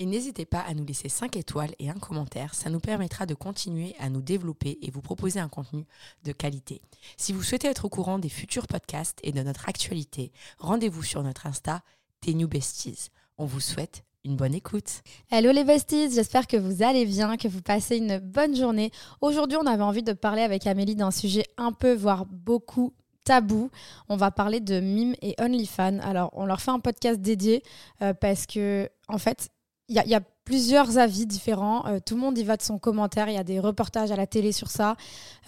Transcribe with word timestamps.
Et 0.00 0.06
n'hésitez 0.06 0.46
pas 0.46 0.60
à 0.60 0.72
nous 0.72 0.86
laisser 0.86 1.10
5 1.10 1.36
étoiles 1.36 1.74
et 1.78 1.90
un 1.90 1.98
commentaire, 1.98 2.54
ça 2.54 2.70
nous 2.70 2.80
permettra 2.80 3.26
de 3.26 3.34
continuer 3.34 3.94
à 3.98 4.08
nous 4.08 4.22
développer 4.22 4.78
et 4.80 4.90
vous 4.90 5.02
proposer 5.02 5.40
un 5.40 5.50
contenu 5.50 5.84
de 6.24 6.32
qualité. 6.32 6.80
Si 7.18 7.34
vous 7.34 7.42
souhaitez 7.42 7.68
être 7.68 7.84
au 7.84 7.90
courant 7.90 8.18
des 8.18 8.30
futurs 8.30 8.66
podcasts 8.66 9.18
et 9.22 9.30
de 9.30 9.42
notre 9.42 9.68
actualité, 9.68 10.32
rendez-vous 10.58 11.02
sur 11.02 11.22
notre 11.22 11.46
Insta, 11.46 11.82
New 12.26 12.48
Besties. 12.48 13.10
On 13.36 13.44
vous 13.44 13.60
souhaite 13.60 14.04
une 14.24 14.36
bonne 14.36 14.54
écoute. 14.54 15.02
Hello 15.30 15.52
les 15.52 15.64
besties, 15.64 16.10
j'espère 16.10 16.46
que 16.46 16.56
vous 16.56 16.82
allez 16.82 17.04
bien, 17.04 17.36
que 17.36 17.48
vous 17.48 17.60
passez 17.60 17.98
une 17.98 18.20
bonne 18.20 18.56
journée. 18.56 18.92
Aujourd'hui, 19.20 19.58
on 19.60 19.66
avait 19.66 19.82
envie 19.82 20.02
de 20.02 20.14
parler 20.14 20.40
avec 20.40 20.66
Amélie 20.66 20.96
d'un 20.96 21.10
sujet 21.10 21.44
un 21.58 21.72
peu, 21.72 21.92
voire 21.92 22.24
beaucoup 22.24 22.94
tabou. 23.24 23.70
On 24.08 24.16
va 24.16 24.30
parler 24.30 24.60
de 24.60 24.80
Mime 24.80 25.14
et 25.20 25.34
OnlyFans. 25.38 25.98
Alors, 25.98 26.30
on 26.32 26.46
leur 26.46 26.62
fait 26.62 26.70
un 26.70 26.80
podcast 26.80 27.20
dédié 27.20 27.62
euh, 28.00 28.14
parce 28.14 28.46
que, 28.46 28.88
en 29.06 29.18
fait, 29.18 29.50
il 29.90 30.08
y, 30.08 30.14
a 30.14 30.20
plusieurs 30.44 30.98
avis 30.98 31.26
différents. 31.26 31.84
Euh, 31.86 31.98
tout 32.04 32.14
le 32.14 32.20
monde 32.20 32.38
y 32.38 32.44
va 32.44 32.56
de 32.56 32.62
son 32.62 32.78
commentaire. 32.78 33.28
Il 33.28 33.34
y 33.34 33.38
a 33.38 33.44
des 33.44 33.58
reportages 33.58 34.12
à 34.12 34.16
la 34.16 34.26
télé 34.26 34.52
sur 34.52 34.70
ça. 34.70 34.96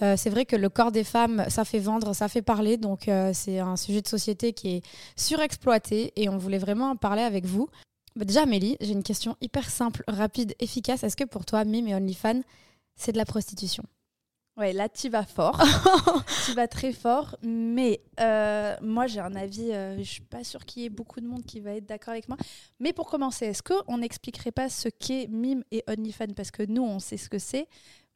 Euh, 0.02 0.16
c'est 0.16 0.30
vrai 0.30 0.46
que 0.46 0.56
le 0.56 0.68
corps 0.68 0.90
des 0.90 1.04
femmes, 1.04 1.44
ça 1.48 1.64
fait 1.64 1.78
vendre, 1.78 2.12
ça 2.12 2.26
fait 2.26 2.42
parler. 2.42 2.76
Donc, 2.76 3.06
euh, 3.06 3.30
c'est 3.32 3.60
un 3.60 3.76
sujet 3.76 4.02
de 4.02 4.08
société 4.08 4.52
qui 4.52 4.76
est 4.76 4.82
surexploité 5.16 6.12
et 6.16 6.28
on 6.28 6.38
voulait 6.38 6.58
vraiment 6.58 6.90
en 6.90 6.96
parler 6.96 7.22
avec 7.22 7.46
vous. 7.46 7.68
Bah, 8.16 8.24
déjà, 8.24 8.42
Amélie, 8.42 8.76
j'ai 8.80 8.92
une 8.92 9.04
question 9.04 9.36
hyper 9.40 9.70
simple, 9.70 10.02
rapide, 10.08 10.56
efficace. 10.58 11.04
Est-ce 11.04 11.16
que 11.16 11.24
pour 11.24 11.44
toi, 11.44 11.64
Mime 11.64 11.86
et 11.86 11.94
OnlyFans, 11.94 12.42
c'est 12.96 13.12
de 13.12 13.18
la 13.18 13.24
prostitution? 13.24 13.84
Ouais, 14.62 14.72
là, 14.72 14.88
tu 14.88 15.08
vas 15.08 15.24
fort. 15.24 15.60
tu 16.46 16.52
vas 16.52 16.68
très 16.68 16.92
fort. 16.92 17.36
Mais 17.42 18.00
euh, 18.20 18.76
moi, 18.80 19.08
j'ai 19.08 19.18
un 19.18 19.34
avis. 19.34 19.72
Euh, 19.72 19.98
je 19.98 20.04
suis 20.04 20.20
pas 20.20 20.44
sûre 20.44 20.64
qu'il 20.64 20.82
y 20.82 20.84
ait 20.84 20.88
beaucoup 20.88 21.20
de 21.20 21.26
monde 21.26 21.44
qui 21.44 21.58
va 21.58 21.72
être 21.72 21.86
d'accord 21.86 22.12
avec 22.12 22.28
moi. 22.28 22.38
Mais 22.78 22.92
pour 22.92 23.10
commencer, 23.10 23.46
est-ce 23.46 23.62
qu'on 23.64 23.98
n'expliquerait 23.98 24.52
pas 24.52 24.68
ce 24.68 24.88
qu'est 24.88 25.26
Mime 25.26 25.64
et 25.72 25.82
OnlyFans? 25.88 26.34
Parce 26.36 26.52
que 26.52 26.62
nous, 26.62 26.84
on 26.84 27.00
sait 27.00 27.16
ce 27.16 27.28
que 27.28 27.40
c'est. 27.40 27.66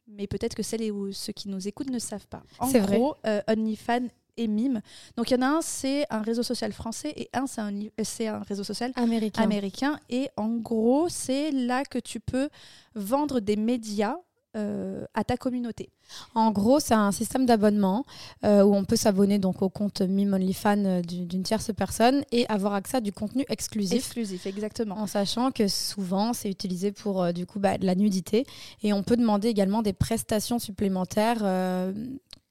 Mais 0.07 0.25
peut-être 0.25 0.55
que 0.55 0.63
celles 0.63 0.83
et 0.83 0.93
ceux 1.11 1.33
qui 1.33 1.49
nous 1.49 1.67
écoutent 1.67 1.89
ne 1.89 1.99
savent 1.99 2.27
pas. 2.27 2.43
En 2.59 2.71
gros, 2.71 3.17
euh, 3.25 3.41
OnlyFans 3.49 4.07
et 4.37 4.47
Mime. 4.47 4.79
Donc 5.17 5.29
il 5.29 5.33
y 5.33 5.37
en 5.37 5.41
a 5.41 5.47
un, 5.57 5.61
c'est 5.61 6.05
un 6.09 6.21
réseau 6.21 6.43
social 6.43 6.71
français 6.71 7.11
et 7.17 7.29
un, 7.33 7.45
c'est 7.45 7.59
un, 7.59 7.73
c'est 8.03 8.27
un 8.27 8.39
réseau 8.39 8.63
social 8.63 8.93
américain. 8.95 9.43
américain. 9.43 9.99
Et 10.09 10.29
en 10.37 10.55
gros, 10.55 11.09
c'est 11.09 11.51
là 11.51 11.83
que 11.83 11.99
tu 11.99 12.21
peux 12.21 12.47
vendre 12.95 13.41
des 13.41 13.57
médias 13.57 14.15
euh, 14.55 15.05
à 15.13 15.23
ta 15.23 15.35
communauté. 15.35 15.89
En 16.33 16.51
gros, 16.51 16.79
c'est 16.79 16.93
un 16.93 17.11
système 17.11 17.45
d'abonnement 17.45 18.05
euh, 18.45 18.63
où 18.63 18.73
on 18.73 18.85
peut 18.85 18.95
s'abonner 18.95 19.39
donc 19.39 19.61
au 19.61 19.69
compte 19.69 20.01
Mime 20.01 20.33
OnlyFans 20.33 20.85
euh, 20.85 21.01
d'une 21.01 21.43
tierce 21.43 21.71
personne 21.75 22.23
et 22.31 22.47
avoir 22.47 22.73
accès 22.73 22.97
à 22.97 23.01
du 23.01 23.11
contenu 23.11 23.45
exclusif. 23.49 23.97
Exclusif, 23.97 24.47
exactement. 24.47 24.95
En 24.95 25.05
sachant 25.05 25.51
que 25.51 25.67
souvent, 25.67 26.33
c'est 26.33 26.49
utilisé 26.49 26.91
pour 26.91 27.33
du 27.33 27.45
coup 27.45 27.59
bah, 27.59 27.77
de 27.77 27.85
la 27.85 27.93
nudité 27.93 28.45
et 28.83 28.93
on 28.93 29.03
peut 29.03 29.17
demander 29.17 29.49
également 29.49 29.81
des 29.81 29.93
prestations 29.93 30.59
supplémentaires 30.59 31.43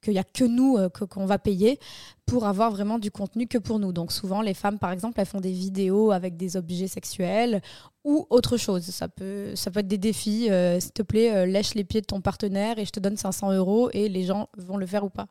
qu'il 0.06 0.15
n'y 0.15 0.21
a 0.21 0.25
que 0.25 0.44
nous 0.44 0.77
euh, 0.77 0.89
qu'on 0.89 1.27
va 1.27 1.39
payer 1.39 1.78
pour 2.25 2.47
avoir 2.47 2.71
vraiment 2.71 2.99
du 2.99 3.11
contenu 3.11 3.47
que 3.47 3.59
pour 3.59 3.78
nous. 3.78 3.93
Donc 3.93 4.12
souvent, 4.12 4.41
les 4.41 4.55
femmes, 4.55 4.78
par 4.78 4.93
exemple, 4.93 5.21
elles 5.21 5.27
font 5.27 5.41
des 5.41 5.53
vidéos 5.53 6.11
avec 6.11 6.37
des 6.37 6.56
objets 6.56 6.89
sexuels 6.89 7.61
ou 8.05 8.27
autre 8.31 8.56
chose. 8.56 8.84
Ça 8.84 9.09
peut, 9.09 9.55
ça 9.55 9.71
peut 9.71 9.81
être 9.81 9.89
des 9.89 9.99
défis. 9.99 10.50
Euh, 10.50 10.81
s'il 10.81 10.93
te 10.93 11.03
plaît, 11.03 11.34
euh, 11.34 11.47
lèche 11.47 11.75
les 11.75 11.84
pieds 11.84 12.00
de 12.00 12.06
ton 12.06 12.21
partenaire 12.21 12.78
et 12.78 12.84
je 12.84 12.91
te 12.91 13.00
donne 13.00 13.17
500 13.17 13.53
euros 13.53 13.91
et 13.93 14.09
les 14.09 14.25
gens 14.25 14.49
vont 14.56 14.77
le 14.77 14.87
faire 14.87 15.05
ou 15.05 15.11
pas. 15.11 15.27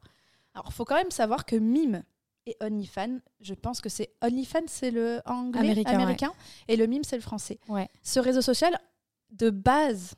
Alors, 0.53 0.68
il 0.69 0.74
faut 0.74 0.86
quand 0.86 0.96
même 0.96 1.12
savoir 1.12 1.46
que 1.46 1.56
Mime 1.56 2.03
et 2.46 2.56
OnlyFans, 2.62 3.19
je 3.42 3.53
pense 3.53 3.81
que 3.81 3.90
c'est 3.90 4.12
OnlyFans, 4.22 4.68
c'est 4.68 4.92
le 4.92 5.19
anglais 5.25 5.84
américain, 5.88 6.31
et 6.68 6.75
le 6.75 6.86
Mime, 6.86 7.03
c'est 7.03 7.16
le 7.16 7.22
français. 7.22 7.59
Ouais. 7.68 7.90
Ce 8.03 8.19
réseau 8.19 8.42
social, 8.42 8.78
de 9.31 9.50
base, 9.50 10.13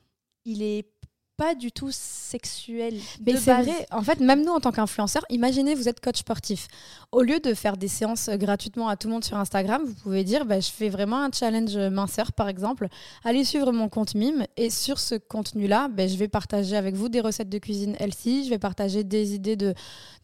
il 0.45 0.61
est 0.61 0.89
pas 1.37 1.53
du 1.53 1.71
tout 1.71 1.89
sexuel. 1.91 2.95
Mais 3.25 3.37
c'est 3.37 3.53
vrai, 3.53 3.87
en 3.91 4.01
fait, 4.01 4.19
même 4.19 4.43
nous 4.43 4.51
en 4.51 4.59
tant 4.59 4.71
qu'influenceurs, 4.71 5.23
imaginez, 5.29 5.75
vous 5.75 5.87
êtes 5.87 5.99
coach 5.99 6.17
sportif. 6.17 6.67
Au 7.11 7.21
lieu 7.21 7.39
de 7.39 7.53
faire 7.53 7.77
des 7.77 7.87
séances 7.87 8.29
gratuitement 8.29 8.89
à 8.89 8.97
tout 8.97 9.07
le 9.07 9.13
monde 9.13 9.23
sur 9.23 9.37
Instagram, 9.37 9.83
vous 9.85 9.93
pouvez 9.93 10.23
dire 10.23 10.45
bah, 10.45 10.59
je 10.59 10.69
fais 10.69 10.89
vraiment 10.89 11.23
un 11.23 11.29
challenge 11.31 11.77
minceur, 11.77 12.33
par 12.33 12.49
exemple. 12.49 12.87
Allez 13.23 13.43
suivre 13.43 13.71
mon 13.71 13.87
compte 13.87 14.15
mime 14.15 14.45
et 14.57 14.71
sur 14.71 14.97
ce 14.97 15.15
contenu-là, 15.15 15.89
bah, 15.89 16.07
je 16.07 16.17
vais 16.17 16.27
partager 16.27 16.75
avec 16.75 16.95
vous 16.95 17.07
des 17.07 17.21
recettes 17.21 17.49
de 17.49 17.59
cuisine 17.59 17.95
healthy, 17.99 18.45
je 18.45 18.49
vais 18.49 18.59
partager 18.59 19.03
des 19.03 19.35
idées 19.35 19.55
de, 19.55 19.75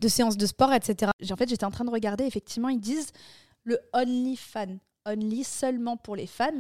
de 0.02 0.08
séances 0.08 0.38
de 0.38 0.46
sport, 0.48 0.74
etc. 0.74 1.12
En 1.32 1.36
fait, 1.36 1.48
j'étais 1.48 1.66
en 1.66 1.72
train 1.72 1.86
de 1.86 1.92
regarder, 1.92 2.24
effectivement, 2.24 2.70
ils 2.70 2.82
disent 2.82 3.12
le 3.64 3.80
only 3.94 4.36
fan 4.36 4.80
only 5.06 5.44
seulement 5.44 5.98
pour 5.98 6.16
les 6.16 6.28
fans. 6.28 6.52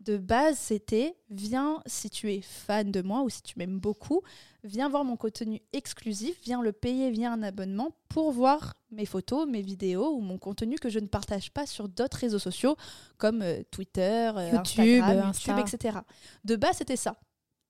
De 0.00 0.16
base, 0.16 0.58
c'était 0.58 1.16
viens 1.28 1.82
si 1.86 2.08
tu 2.08 2.32
es 2.32 2.40
fan 2.40 2.90
de 2.90 3.02
moi 3.02 3.22
ou 3.22 3.28
si 3.28 3.42
tu 3.42 3.58
m'aimes 3.58 3.78
beaucoup, 3.78 4.22
viens 4.64 4.88
voir 4.88 5.04
mon 5.04 5.16
contenu 5.16 5.60
exclusif, 5.72 6.38
viens 6.42 6.62
le 6.62 6.72
payer 6.72 7.10
via 7.10 7.32
un 7.32 7.42
abonnement 7.42 7.94
pour 8.08 8.32
voir 8.32 8.74
mes 8.90 9.06
photos, 9.06 9.46
mes 9.46 9.62
vidéos 9.62 10.14
ou 10.14 10.20
mon 10.20 10.38
contenu 10.38 10.76
que 10.76 10.88
je 10.88 10.98
ne 10.98 11.06
partage 11.06 11.50
pas 11.50 11.66
sur 11.66 11.88
d'autres 11.88 12.16
réseaux 12.16 12.38
sociaux 12.38 12.76
comme 13.18 13.42
euh, 13.42 13.62
Twitter, 13.70 14.32
euh, 14.34 14.50
YouTube, 14.52 15.04
YouTube 15.06 15.58
etc. 15.58 15.98
De 16.44 16.56
base, 16.56 16.78
c'était 16.78 16.96
ça. 16.96 17.16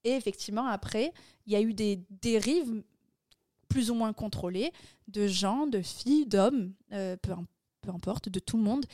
Et 0.05 0.13
effectivement, 0.13 0.67
après, 0.67 1.13
il 1.47 1.53
y 1.53 1.57
a 1.57 1.61
eu 1.61 1.75
des 1.75 2.01
dérives 2.23 2.83
plus 3.69 3.91
ou 3.91 3.95
moins 3.95 4.13
contrôlées 4.13 4.73
de 5.09 5.27
gens, 5.27 5.67
de 5.67 5.81
filles, 5.83 6.27
d'hommes, 6.27 6.73
euh, 6.93 7.17
peu, 7.17 7.33
peu 7.81 7.91
importe, 7.91 8.29
de 8.29 8.39
tout 8.39 8.57
le 8.57 8.63
monde, 8.63 8.87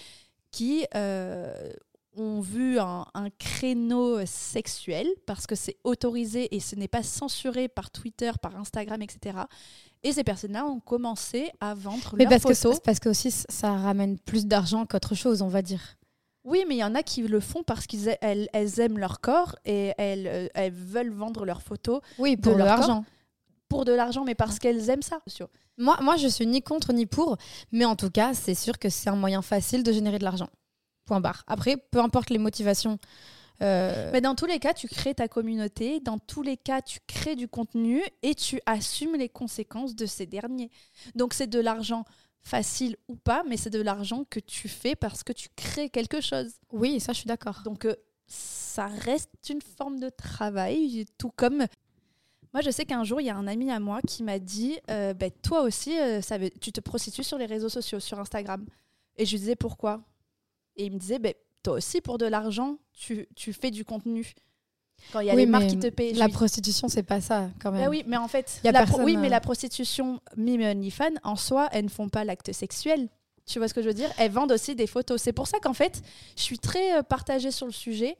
qui 0.56 0.86
euh, 0.94 1.70
ont 2.16 2.40
vu 2.40 2.78
un, 2.78 3.04
créneau 3.38 4.24
sexuel 4.24 5.06
parce 5.26 5.46
que 5.46 5.54
c'est 5.54 5.76
autorisé 5.84 6.54
et 6.54 6.60
ce 6.60 6.74
n'est 6.76 6.88
pas 6.88 7.02
censuré 7.02 7.68
par 7.68 7.90
Twitter, 7.90 8.30
par 8.40 8.56
Instagram, 8.56 9.02
etc. 9.02 9.36
Et 10.02 10.12
ces 10.12 10.24
personnes-là 10.24 10.64
ont 10.64 10.80
commencé 10.80 11.50
à 11.60 11.74
vendre 11.74 12.14
mais 12.16 12.24
leurs 12.24 12.40
parce 12.40 12.62
Que, 12.62 12.80
parce 12.80 13.00
que 13.00 13.10
aussi 13.10 13.30
ça 13.30 13.76
ramène 13.76 14.18
plus 14.18 14.46
d'argent 14.46 14.86
qu'autre 14.86 15.14
chose, 15.14 15.42
on 15.42 15.48
va 15.48 15.60
dire. 15.60 15.98
Oui, 16.44 16.64
mais 16.66 16.76
il 16.76 16.78
y 16.78 16.84
en 16.84 16.94
a 16.94 17.02
qui 17.02 17.20
le 17.20 17.40
font 17.40 17.62
parce 17.62 17.86
qu'elles 17.86 18.16
elles, 18.22 18.80
aiment 18.80 18.98
leur 18.98 19.20
corps 19.20 19.56
et 19.66 19.92
elles, 19.98 20.26
euh, 20.26 20.48
elles 20.54 20.72
veulent 20.72 21.12
vendre 21.12 21.44
leurs 21.44 21.60
photos. 21.60 22.00
Oui, 22.18 22.38
pour 22.38 22.54
de 22.54 22.62
l'argent. 22.62 23.04
Pour 23.68 23.84
de 23.84 23.92
l'argent, 23.92 24.24
mais 24.24 24.34
parce 24.34 24.58
qu'elles 24.58 24.88
aiment 24.88 25.02
ça. 25.02 25.20
Moi, 25.78 25.98
moi, 26.00 26.16
je 26.16 26.28
suis 26.28 26.46
ni 26.46 26.62
contre 26.62 26.92
ni 26.92 27.06
pour, 27.06 27.36
mais 27.72 27.84
en 27.84 27.96
tout 27.96 28.10
cas, 28.10 28.34
c'est 28.34 28.54
sûr 28.54 28.78
que 28.78 28.88
c'est 28.88 29.10
un 29.10 29.16
moyen 29.16 29.42
facile 29.42 29.82
de 29.82 29.92
générer 29.92 30.18
de 30.18 30.24
l'argent. 30.24 30.48
Point 31.04 31.20
barre. 31.20 31.44
Après, 31.46 31.76
peu 31.76 32.00
importe 32.00 32.30
les 32.30 32.38
motivations. 32.38 32.98
Euh, 33.62 34.10
mais 34.12 34.20
dans 34.20 34.34
tous 34.34 34.46
les 34.46 34.58
cas, 34.58 34.74
tu 34.74 34.88
crées 34.88 35.14
ta 35.14 35.28
communauté, 35.28 36.00
dans 36.00 36.18
tous 36.18 36.42
les 36.42 36.56
cas, 36.56 36.82
tu 36.82 36.98
crées 37.06 37.36
du 37.36 37.48
contenu 37.48 38.02
et 38.22 38.34
tu 38.34 38.60
assumes 38.66 39.16
les 39.16 39.28
conséquences 39.28 39.94
de 39.94 40.06
ces 40.06 40.26
derniers. 40.26 40.70
Donc 41.14 41.32
c'est 41.32 41.46
de 41.46 41.60
l'argent 41.60 42.04
facile 42.42 42.96
ou 43.08 43.16
pas, 43.16 43.42
mais 43.48 43.56
c'est 43.56 43.70
de 43.70 43.80
l'argent 43.80 44.24
que 44.28 44.40
tu 44.40 44.68
fais 44.68 44.94
parce 44.94 45.24
que 45.24 45.32
tu 45.32 45.48
crées 45.56 45.88
quelque 45.88 46.20
chose. 46.20 46.52
Oui, 46.70 47.00
ça 47.00 47.12
je 47.12 47.18
suis 47.18 47.26
d'accord. 47.26 47.62
Donc 47.64 47.86
euh, 47.86 47.94
ça 48.26 48.86
reste 48.86 49.30
une 49.48 49.62
forme 49.62 50.00
de 50.00 50.10
travail, 50.10 51.06
tout 51.18 51.32
comme 51.34 51.66
moi, 52.56 52.62
je 52.62 52.70
sais 52.70 52.86
qu'un 52.86 53.04
jour, 53.04 53.20
il 53.20 53.26
y 53.26 53.28
a 53.28 53.36
un 53.36 53.46
ami 53.46 53.70
à 53.70 53.78
moi 53.78 54.00
qui 54.00 54.22
m'a 54.22 54.38
dit 54.38 54.78
euh, 54.88 55.12
ben, 55.12 55.30
Toi 55.42 55.60
aussi, 55.60 55.98
euh, 55.98 56.22
ça 56.22 56.38
tu 56.58 56.72
te 56.72 56.80
prostitues 56.80 57.22
sur 57.22 57.36
les 57.36 57.44
réseaux 57.44 57.68
sociaux, 57.68 58.00
sur 58.00 58.18
Instagram. 58.18 58.64
Et 59.18 59.26
je 59.26 59.32
lui 59.32 59.40
disais 59.40 59.56
Pourquoi? 59.56 60.00
Et 60.74 60.86
il 60.86 60.92
me 60.94 60.98
disait 60.98 61.18
ben, 61.18 61.34
Toi 61.62 61.74
aussi, 61.74 62.00
pour 62.00 62.16
de 62.16 62.24
l'argent, 62.24 62.78
tu, 62.94 63.28
tu, 63.36 63.52
fais 63.52 63.70
du 63.70 63.84
contenu. 63.84 64.32
Quand 65.12 65.20
il 65.20 65.26
y 65.26 65.30
a 65.30 65.34
les 65.34 65.44
marques 65.44 65.66
qui 65.66 65.78
te 65.78 65.88
payent. 65.88 66.14
La 66.14 66.30
prostitution, 66.30 66.88
c'est 66.88 67.02
pas 67.02 67.20
ça, 67.20 67.50
quand 67.60 67.72
même. 67.72 67.82
Ben 67.82 67.90
oui, 67.90 68.04
mais 68.06 68.16
en 68.16 68.26
fait, 68.26 68.58
la 68.64 68.86
oui, 69.00 69.18
mais 69.18 69.26
euh, 69.26 69.30
la 69.32 69.40
prostitution, 69.40 70.22
Mime 70.38 70.62
et 70.62 70.70
OnlyFans, 70.70 71.12
en 71.24 71.36
soi, 71.36 71.68
elles 71.72 71.84
ne 71.84 71.90
font 71.90 72.08
pas 72.08 72.24
l'acte 72.24 72.54
sexuel. 72.54 73.10
Tu 73.44 73.58
vois 73.58 73.68
ce 73.68 73.74
que 73.74 73.82
je 73.82 73.88
veux 73.88 73.94
dire? 73.94 74.10
Elles 74.16 74.32
vendent 74.32 74.52
aussi 74.52 74.74
des 74.74 74.86
photos. 74.86 75.20
C'est 75.20 75.34
pour 75.34 75.46
ça 75.46 75.58
qu'en 75.58 75.74
fait, 75.74 76.00
je 76.38 76.42
suis 76.42 76.58
très 76.58 77.02
partagée 77.02 77.50
sur 77.50 77.66
le 77.66 77.72
sujet. 77.72 78.16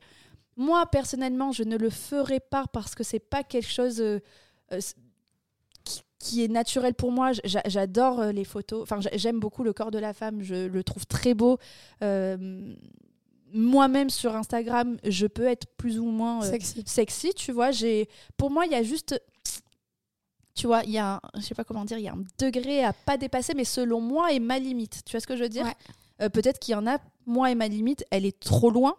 Moi, 0.57 0.85
personnellement, 0.87 1.51
je 1.51 1.63
ne 1.63 1.77
le 1.77 1.89
ferai 1.89 2.39
pas 2.39 2.65
parce 2.71 2.95
que 2.95 3.03
c'est 3.03 3.19
pas 3.19 3.43
quelque 3.43 3.69
chose 3.69 4.01
euh, 4.01 4.19
euh, 4.73 4.79
qui, 6.19 6.43
est 6.43 6.47
naturel 6.47 6.93
pour 6.93 7.11
moi. 7.11 7.31
J'adore 7.43 8.19
euh, 8.19 8.31
les 8.31 8.43
photos. 8.43 8.81
Enfin, 8.81 8.99
j'aime 9.13 9.39
beaucoup 9.39 9.63
le 9.63 9.71
corps 9.71 9.91
de 9.91 9.99
la 9.99 10.13
femme. 10.13 10.41
Je 10.41 10.67
le 10.67 10.83
trouve 10.83 11.05
très 11.05 11.33
beau. 11.33 11.59
Moi-même 13.53 14.09
sur 14.09 14.35
Instagram, 14.35 14.97
je 15.05 15.25
peux 15.25 15.45
être 15.45 15.67
plus 15.77 15.99
ou 15.99 16.05
moins 16.05 16.41
sexy. 16.41 16.83
sexy. 16.85 17.33
Tu 17.33 17.53
vois, 17.53 17.71
j'ai. 17.71 18.09
Pour 18.35 18.51
moi, 18.51 18.65
il 18.65 18.73
y 18.73 18.75
a 18.75 18.83
juste 18.83 19.15
tu 20.57 20.65
vois, 20.65 20.81
il 20.83 20.89
y 20.89 20.97
a, 20.97 21.13
un, 21.13 21.21
je 21.35 21.41
sais 21.41 21.55
pas 21.55 21.63
comment 21.63 21.85
dire, 21.85 21.99
il 21.99 22.03
y 22.03 22.07
a 22.07 22.13
un 22.13 22.23
degré 22.39 22.83
à 22.83 22.91
pas 22.91 23.15
dépasser, 23.17 23.53
mais 23.55 23.63
selon 23.63 24.01
moi 24.01 24.33
est 24.33 24.39
ma 24.39 24.57
limite. 24.57 25.03
Tu 25.05 25.11
vois 25.11 25.19
ce 25.19 25.27
que 25.27 25.37
je 25.37 25.43
veux 25.43 25.49
dire? 25.49 25.71
Euh, 26.19 26.29
Peut-être 26.29 26.57
qu'il 26.57 26.71
y 26.71 26.75
en 26.75 26.87
a, 26.87 26.97
moi 27.27 27.51
et 27.51 27.55
ma 27.55 27.67
limite, 27.67 28.03
elle 28.09 28.25
est 28.25 28.39
trop 28.39 28.71
loin. 28.71 28.95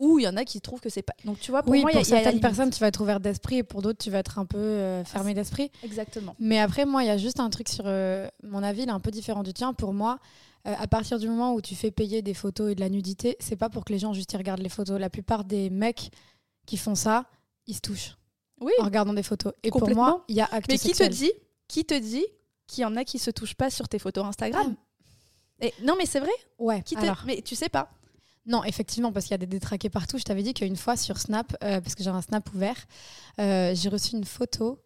Ou 0.00 0.18
il 0.18 0.22
y 0.24 0.28
en 0.28 0.36
a 0.36 0.44
qui 0.44 0.60
trouvent 0.60 0.80
que 0.80 0.88
c'est 0.88 1.02
pas. 1.02 1.12
Donc 1.24 1.38
tu 1.38 1.50
vois, 1.50 1.62
pour 1.62 1.70
oui, 1.70 1.82
moi, 1.82 1.90
pour 1.90 2.00
il 2.00 2.08
y 2.08 2.12
a, 2.12 2.16
certaines 2.16 2.40
personnes, 2.40 2.70
tu 2.70 2.80
vas 2.80 2.88
être 2.88 3.00
ouvert 3.00 3.20
d'esprit 3.20 3.58
et 3.58 3.62
pour 3.62 3.82
d'autres, 3.82 4.02
tu 4.02 4.10
vas 4.10 4.18
être 4.18 4.38
un 4.38 4.46
peu 4.46 4.58
euh, 4.58 5.04
fermé 5.04 5.34
d'esprit. 5.34 5.70
Exactement. 5.84 6.34
Mais 6.40 6.58
après, 6.58 6.86
moi, 6.86 7.04
il 7.04 7.06
y 7.06 7.10
a 7.10 7.18
juste 7.18 7.38
un 7.38 7.50
truc 7.50 7.68
sur 7.68 7.84
euh, 7.86 8.26
mon 8.42 8.62
avis, 8.62 8.82
il 8.82 8.88
est 8.88 8.92
un 8.92 9.00
peu 9.00 9.10
différent 9.10 9.42
du 9.42 9.52
tien. 9.52 9.74
Pour 9.74 9.92
moi, 9.92 10.18
à 10.64 10.86
partir 10.86 11.18
du 11.18 11.28
moment 11.28 11.54
où 11.54 11.60
tu 11.60 11.74
fais 11.74 11.90
payer 11.90 12.22
des 12.22 12.34
photos 12.34 12.72
et 12.72 12.74
de 12.74 12.80
la 12.80 12.88
nudité, 12.88 13.36
c'est 13.40 13.56
pas 13.56 13.68
pour 13.68 13.84
que 13.84 13.92
les 13.92 13.98
gens 13.98 14.12
juste 14.12 14.32
y 14.32 14.36
regardent 14.36 14.62
les 14.62 14.68
photos. 14.68 14.98
La 14.98 15.10
plupart 15.10 15.44
des 15.44 15.70
mecs 15.70 16.10
qui 16.66 16.76
font 16.76 16.94
ça, 16.94 17.26
ils 17.66 17.74
se 17.74 17.80
touchent. 17.80 18.16
Oui. 18.60 18.72
En 18.78 18.84
regardant 18.84 19.14
des 19.14 19.22
photos. 19.22 19.52
Et 19.62 19.70
pour 19.70 19.88
moi, 19.90 20.24
il 20.28 20.36
y 20.36 20.40
a 20.40 20.48
acte 20.50 20.70
Mais 20.70 20.78
qui 20.78 20.92
te 20.92 21.06
dit 21.06 21.32
Qui 21.68 21.84
te 21.84 21.98
dit 21.98 22.26
qu'il 22.66 22.82
y 22.82 22.84
en 22.84 22.96
a 22.96 23.04
qui 23.04 23.18
se 23.18 23.30
touchent 23.30 23.54
pas 23.54 23.70
sur 23.70 23.88
tes 23.88 23.98
photos 23.98 24.24
Instagram 24.24 24.76
ah. 25.60 25.66
et, 25.66 25.74
Non, 25.82 25.94
mais 25.98 26.06
c'est 26.06 26.20
vrai. 26.20 26.30
Ouais. 26.58 26.82
Qui 26.82 26.96
Mais 27.26 27.42
tu 27.42 27.54
sais 27.54 27.68
pas. 27.68 27.90
Non, 28.46 28.64
effectivement, 28.64 29.12
parce 29.12 29.26
qu'il 29.26 29.32
y 29.32 29.34
a 29.34 29.38
des 29.38 29.46
détraqués 29.46 29.90
partout. 29.90 30.18
Je 30.18 30.24
t'avais 30.24 30.42
dit 30.42 30.54
qu'une 30.54 30.76
fois 30.76 30.96
sur 30.96 31.18
Snap, 31.18 31.56
euh, 31.62 31.80
parce 31.80 31.94
que 31.94 32.02
j'ai 32.02 32.10
un 32.10 32.22
Snap 32.22 32.48
ouvert, 32.54 32.76
euh, 33.38 33.74
j'ai 33.74 33.88
reçu 33.88 34.16
une 34.16 34.24
photo 34.24 34.78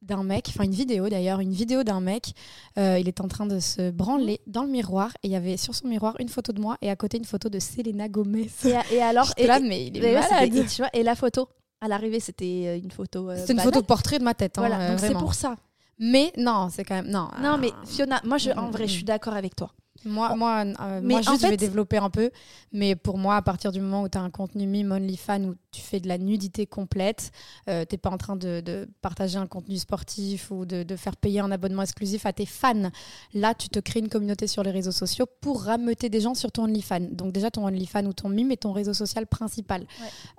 d'un 0.00 0.24
mec, 0.24 0.46
enfin 0.48 0.64
une 0.64 0.72
vidéo 0.72 1.08
d'ailleurs, 1.08 1.38
une 1.38 1.52
vidéo 1.52 1.84
d'un 1.84 2.00
mec. 2.00 2.32
Euh, 2.78 2.98
il 2.98 3.06
est 3.06 3.20
en 3.20 3.28
train 3.28 3.46
de 3.46 3.60
se 3.60 3.90
branler 3.90 4.40
dans 4.48 4.64
le 4.64 4.70
miroir 4.70 5.10
et 5.22 5.28
il 5.28 5.30
y 5.30 5.36
avait 5.36 5.56
sur 5.56 5.74
son 5.74 5.86
miroir 5.86 6.16
une 6.18 6.28
photo 6.28 6.52
de 6.52 6.60
moi 6.60 6.76
et 6.82 6.90
à 6.90 6.96
côté 6.96 7.18
une 7.18 7.24
photo 7.24 7.48
de 7.48 7.60
Selena 7.60 8.08
Gomez. 8.08 8.50
Et, 8.90 9.00
alors, 9.00 9.32
et, 9.36 9.46
là, 9.46 9.60
mais 9.60 9.86
il 9.86 10.04
est 10.04 10.14
malade. 10.14 10.54
Et, 10.54 10.66
tu 10.66 10.82
vois, 10.82 10.90
et 10.92 11.04
la 11.04 11.14
photo 11.14 11.48
à 11.80 11.86
l'arrivée, 11.86 12.18
c'était 12.18 12.78
une 12.78 12.90
photo. 12.90 13.30
c'est 13.36 13.52
une 13.52 13.60
photo 13.60 13.80
de 13.80 13.86
portrait 13.86 14.18
de 14.18 14.24
ma 14.24 14.34
tête. 14.34 14.58
Hein, 14.58 14.66
voilà, 14.66 14.90
donc 14.90 15.00
c'est 15.00 15.12
pour 15.12 15.34
ça. 15.34 15.56
Mais 15.98 16.32
non, 16.36 16.68
c'est 16.70 16.84
quand 16.84 16.96
même 16.96 17.10
non. 17.10 17.28
Non, 17.40 17.58
mais 17.58 17.70
Fiona, 17.86 18.20
moi, 18.24 18.38
je, 18.38 18.50
en 18.50 18.70
vrai, 18.70 18.88
je 18.88 18.92
suis 18.92 19.04
d'accord 19.04 19.34
avec 19.34 19.54
toi. 19.54 19.72
Moi, 20.04 20.34
moi, 20.36 20.64
euh, 20.64 21.00
mais 21.02 21.14
moi 21.14 21.22
juste, 21.22 21.42
je 21.42 21.46
vais 21.48 21.56
développer 21.56 21.98
un 21.98 22.10
peu. 22.10 22.30
Mais 22.72 22.96
pour 22.96 23.18
moi, 23.18 23.36
à 23.36 23.42
partir 23.42 23.72
du 23.72 23.80
moment 23.80 24.02
où 24.02 24.08
tu 24.08 24.18
as 24.18 24.20
un 24.20 24.30
contenu 24.30 24.66
mime 24.66 24.92
OnlyFans 24.92 25.44
où 25.44 25.54
tu 25.70 25.80
fais 25.80 26.00
de 26.00 26.08
la 26.08 26.18
nudité 26.18 26.66
complète, 26.66 27.30
euh, 27.68 27.84
tu 27.88 27.94
n'es 27.94 27.98
pas 27.98 28.10
en 28.10 28.18
train 28.18 28.36
de, 28.36 28.88
partager 29.00 29.38
un 29.38 29.46
contenu 29.46 29.76
sportif 29.78 30.50
ou 30.50 30.64
de, 30.64 30.82
de, 30.82 30.96
faire 30.96 31.16
payer 31.16 31.40
un 31.40 31.50
abonnement 31.50 31.82
exclusif 31.82 32.26
à 32.26 32.32
tes 32.32 32.46
fans. 32.46 32.90
Là, 33.34 33.54
tu 33.54 33.68
te 33.68 33.78
crées 33.78 34.00
une 34.00 34.08
communauté 34.08 34.46
sur 34.46 34.62
les 34.62 34.70
réseaux 34.70 34.92
sociaux 34.92 35.26
pour 35.40 35.64
rameuter 35.64 36.08
des 36.08 36.20
gens 36.20 36.34
sur 36.34 36.50
ton 36.52 36.64
OnlyFans. 36.64 37.08
Donc 37.12 37.32
déjà, 37.32 37.50
ton 37.50 37.66
OnlyFans 37.66 38.06
ou 38.06 38.12
ton 38.12 38.28
mime 38.28 38.50
est 38.52 38.62
ton 38.62 38.72
réseau 38.72 38.94
social 38.94 39.26
principal. 39.26 39.86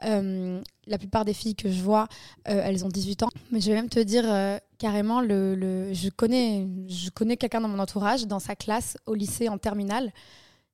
Euh, 0.06 0.62
la 0.88 0.98
plupart 0.98 1.24
des 1.24 1.34
filles 1.34 1.56
que 1.56 1.72
je 1.72 1.82
vois, 1.82 2.08
elles 2.44 2.84
ont 2.84 2.90
18 2.90 3.24
ans. 3.24 3.30
Mais 3.52 3.62
je 3.62 3.70
vais 3.70 3.76
même 3.76 3.90
te 3.90 4.00
dire 4.00 4.26
carrément, 4.84 5.22
le, 5.22 5.56
le, 5.56 5.94
je 5.94 6.10
connais, 6.10 6.68
je 6.90 7.10
connais 7.10 7.38
quelqu'un 7.38 7.62
dans 7.62 7.70
mon 7.70 7.80
entourage, 7.80 8.28
dans 8.28 8.40
sa 8.40 8.54
classe, 8.54 8.98
au 9.06 9.14
lycée, 9.14 9.48
en 9.48 9.58
terminale. 9.58 10.12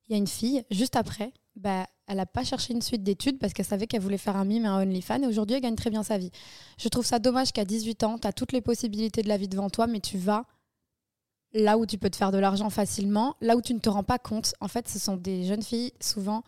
Il 0.08 0.14
y 0.14 0.16
a 0.16 0.18
une 0.18 0.26
fille, 0.26 0.64
juste 0.72 0.96
après, 0.96 1.32
bah, 1.56 1.86
elle 2.08 2.18
n'a 2.18 2.26
pas 2.26 2.44
cherché 2.44 2.74
une 2.74 2.82
suite 2.82 3.04
d'études 3.04 3.38
parce 3.38 3.54
qu'elle 3.54 3.68
savait 3.68 3.86
qu'elle 3.86 4.02
voulait 4.02 4.18
faire 4.18 4.36
un 4.36 4.46
mime 4.46 4.66
et 4.66 4.68
un 4.68 4.82
OnlyFans. 4.82 5.22
Et 5.22 5.28
aujourd'hui, 5.28 5.58
elle 5.58 5.62
gagne 5.62 5.76
très 5.76 5.92
bien 5.92 6.02
sa 6.02 6.18
vie. 6.18 6.32
Je 6.80 6.90
trouve 6.90 7.06
ça 7.06 7.20
dommage 7.20 7.52
qu'à 7.52 7.66
18 7.66 8.04
ans, 8.04 8.18
tu 8.18 8.28
as 8.28 8.34
toutes 8.34 8.52
les 8.52 8.62
possibilités 8.62 9.22
de 9.22 9.28
la 9.28 9.38
vie 9.38 9.48
devant 9.48 9.70
toi, 9.70 9.86
mais 9.86 10.00
tu 10.00 10.18
vas 10.18 10.46
là 11.54 11.78
où 11.78 11.86
tu 11.86 12.00
peux 12.00 12.10
te 12.10 12.16
faire 12.16 12.32
de 12.32 12.40
l'argent 12.40 12.72
facilement, 12.72 13.36
là 13.42 13.56
où 13.56 13.62
tu 13.62 13.76
ne 13.76 13.80
te 13.80 13.90
rends 13.90 14.04
pas 14.04 14.18
compte. 14.18 14.56
En 14.60 14.68
fait, 14.68 14.90
ce 14.90 14.98
sont 14.98 15.18
des 15.18 15.46
jeunes 15.46 15.62
filles, 15.62 15.92
souvent, 16.02 16.42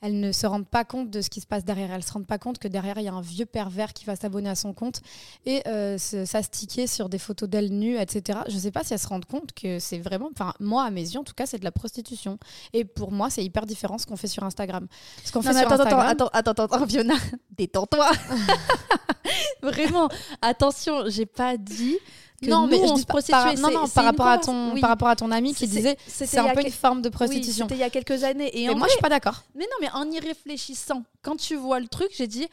elles 0.00 0.18
ne 0.18 0.32
se 0.32 0.46
rendent 0.46 0.68
pas 0.68 0.84
compte 0.84 1.10
de 1.10 1.20
ce 1.20 1.30
qui 1.30 1.40
se 1.40 1.46
passe 1.46 1.64
derrière. 1.64 1.90
Elles 1.90 1.98
ne 1.98 2.02
se 2.02 2.12
rendent 2.12 2.26
pas 2.26 2.38
compte 2.38 2.58
que 2.58 2.68
derrière, 2.68 2.98
il 2.98 3.04
y 3.04 3.08
a 3.08 3.12
un 3.12 3.20
vieux 3.20 3.46
pervers 3.46 3.92
qui 3.92 4.04
va 4.04 4.16
s'abonner 4.16 4.48
à 4.48 4.54
son 4.54 4.72
compte 4.72 5.00
et 5.46 5.62
euh, 5.66 5.98
s'astiquer 5.98 6.86
sur 6.86 7.08
des 7.08 7.18
photos 7.18 7.48
d'elles 7.48 7.72
nues, 7.72 7.98
etc. 7.98 8.40
Je 8.48 8.54
ne 8.54 8.60
sais 8.60 8.70
pas 8.70 8.84
si 8.84 8.92
elles 8.92 8.98
se 8.98 9.08
rendent 9.08 9.24
compte 9.24 9.52
que 9.52 9.78
c'est 9.78 9.98
vraiment, 9.98 10.28
enfin, 10.32 10.52
moi, 10.60 10.84
à 10.84 10.90
mes 10.90 11.02
yeux, 11.02 11.20
en 11.20 11.24
tout 11.24 11.34
cas, 11.34 11.46
c'est 11.46 11.58
de 11.58 11.64
la 11.64 11.72
prostitution. 11.72 12.38
Et 12.72 12.84
pour 12.84 13.12
moi, 13.12 13.30
c'est 13.30 13.44
hyper 13.44 13.66
différent 13.66 13.98
ce 13.98 14.06
qu'on 14.06 14.16
fait 14.16 14.28
sur 14.28 14.44
Instagram. 14.44 14.86
Ce 15.24 15.32
qu'on 15.32 15.42
fait 15.42 15.52
sur 15.52 15.60
attends, 15.60 15.82
Instagram... 15.82 16.06
attends, 16.06 16.28
attends, 16.32 16.50
attends, 16.50 16.76
attends, 16.76 16.86
Fiona, 16.86 17.14
détends-toi. 17.56 18.10
Vraiment, 19.62 20.08
attention, 20.42 21.04
j'ai 21.08 21.26
pas 21.26 21.56
dit 21.56 21.98
non, 22.42 22.66
mais 22.68 22.76
je 22.76 22.94
dis 22.94 23.04
par, 23.04 23.54
non, 23.56 23.70
non, 23.70 23.88
par 23.88 24.04
rapport 24.04 24.26
à 24.28 24.38
ton, 24.38 24.80
par 24.80 24.90
rapport 24.90 25.08
à 25.08 25.16
ton 25.16 25.30
ami 25.32 25.54
qui 25.54 25.66
disait, 25.66 25.96
c'est 26.06 26.38
un 26.38 26.54
peu 26.54 26.60
une 26.60 26.70
forme 26.70 27.02
de 27.02 27.08
prostitution. 27.08 27.66
c'était 27.66 27.76
il 27.76 27.80
y 27.80 27.84
a 27.84 27.90
quelques 27.90 28.22
années. 28.24 28.50
Et 28.60 28.72
moi, 28.74 28.86
je 28.86 28.92
suis 28.92 29.00
pas 29.00 29.08
d'accord. 29.08 29.42
Mais 29.54 29.64
non, 29.64 29.76
mais 29.80 29.90
en 29.90 30.10
y 30.10 30.20
réfléchissant, 30.20 31.02
quand 31.22 31.36
tu 31.36 31.56
vois 31.56 31.80
le 31.80 31.88
truc, 31.88 32.10
j'ai 32.16 32.26
dit, 32.26 32.46
tu 32.46 32.52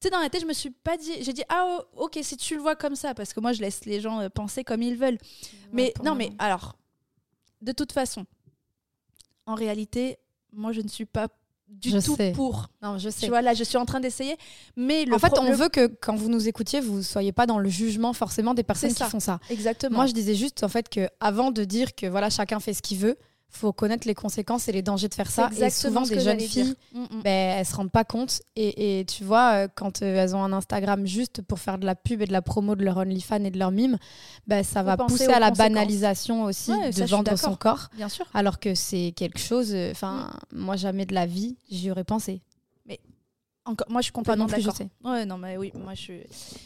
sais, 0.00 0.10
dans 0.10 0.18
la 0.18 0.28
tête, 0.28 0.42
je 0.42 0.46
me 0.46 0.52
suis 0.52 0.70
pas 0.70 0.96
dit, 0.96 1.12
j'ai 1.22 1.32
dit, 1.32 1.44
ah, 1.48 1.78
oh, 1.96 2.04
ok, 2.04 2.18
si 2.22 2.36
tu 2.36 2.56
le 2.56 2.60
vois 2.60 2.74
comme 2.76 2.96
ça, 2.96 3.14
parce 3.14 3.32
que 3.32 3.40
moi, 3.40 3.52
je 3.52 3.60
laisse 3.60 3.84
les 3.84 4.00
gens 4.00 4.20
euh, 4.20 4.28
penser 4.28 4.64
comme 4.64 4.82
ils 4.82 4.96
veulent. 4.96 5.18
mais 5.72 5.94
non, 6.02 6.14
mais 6.14 6.32
alors, 6.38 6.76
de 7.62 7.72
toute 7.72 7.92
façon, 7.92 8.26
en 9.46 9.54
réalité, 9.54 10.18
moi, 10.52 10.72
je 10.72 10.80
ne 10.80 10.88
suis 10.88 11.06
pas 11.06 11.28
du 11.68 11.92
tout 12.00 12.16
pour. 12.34 12.68
Non, 12.82 12.98
je 12.98 13.08
sais. 13.08 13.22
Tu 13.22 13.28
vois, 13.28 13.42
là, 13.42 13.54
je 13.54 13.64
suis 13.64 13.76
en 13.76 13.84
train 13.84 14.00
d'essayer. 14.00 14.36
Mais 14.76 15.04
en 15.12 15.18
fait, 15.18 15.38
on 15.38 15.52
veut 15.52 15.68
que 15.68 15.86
quand 15.86 16.14
vous 16.14 16.28
nous 16.28 16.48
écoutiez, 16.48 16.80
vous 16.80 17.02
soyez 17.02 17.32
pas 17.32 17.46
dans 17.46 17.58
le 17.58 17.68
jugement 17.68 18.12
forcément 18.12 18.54
des 18.54 18.62
personnes 18.62 18.94
qui 18.94 19.02
font 19.04 19.20
ça. 19.20 19.40
Exactement. 19.50 19.96
Moi, 19.96 20.06
je 20.06 20.12
disais 20.12 20.34
juste 20.34 20.62
en 20.64 20.68
fait 20.68 20.88
que 20.88 21.08
avant 21.20 21.50
de 21.50 21.64
dire 21.64 21.94
que 21.94 22.06
voilà, 22.06 22.30
chacun 22.30 22.60
fait 22.60 22.74
ce 22.74 22.82
qu'il 22.82 22.98
veut, 22.98 23.16
faut 23.54 23.72
connaître 23.72 24.06
les 24.06 24.14
conséquences 24.14 24.68
et 24.68 24.72
les 24.72 24.82
dangers 24.82 25.08
de 25.08 25.14
faire 25.14 25.30
ça. 25.30 25.48
Et 25.58 25.70
souvent, 25.70 26.02
des 26.02 26.20
jeunes 26.20 26.40
filles, 26.40 26.74
mm, 26.92 27.00
mm. 27.00 27.22
ben, 27.22 27.58
elles 27.58 27.66
se 27.66 27.74
rendent 27.74 27.90
pas 27.90 28.04
compte. 28.04 28.42
Et, 28.56 29.00
et 29.00 29.04
tu 29.04 29.24
vois, 29.24 29.52
euh, 29.52 29.68
quand 29.74 30.02
euh, 30.02 30.22
elles 30.22 30.34
ont 30.34 30.42
un 30.42 30.52
Instagram 30.52 31.06
juste 31.06 31.42
pour 31.42 31.58
faire 31.58 31.78
de 31.78 31.86
la 31.86 31.94
pub 31.94 32.20
et 32.20 32.26
de 32.26 32.32
la 32.32 32.42
promo 32.42 32.74
de 32.74 32.84
leur 32.84 32.96
OnlyFans 32.96 33.44
et 33.44 33.50
de 33.50 33.58
leur 33.58 33.70
mime, 33.70 33.96
ben, 34.46 34.64
ça 34.64 34.82
va 34.82 34.96
pousser 34.96 35.26
à 35.28 35.38
la 35.38 35.50
banalisation 35.50 36.44
aussi 36.44 36.72
de 36.72 37.04
vendre 37.04 37.36
son 37.36 37.54
corps. 37.54 37.88
Bien 37.96 38.08
sûr. 38.08 38.26
Alors 38.34 38.58
que 38.58 38.74
c'est 38.74 39.12
quelque 39.16 39.38
chose. 39.38 39.72
Euh, 39.72 39.92
enfin, 39.92 40.30
mm. 40.52 40.58
moi, 40.58 40.76
jamais 40.76 41.06
de 41.06 41.14
la 41.14 41.26
vie, 41.26 41.56
j'y 41.70 41.90
aurais 41.90 42.04
pensé. 42.04 42.42
Mais 42.86 42.98
encore, 43.64 43.86
moi, 43.88 44.00
je 44.00 44.04
suis 44.04 44.12
complètement 44.12 44.46
d'accord. 44.46 44.74
Ouais, 45.04 45.24
non, 45.24 45.38
mais 45.38 45.56
oui, 45.56 45.72
moi, 45.74 45.94
je 45.94 46.12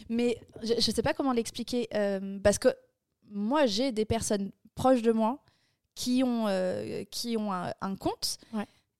Mais 0.09 0.37
je, 0.63 0.73
je 0.79 0.91
sais 0.91 1.03
pas 1.03 1.13
comment 1.13 1.33
l'expliquer 1.33 1.87
parce 2.43 2.57
que 2.57 2.69
moi, 3.31 3.67
j'ai 3.67 3.91
des 3.91 4.05
personnes 4.05 4.49
proches 4.73 5.03
de 5.03 5.11
moi 5.11 5.43
qui 5.99 6.23
ont, 6.23 6.47
euh, 6.47 7.03
qui 7.11 7.35
ont 7.35 7.51
un, 7.51 7.95
compte. 7.97 8.37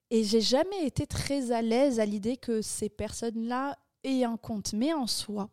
Et 0.09 0.25
j'ai 0.25 0.41
jamais 0.41 0.85
été 0.85 1.07
très 1.07 1.51
à 1.51 1.61
l'aise 1.61 2.01
à 2.01 2.05
l'idée 2.05 2.35
que 2.35 2.61
ces 2.61 2.89
personnes-là 2.89 3.77
aient 4.03 4.25
un 4.25 4.35
compte. 4.35 4.73
Mais 4.73 4.91
en 4.91 5.07
soi, 5.07 5.49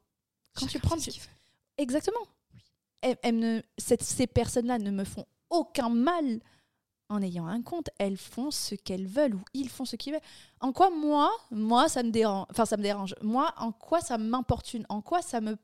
quand 0.55 0.67
tu 0.67 0.81
prends. 0.81 0.97
Exactement. 1.79 2.27
Elles, 3.01 3.39
ne, 3.39 3.61
ces 3.79 4.27
personnes-là 4.27 4.79
ne 4.79 4.91
me 4.91 5.05
font 5.05 5.25
aucun 5.49 5.89
mal 5.89 6.41
en 7.09 7.23
ayant 7.23 7.47
un 7.47 7.63
compte. 7.63 7.91
Elles 7.99 8.17
font 8.17 8.51
ce 8.51 8.75
qu'elles 8.75 9.07
veulent 9.07 9.37
ou 9.37 9.45
ils 9.55 9.69
font 9.69 9.85
ce 9.85 9.95
qu'ils 9.95 10.15
veulent. 10.15 10.23
En 10.59 10.73
quoi 10.73 10.91
moi, 10.91 11.31
moi 11.53 11.89
ça 11.89 12.03
me 12.03 12.11
dérange. 12.11 12.47
Enfin, 12.51 12.65
ça 12.65 12.77
me 12.77 12.83
dérange. 12.83 13.15
Moi, 13.23 13.55
en 13.59 13.71
quoi 13.71 14.01
ça 14.01 14.19
m'importune? 14.19 14.85
En 14.89 15.01
quoi 15.01 15.23
ça 15.23 15.41
me 15.41 15.57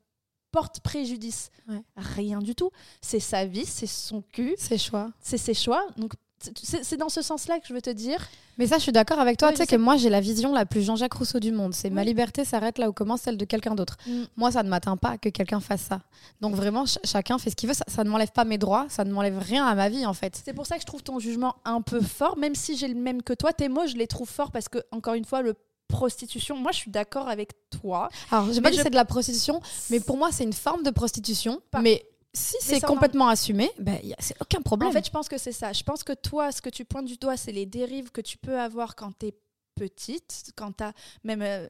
porte 0.53 0.79
préjudice. 0.79 1.51
Rien 1.97 2.39
du 2.39 2.55
tout. 2.55 2.69
C'est 3.01 3.19
sa 3.19 3.45
vie, 3.45 3.65
c'est 3.65 3.87
son 3.87 4.21
cul. 4.31 4.55
Ses 4.57 4.77
choix. 4.77 5.09
C'est 5.19 5.37
ses 5.37 5.55
choix. 5.55 5.85
Donc, 5.97 6.13
c'est 6.61 6.97
dans 6.97 7.09
ce 7.09 7.21
sens-là 7.21 7.59
que 7.59 7.67
je 7.67 7.73
veux 7.73 7.81
te 7.81 7.89
dire. 7.89 8.19
Mais 8.57 8.67
ça, 8.67 8.77
je 8.77 8.83
suis 8.83 8.91
d'accord 8.91 9.19
avec 9.19 9.37
toi. 9.37 9.51
tu 9.51 9.57
sais 9.57 9.65
que 9.65 9.75
moi, 9.75 9.97
j'ai 9.97 10.09
la 10.09 10.19
vision 10.19 10.53
la 10.53 10.65
plus 10.65 10.83
Jean-Jacques 10.83 11.13
Rousseau 11.13 11.39
du 11.39 11.51
monde. 11.51 11.73
C'est 11.73 11.89
ma 11.89 12.03
liberté 12.03 12.45
s'arrête 12.45 12.77
là 12.77 12.89
où 12.89 12.93
commence 12.93 13.21
celle 13.21 13.37
de 13.37 13.45
quelqu'un 13.45 13.73
d'autre. 13.73 13.97
Mm. 14.05 14.23
Moi, 14.35 14.51
ça 14.51 14.61
ne 14.61 14.69
m'atteint 14.69 14.97
pas 14.97 15.17
que 15.17 15.29
quelqu'un 15.29 15.59
fasse 15.59 15.81
ça. 15.81 16.01
Donc 16.39 16.53
vraiment, 16.53 16.83
chacun 17.03 17.39
fait 17.39 17.49
ce 17.49 17.55
qu'il 17.55 17.69
veut. 17.69 17.73
Ça, 17.73 17.85
ça 17.87 18.03
ne 18.03 18.09
m'enlève 18.09 18.31
pas 18.31 18.45
mes 18.45 18.57
droits. 18.59 18.85
Ça 18.89 19.05
ne 19.05 19.11
m'enlève 19.11 19.39
rien 19.39 19.65
à 19.65 19.73
ma 19.73 19.89
vie, 19.89 20.05
en 20.05 20.13
fait. 20.13 20.39
C'est 20.43 20.53
pour 20.53 20.67
ça 20.67 20.75
que 20.75 20.81
je 20.81 20.85
trouve 20.85 21.01
ton 21.01 21.17
jugement 21.17 21.55
un 21.65 21.81
peu 21.81 22.01
fort, 22.01 22.37
même 22.37 22.53
si 22.53 22.77
j'ai 22.77 22.89
le 22.89 22.95
même 22.95 23.23
que 23.23 23.33
toi. 23.33 23.53
Tes 23.53 23.69
mots, 23.69 23.87
je 23.87 23.95
les 23.95 24.07
trouve 24.07 24.29
forts 24.29 24.51
parce 24.51 24.69
que, 24.69 24.79
encore 24.91 25.15
une 25.15 25.25
fois, 25.25 25.41
le 25.41 25.55
prostitution. 25.93 26.57
Moi, 26.57 26.71
je 26.71 26.77
suis 26.77 26.91
d'accord 26.91 27.29
avec 27.29 27.51
toi. 27.69 28.09
Alors, 28.31 28.51
j'ai 28.51 28.61
pas 28.61 28.71
dit 28.71 28.77
que 28.77 28.83
c'est 28.83 28.89
de 28.89 28.95
la 28.95 29.05
prostitution, 29.05 29.61
mais 29.91 29.99
pour 29.99 30.17
moi, 30.17 30.31
c'est 30.31 30.43
une 30.43 30.53
forme 30.53 30.83
de 30.83 30.89
prostitution. 30.89 31.61
Mais 31.81 32.03
si 32.33 32.55
c'est 32.59 32.81
complètement 32.81 33.27
assumé, 33.27 33.69
ben, 33.77 33.99
c'est 34.19 34.35
aucun 34.41 34.61
problème. 34.61 34.89
En 34.89 34.91
fait, 34.91 35.05
je 35.05 35.11
pense 35.11 35.29
que 35.29 35.37
c'est 35.37 35.51
ça. 35.51 35.71
Je 35.71 35.83
pense 35.83 36.03
que 36.03 36.13
toi, 36.13 36.51
ce 36.51 36.61
que 36.61 36.69
tu 36.69 36.83
pointes 36.83 37.05
du 37.05 37.17
doigt, 37.17 37.37
c'est 37.37 37.51
les 37.51 37.67
dérives 37.67 38.11
que 38.11 38.21
tu 38.21 38.37
peux 38.37 38.59
avoir 38.59 38.95
quand 38.95 39.11
tu 39.19 39.27
es 39.27 39.33
petite, 39.75 40.51
quand 40.55 40.77
tu 40.77 40.83
as 40.83 40.93
même. 41.23 41.41
Euh, 41.41 41.67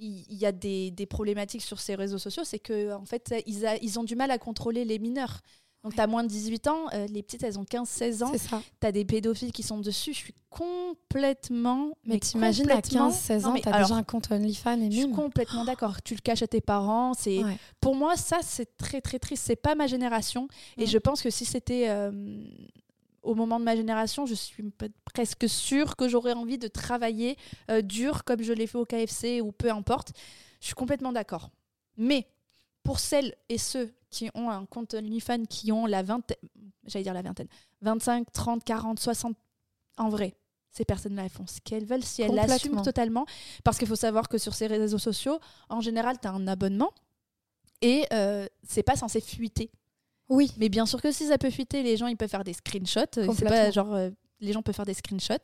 il 0.00 0.38
y 0.38 0.46
a 0.46 0.52
des, 0.52 0.92
des, 0.92 1.06
problématiques 1.06 1.62
sur 1.62 1.80
ces 1.80 1.96
réseaux 1.96 2.18
sociaux, 2.18 2.44
c'est 2.44 2.60
que 2.60 2.92
en 2.92 3.04
fait, 3.04 3.34
ils, 3.46 3.66
ils 3.82 3.98
ont 3.98 4.04
du 4.04 4.14
mal 4.14 4.30
à 4.30 4.38
contrôler 4.38 4.84
les 4.84 5.00
mineurs. 5.00 5.40
Donc, 5.88 5.94
tu 5.94 6.00
as 6.02 6.06
moins 6.06 6.22
de 6.22 6.28
18 6.28 6.66
ans, 6.66 6.86
euh, 6.92 7.06
les 7.06 7.22
petites, 7.22 7.42
elles 7.42 7.58
ont 7.58 7.64
15-16 7.64 8.22
ans. 8.22 8.32
Tu 8.32 8.86
as 8.86 8.92
des 8.92 9.06
pédophiles 9.06 9.52
qui 9.52 9.62
sont 9.62 9.78
dessus. 9.78 10.12
Je 10.12 10.18
suis 10.18 10.34
complètement. 10.50 11.96
Mais, 12.04 12.18
t'imagines, 12.18 12.70
à 12.70 12.80
15-16 12.80 13.46
ans, 13.46 13.54
tu 13.54 13.66
as 13.66 13.82
déjà 13.82 13.94
un 13.94 14.02
compte 14.02 14.30
OnlyFans 14.30 14.82
et 14.82 14.90
Je 14.90 14.98
suis 14.98 15.10
complètement 15.12 15.64
d'accord. 15.64 16.02
Tu 16.02 16.14
le 16.14 16.20
caches 16.20 16.42
à 16.42 16.46
tes 16.46 16.60
parents. 16.60 17.14
c'est 17.14 17.40
Pour 17.80 17.94
moi, 17.94 18.18
ça, 18.18 18.40
c'est 18.42 18.76
très, 18.76 19.00
très 19.00 19.18
triste. 19.18 19.44
C'est 19.46 19.56
pas 19.56 19.74
ma 19.74 19.86
génération. 19.86 20.48
Et 20.76 20.84
je 20.84 20.98
pense 20.98 21.22
que 21.22 21.30
si 21.30 21.46
c'était. 21.46 21.88
Euh, 21.88 22.12
au 23.22 23.34
moment 23.34 23.58
de 23.58 23.64
ma 23.64 23.74
génération, 23.74 24.26
je 24.26 24.34
suis 24.34 24.64
presque 25.04 25.48
sûre 25.48 25.96
que 25.96 26.08
j'aurais 26.08 26.34
envie 26.34 26.56
de 26.56 26.68
travailler 26.68 27.36
euh, 27.70 27.82
dur 27.82 28.24
comme 28.24 28.42
je 28.42 28.52
l'ai 28.52 28.66
fait 28.66 28.78
au 28.78 28.84
KFC 28.84 29.40
ou 29.40 29.52
peu 29.52 29.70
importe. 29.70 30.12
Je 30.60 30.66
suis 30.66 30.74
complètement 30.74 31.12
d'accord. 31.12 31.50
Mais 31.96 32.26
pour 32.84 33.00
celles 33.00 33.34
et 33.48 33.58
ceux 33.58 33.92
qui 34.10 34.30
ont 34.34 34.50
un 34.50 34.64
compte 34.66 34.94
OnlyFans 34.94 35.44
qui 35.44 35.72
ont 35.72 35.86
la 35.86 36.02
vingtaine, 36.02 36.36
j'allais 36.86 37.02
dire 37.04 37.14
la 37.14 37.22
vingtaine, 37.22 37.48
25, 37.82 38.32
30, 38.32 38.64
40, 38.64 38.98
60, 38.98 39.36
en 39.98 40.08
vrai, 40.08 40.34
ces 40.70 40.84
personnes-là, 40.84 41.24
elles 41.24 41.30
font 41.30 41.46
ce 41.46 41.60
qu'elles 41.60 41.84
veulent 41.84 42.04
si 42.04 42.22
elles 42.22 42.34
l'assument 42.34 42.82
totalement. 42.82 43.26
Parce 43.64 43.78
qu'il 43.78 43.88
faut 43.88 43.96
savoir 43.96 44.28
que 44.28 44.38
sur 44.38 44.54
ces 44.54 44.66
réseaux 44.66 44.98
sociaux, 44.98 45.40
en 45.68 45.80
général, 45.80 46.18
tu 46.20 46.28
as 46.28 46.32
un 46.32 46.46
abonnement 46.46 46.92
et 47.80 48.04
euh, 48.12 48.46
c'est 48.66 48.82
pas 48.82 48.96
censé 48.96 49.20
fuiter. 49.20 49.70
Oui. 50.28 50.52
Mais 50.58 50.68
bien 50.68 50.86
sûr 50.86 51.00
que 51.00 51.10
si 51.10 51.26
ça 51.26 51.38
peut 51.38 51.50
fuiter, 51.50 51.82
les 51.82 51.96
gens, 51.96 52.06
ils 52.06 52.16
peuvent 52.16 52.28
faire 52.28 52.44
des 52.44 52.52
screenshots. 52.52 53.00
C'est 53.12 53.44
pas 53.44 53.70
genre. 53.70 53.94
Euh, 53.94 54.10
les 54.40 54.52
gens 54.52 54.62
peuvent 54.62 54.74
faire 54.74 54.86
des 54.86 54.94
screenshots 54.94 55.34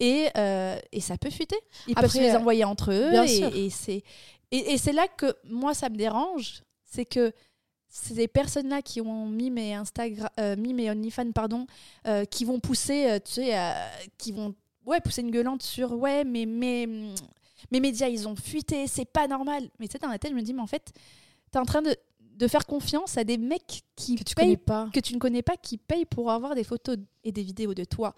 et, 0.00 0.26
euh, 0.36 0.76
et 0.90 1.00
ça 1.00 1.16
peut 1.16 1.30
fuiter. 1.30 1.58
Ils 1.86 1.94
peuvent 1.94 2.10
se 2.10 2.18
les 2.18 2.34
envoyer 2.34 2.64
entre 2.64 2.92
eux. 2.92 3.10
Bien 3.10 3.24
et, 3.24 3.66
et 3.66 3.70
c'est 3.70 4.02
et, 4.50 4.72
et 4.72 4.78
c'est 4.78 4.92
là 4.92 5.06
que 5.06 5.36
moi, 5.44 5.74
ça 5.74 5.88
me 5.88 5.96
dérange. 5.96 6.62
C'est 6.84 7.04
que 7.04 7.32
ces 7.92 8.26
personnes-là 8.26 8.80
qui 8.80 9.02
ont 9.02 9.26
mis 9.26 9.50
mes 9.50 9.74
Instagram, 9.74 10.30
euh, 10.40 10.56
mis 10.56 10.72
mes 10.72 10.90
OnlyFans, 10.90 11.30
pardon, 11.32 11.66
euh, 12.06 12.24
qui 12.24 12.46
vont 12.46 12.58
pousser, 12.58 13.06
euh, 13.06 13.18
tu 13.22 13.34
sais, 13.34 13.54
qui 14.16 14.32
vont 14.32 14.54
ouais, 14.86 15.00
pousser 15.02 15.20
une 15.20 15.30
gueulante 15.30 15.62
sur 15.62 15.92
ouais, 15.92 16.24
mais 16.24 16.46
mes, 16.46 16.86
mes 17.70 17.80
médias, 17.80 18.08
ils 18.08 18.26
ont 18.26 18.34
fuité, 18.34 18.86
c'est 18.86 19.04
pas 19.04 19.28
normal. 19.28 19.68
Mais 19.78 19.88
tu 19.88 19.92
sais, 19.92 19.98
dans 19.98 20.08
la 20.08 20.18
tête, 20.18 20.30
je 20.30 20.36
me 20.36 20.40
dis, 20.40 20.54
mais 20.54 20.62
en 20.62 20.66
fait, 20.66 20.90
tu 21.52 21.58
es 21.58 21.60
en 21.60 21.66
train 21.66 21.82
de, 21.82 21.94
de, 22.18 22.48
faire 22.48 22.64
confiance 22.64 23.18
à 23.18 23.24
des 23.24 23.36
mecs 23.36 23.82
qui 23.94 24.16
que 24.16 24.24
tu, 24.24 24.34
connais 24.34 24.56
pas. 24.56 24.88
que 24.90 25.00
tu 25.00 25.12
ne 25.12 25.18
connais 25.18 25.42
pas, 25.42 25.58
qui 25.58 25.76
payent 25.76 26.06
pour 26.06 26.30
avoir 26.30 26.54
des 26.54 26.64
photos 26.64 26.96
et 27.24 27.30
des 27.30 27.42
vidéos 27.42 27.74
de 27.74 27.84
toi, 27.84 28.14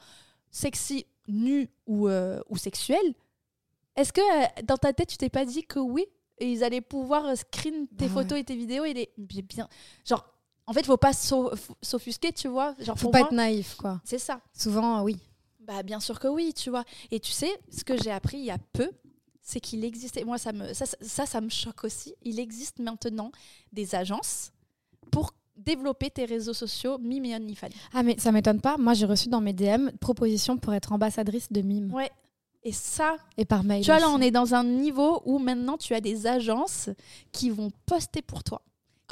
sexy, 0.53 1.05
nu 1.27 1.69
ou, 1.89 2.09
ou 2.09 2.57
sexuel. 2.57 3.15
Est-ce 3.97 4.13
que 4.13 4.63
dans 4.63 4.77
ta 4.77 4.93
tête, 4.93 5.09
tu 5.09 5.17
t'es 5.17 5.31
pas 5.31 5.45
dit 5.45 5.65
que 5.65 5.81
oui, 5.81 6.07
et 6.39 6.51
ils 6.51 6.65
allaient 6.65 6.81
pouvoir 6.81 7.27
euh, 7.27 7.35
screen 7.35 7.87
tes 7.97 8.07
bah 8.07 8.15
photos 8.15 8.39
et 8.39 8.45
tes 8.45 8.57
vidéos 8.57 8.85
et 8.85 8.95
les 8.95 9.11
bien. 9.17 9.69
Genre 10.05 10.25
en 10.67 10.73
fait 10.73 10.85
faut 10.85 10.97
pas 10.97 11.13
s'offusquer 11.13 12.33
tu 12.33 12.49
vois. 12.49 12.75
Genre 12.81 12.99
faut 12.99 13.11
pas 13.11 13.21
être 13.21 13.33
naïf 13.33 13.77
quoi. 13.77 14.01
c'est 14.05 14.19
ça. 14.19 14.41
Souvent 14.53 15.03
oui. 15.03 15.19
Bah 15.61 15.83
bien 15.83 16.01
sûr 16.01 16.19
que 16.19 16.29
oui 16.29 16.53
tu 16.55 16.71
vois. 16.71 16.85
Et 17.11 17.21
tu 17.21 17.33
sais 17.33 17.53
ce 17.71 17.85
que 17.85 18.01
j'ai 18.03 18.11
appris 18.11 18.39
il 18.39 18.45
y 18.45 18.51
a 18.51 18.59
peu 18.73 18.91
c'est 19.43 19.61
qu'il 19.61 19.85
existe 19.85 20.17
et 20.17 20.25
moi 20.25 20.39
ça 20.39 20.53
me 20.53 20.73
ça, 20.73 20.87
ça, 20.87 21.27
ça 21.27 21.41
me 21.41 21.51
choque 21.51 21.85
aussi. 21.85 22.15
Il 22.23 22.41
existe 22.41 22.79
maintenant 22.79 23.31
des 23.73 23.95
agences 23.95 24.53
pour 25.11 25.33
développer 25.57 26.11
tes 26.11 26.25
réseaux 26.25 26.55
sociaux 26.55 26.99
Mime 26.99 27.27
et 27.27 27.37
OnlyFans. 27.37 27.69
Ah 27.93 28.03
mais 28.03 28.19
ça 28.19 28.33
m'étonne 28.33 28.61
pas. 28.61 28.77
Moi 28.77 28.95
j'ai 28.95 29.07
reçu 29.07 29.29
dans 29.29 29.41
mes 29.41 29.53
DM 29.53 29.91
proposition 30.01 30.57
pour 30.57 30.75
être 30.75 30.93
ambassadrice 30.93 31.53
de 31.53 31.61
Mime. 31.61 31.93
Ouais, 31.93 32.11
et 32.65 32.73
ça. 32.73 33.17
Et 33.37 33.45
par 33.45 33.63
mail. 33.63 33.83
Tu 33.83 33.91
vois, 33.91 34.01
là, 34.01 34.09
on 34.09 34.21
est 34.21 34.31
dans 34.31 34.55
un 34.55 34.65
niveau 34.65 35.23
où 35.25 35.39
maintenant, 35.39 35.77
tu 35.77 35.95
as 35.95 36.01
des 36.01 36.27
agences 36.27 36.91
qui 37.33 37.51
vont 37.51 37.71
poster 37.87 38.23
pour 38.23 38.43
toi, 38.43 38.63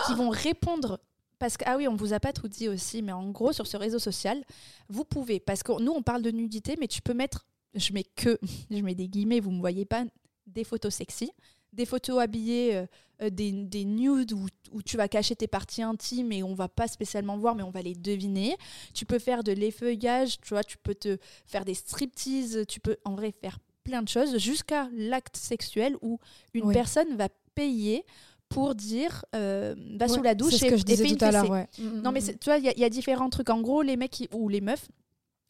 qui 0.06 0.14
vont 0.14 0.30
répondre. 0.30 0.98
Parce 1.38 1.56
que, 1.56 1.64
ah 1.66 1.76
oui, 1.76 1.88
on 1.88 1.96
vous 1.96 2.12
a 2.12 2.20
pas 2.20 2.32
tout 2.32 2.48
dit 2.48 2.68
aussi, 2.68 3.02
mais 3.02 3.12
en 3.12 3.30
gros, 3.30 3.52
sur 3.52 3.66
ce 3.66 3.76
réseau 3.76 3.98
social, 3.98 4.42
vous 4.88 5.04
pouvez. 5.04 5.40
Parce 5.40 5.62
que 5.62 5.80
nous, 5.80 5.92
on 5.92 6.02
parle 6.02 6.22
de 6.22 6.30
nudité, 6.30 6.76
mais 6.80 6.88
tu 6.88 7.02
peux 7.02 7.14
mettre. 7.14 7.46
Je 7.74 7.92
mets 7.92 8.04
que. 8.16 8.38
Je 8.70 8.80
mets 8.80 8.94
des 8.94 9.08
guillemets, 9.08 9.40
vous 9.40 9.50
ne 9.50 9.56
me 9.56 9.60
voyez 9.60 9.84
pas. 9.84 10.04
Des 10.46 10.64
photos 10.64 10.94
sexy 10.94 11.30
des 11.72 11.86
photos 11.86 12.20
habillées, 12.20 12.76
euh, 12.76 12.86
euh, 13.22 13.30
des, 13.30 13.52
des, 13.52 13.84
nudes 13.84 14.32
où, 14.32 14.48
tu 14.82 14.96
vas 14.96 15.08
cacher 15.08 15.36
tes 15.36 15.46
parties 15.46 15.82
intimes 15.82 16.32
et 16.32 16.42
on 16.42 16.54
va 16.54 16.68
pas 16.68 16.88
spécialement 16.88 17.36
voir, 17.36 17.54
mais 17.54 17.62
on 17.62 17.70
va 17.70 17.82
les 17.82 17.94
deviner. 17.94 18.56
Tu 18.94 19.04
peux 19.04 19.18
faire 19.18 19.44
de 19.44 19.52
l'effeuillage, 19.52 20.40
tu 20.40 20.50
vois, 20.50 20.64
tu 20.64 20.78
peux 20.78 20.94
te 20.94 21.18
faire 21.46 21.64
des 21.64 21.74
striptease, 21.74 22.64
tu 22.68 22.80
peux 22.80 22.96
en 23.04 23.14
vrai 23.14 23.32
faire 23.32 23.58
plein 23.84 24.02
de 24.02 24.08
choses 24.08 24.38
jusqu'à 24.38 24.88
l'acte 24.94 25.36
sexuel 25.36 25.96
où 26.02 26.18
une 26.54 26.72
personne 26.72 27.16
va 27.16 27.28
payer 27.54 28.04
pour 28.48 28.74
dire 28.74 29.24
euh, 29.34 29.74
va 29.96 30.08
sous 30.08 30.22
la 30.22 30.34
douche 30.34 30.54
et, 30.54 30.58
ce 30.58 30.66
que 30.66 30.76
je 30.76 30.84
disais 30.84 31.16
tout 31.16 31.24
à 31.24 31.32
l'heure. 31.32 31.66
non 31.78 32.12
mais 32.12 32.22
tu 32.22 32.44
vois, 32.44 32.58
il 32.58 32.64
y, 32.64 32.80
y, 32.80 32.84
a 32.84 32.90
différents 32.90 33.30
trucs. 33.30 33.50
En 33.50 33.60
gros, 33.60 33.82
les 33.82 33.96
mecs 33.96 34.28
ou 34.32 34.48
les 34.48 34.60
meufs 34.60 34.88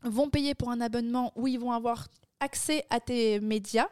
vont 0.05 0.31
payer 0.31 0.55
pour 0.55 0.71
un 0.71 0.81
abonnement 0.81 1.33
où 1.37 1.47
ils 1.47 1.59
vont 1.59 1.73
avoir 1.73 2.09
accès 2.41 2.85
à 2.91 3.01
tes 3.01 3.41
médias 3.41 3.89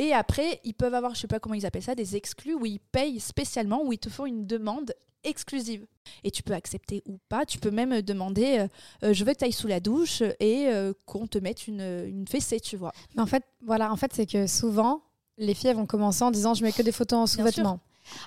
et 0.00 0.14
après, 0.14 0.62
ils 0.64 0.72
peuvent 0.72 0.94
avoir, 0.94 1.14
je 1.14 1.20
sais 1.20 1.26
pas 1.26 1.38
comment 1.40 1.54
ils 1.54 1.66
appellent 1.66 1.82
ça, 1.82 1.94
des 1.94 2.16
exclus 2.16 2.54
où 2.54 2.64
ils 2.64 2.80
payent 2.80 3.20
spécialement, 3.20 3.84
où 3.84 3.92
ils 3.92 3.98
te 3.98 4.08
font 4.08 4.24
une 4.24 4.46
demande 4.46 4.94
exclusive. 5.24 5.86
Et 6.24 6.30
tu 6.30 6.42
peux 6.42 6.54
accepter 6.54 7.02
ou 7.04 7.18
pas. 7.28 7.44
Tu 7.44 7.58
peux 7.58 7.70
même 7.70 8.00
demander 8.00 8.60
euh, 8.60 9.08
euh, 9.08 9.12
je 9.12 9.22
veux 9.26 9.34
que 9.34 9.40
tu 9.40 9.44
ailles 9.44 9.52
sous 9.52 9.66
la 9.66 9.78
douche 9.78 10.22
et 10.40 10.68
euh, 10.68 10.94
qu'on 11.04 11.26
te 11.26 11.36
mette 11.36 11.68
une, 11.68 11.82
une, 11.82 12.26
fessée, 12.26 12.60
tu 12.60 12.78
vois. 12.78 12.92
Mais 13.14 13.20
en 13.20 13.26
fait, 13.26 13.44
voilà, 13.62 13.92
en 13.92 13.96
fait, 13.96 14.10
c'est 14.14 14.24
que 14.24 14.46
souvent, 14.46 15.02
les 15.36 15.52
filles 15.52 15.74
vont 15.74 15.84
commencer 15.84 16.24
en 16.24 16.30
disant 16.30 16.54
je 16.54 16.64
mets 16.64 16.72
que 16.72 16.80
des 16.80 16.92
photos 16.92 17.18
en 17.18 17.26
sous-vêtements. 17.26 17.80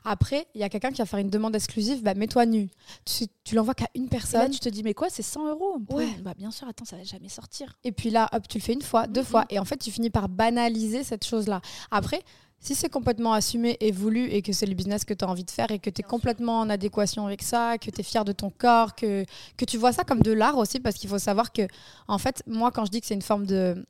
Après, 0.04 0.48
il 0.56 0.62
y 0.62 0.64
a 0.64 0.70
quelqu'un 0.70 0.92
qui 0.92 1.00
va 1.02 1.06
faire 1.06 1.20
une 1.20 1.30
demande 1.30 1.56
exclusive, 1.56 2.04
bah, 2.04 2.14
mets-toi 2.14 2.46
nu. 2.46 2.70
Tu, 3.06 3.26
tu 3.44 3.56
l'envoies 3.56 3.74
qu'à 3.74 3.88
une 3.96 4.10
personne. 4.10 4.42
là, 4.42 4.50
tu 4.50 4.60
te 4.60 4.70
dis, 4.70 4.84
mais 4.84 4.94
quoi, 4.94 5.10
c'est 5.10 5.24
100 5.24 5.50
euros 5.50 5.78
Ouais. 5.90 6.08
Bah, 6.22 6.34
bien 6.38 6.52
sûr, 6.52 6.68
attends, 6.68 6.86
ça 6.86 6.98
va 6.98 7.04
jamais 7.04 7.30
sortir. 7.30 7.78
Et 7.84 7.92
puis 7.92 8.10
là, 8.10 8.30
hop, 8.34 8.48
tu 8.48 8.58
le 8.58 8.64
fais 8.64 8.74
une 8.74 8.82
fois, 8.82 9.08
deux 9.08 9.24
fois. 9.24 9.46
Et 9.50 9.60
en 9.60 9.66
fait, 9.66 9.78
tu 9.78 9.92
finis 9.92 10.10
par 10.10 10.30
banaliser 10.30 11.04
cette 11.04 11.26
chose-là. 11.26 11.62
Après, 11.92 12.24
si 12.64 12.76
c'est 12.76 12.90
complètement 12.90 13.34
assumé 13.34 13.76
et 13.82 13.92
voulu 13.92 14.30
et 14.30 14.42
que 14.42 14.54
c'est 14.54 14.66
le 14.66 14.74
business 14.74 15.04
que 15.04 15.14
tu 15.14 15.26
as 15.26 15.28
envie 15.28 15.44
de 15.44 15.52
faire 15.52 15.70
et 15.72 15.80
que 15.80 15.90
tu 15.90 16.00
es 16.00 16.04
complètement 16.04 16.62
en 16.62 16.70
adéquation 16.70 17.26
avec 17.28 17.42
ça, 17.42 17.78
que 17.78 17.92
tu 17.92 18.00
es 18.00 18.04
fier 18.04 18.24
de 18.24 18.32
ton 18.32 18.50
corps, 18.50 18.96
que, 18.96 19.26
que 19.58 19.66
tu 19.66 19.78
vois 19.78 19.92
ça 19.92 20.06
comme 20.06 20.22
de 20.22 20.32
l'art 20.32 20.58
aussi, 20.58 20.80
parce 20.80 20.96
qu'il 20.96 21.10
faut 21.10 21.20
savoir 21.20 21.52
que, 21.52 21.68
en 22.08 22.18
fait, 22.18 22.42
moi, 22.48 22.72
quand 22.72 22.86
je 22.86 22.92
dis 22.92 23.02
que 23.02 23.08
c'est 23.08 23.16
une 23.16 23.22
forme 23.22 23.46
de, 23.46 23.86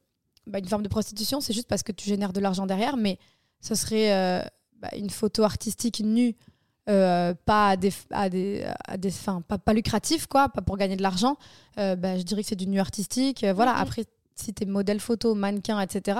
bah, 0.47 0.57
une 0.57 0.67
forme 0.67 0.81
de 0.81 0.87
prostitution, 0.87 1.39
c'est 1.39 1.53
juste 1.53 1.67
parce 1.67 1.83
que 1.83 1.91
tu 1.91 2.09
génères 2.09 2.33
de 2.33 2.39
l'argent 2.39 2.65
derrière, 2.65 2.97
mais 2.97 3.19
ce 3.61 3.75
serait. 3.75 4.11
Euh, 4.11 4.43
bah, 4.83 4.89
une 4.97 5.09
photo 5.09 5.43
artistique 5.43 6.01
nue, 6.01 6.35
euh, 6.89 7.33
pas 7.45 7.69
à 7.69 7.77
des, 7.77 7.93
à 8.11 8.27
des, 8.27 8.65
à 8.85 8.97
des 8.97 9.11
fins, 9.11 9.39
pas, 9.39 9.57
pas 9.57 9.71
lucratif, 9.71 10.27
quoi, 10.27 10.49
pas 10.49 10.61
pour 10.61 10.75
gagner 10.75 10.97
de 10.97 11.01
l'argent, 11.01 11.37
euh, 11.77 11.95
bah, 11.95 12.17
je 12.17 12.23
dirais 12.23 12.41
que 12.41 12.49
c'est 12.49 12.57
du 12.57 12.67
nu 12.67 12.81
artistique. 12.81 13.45
Euh, 13.45 13.53
voilà, 13.53 13.77
après, 13.77 14.03
si 14.35 14.53
tu 14.53 14.63
es 14.63 14.65
modèle 14.65 14.99
photo, 14.99 15.35
mannequin, 15.35 15.79
etc., 15.79 16.19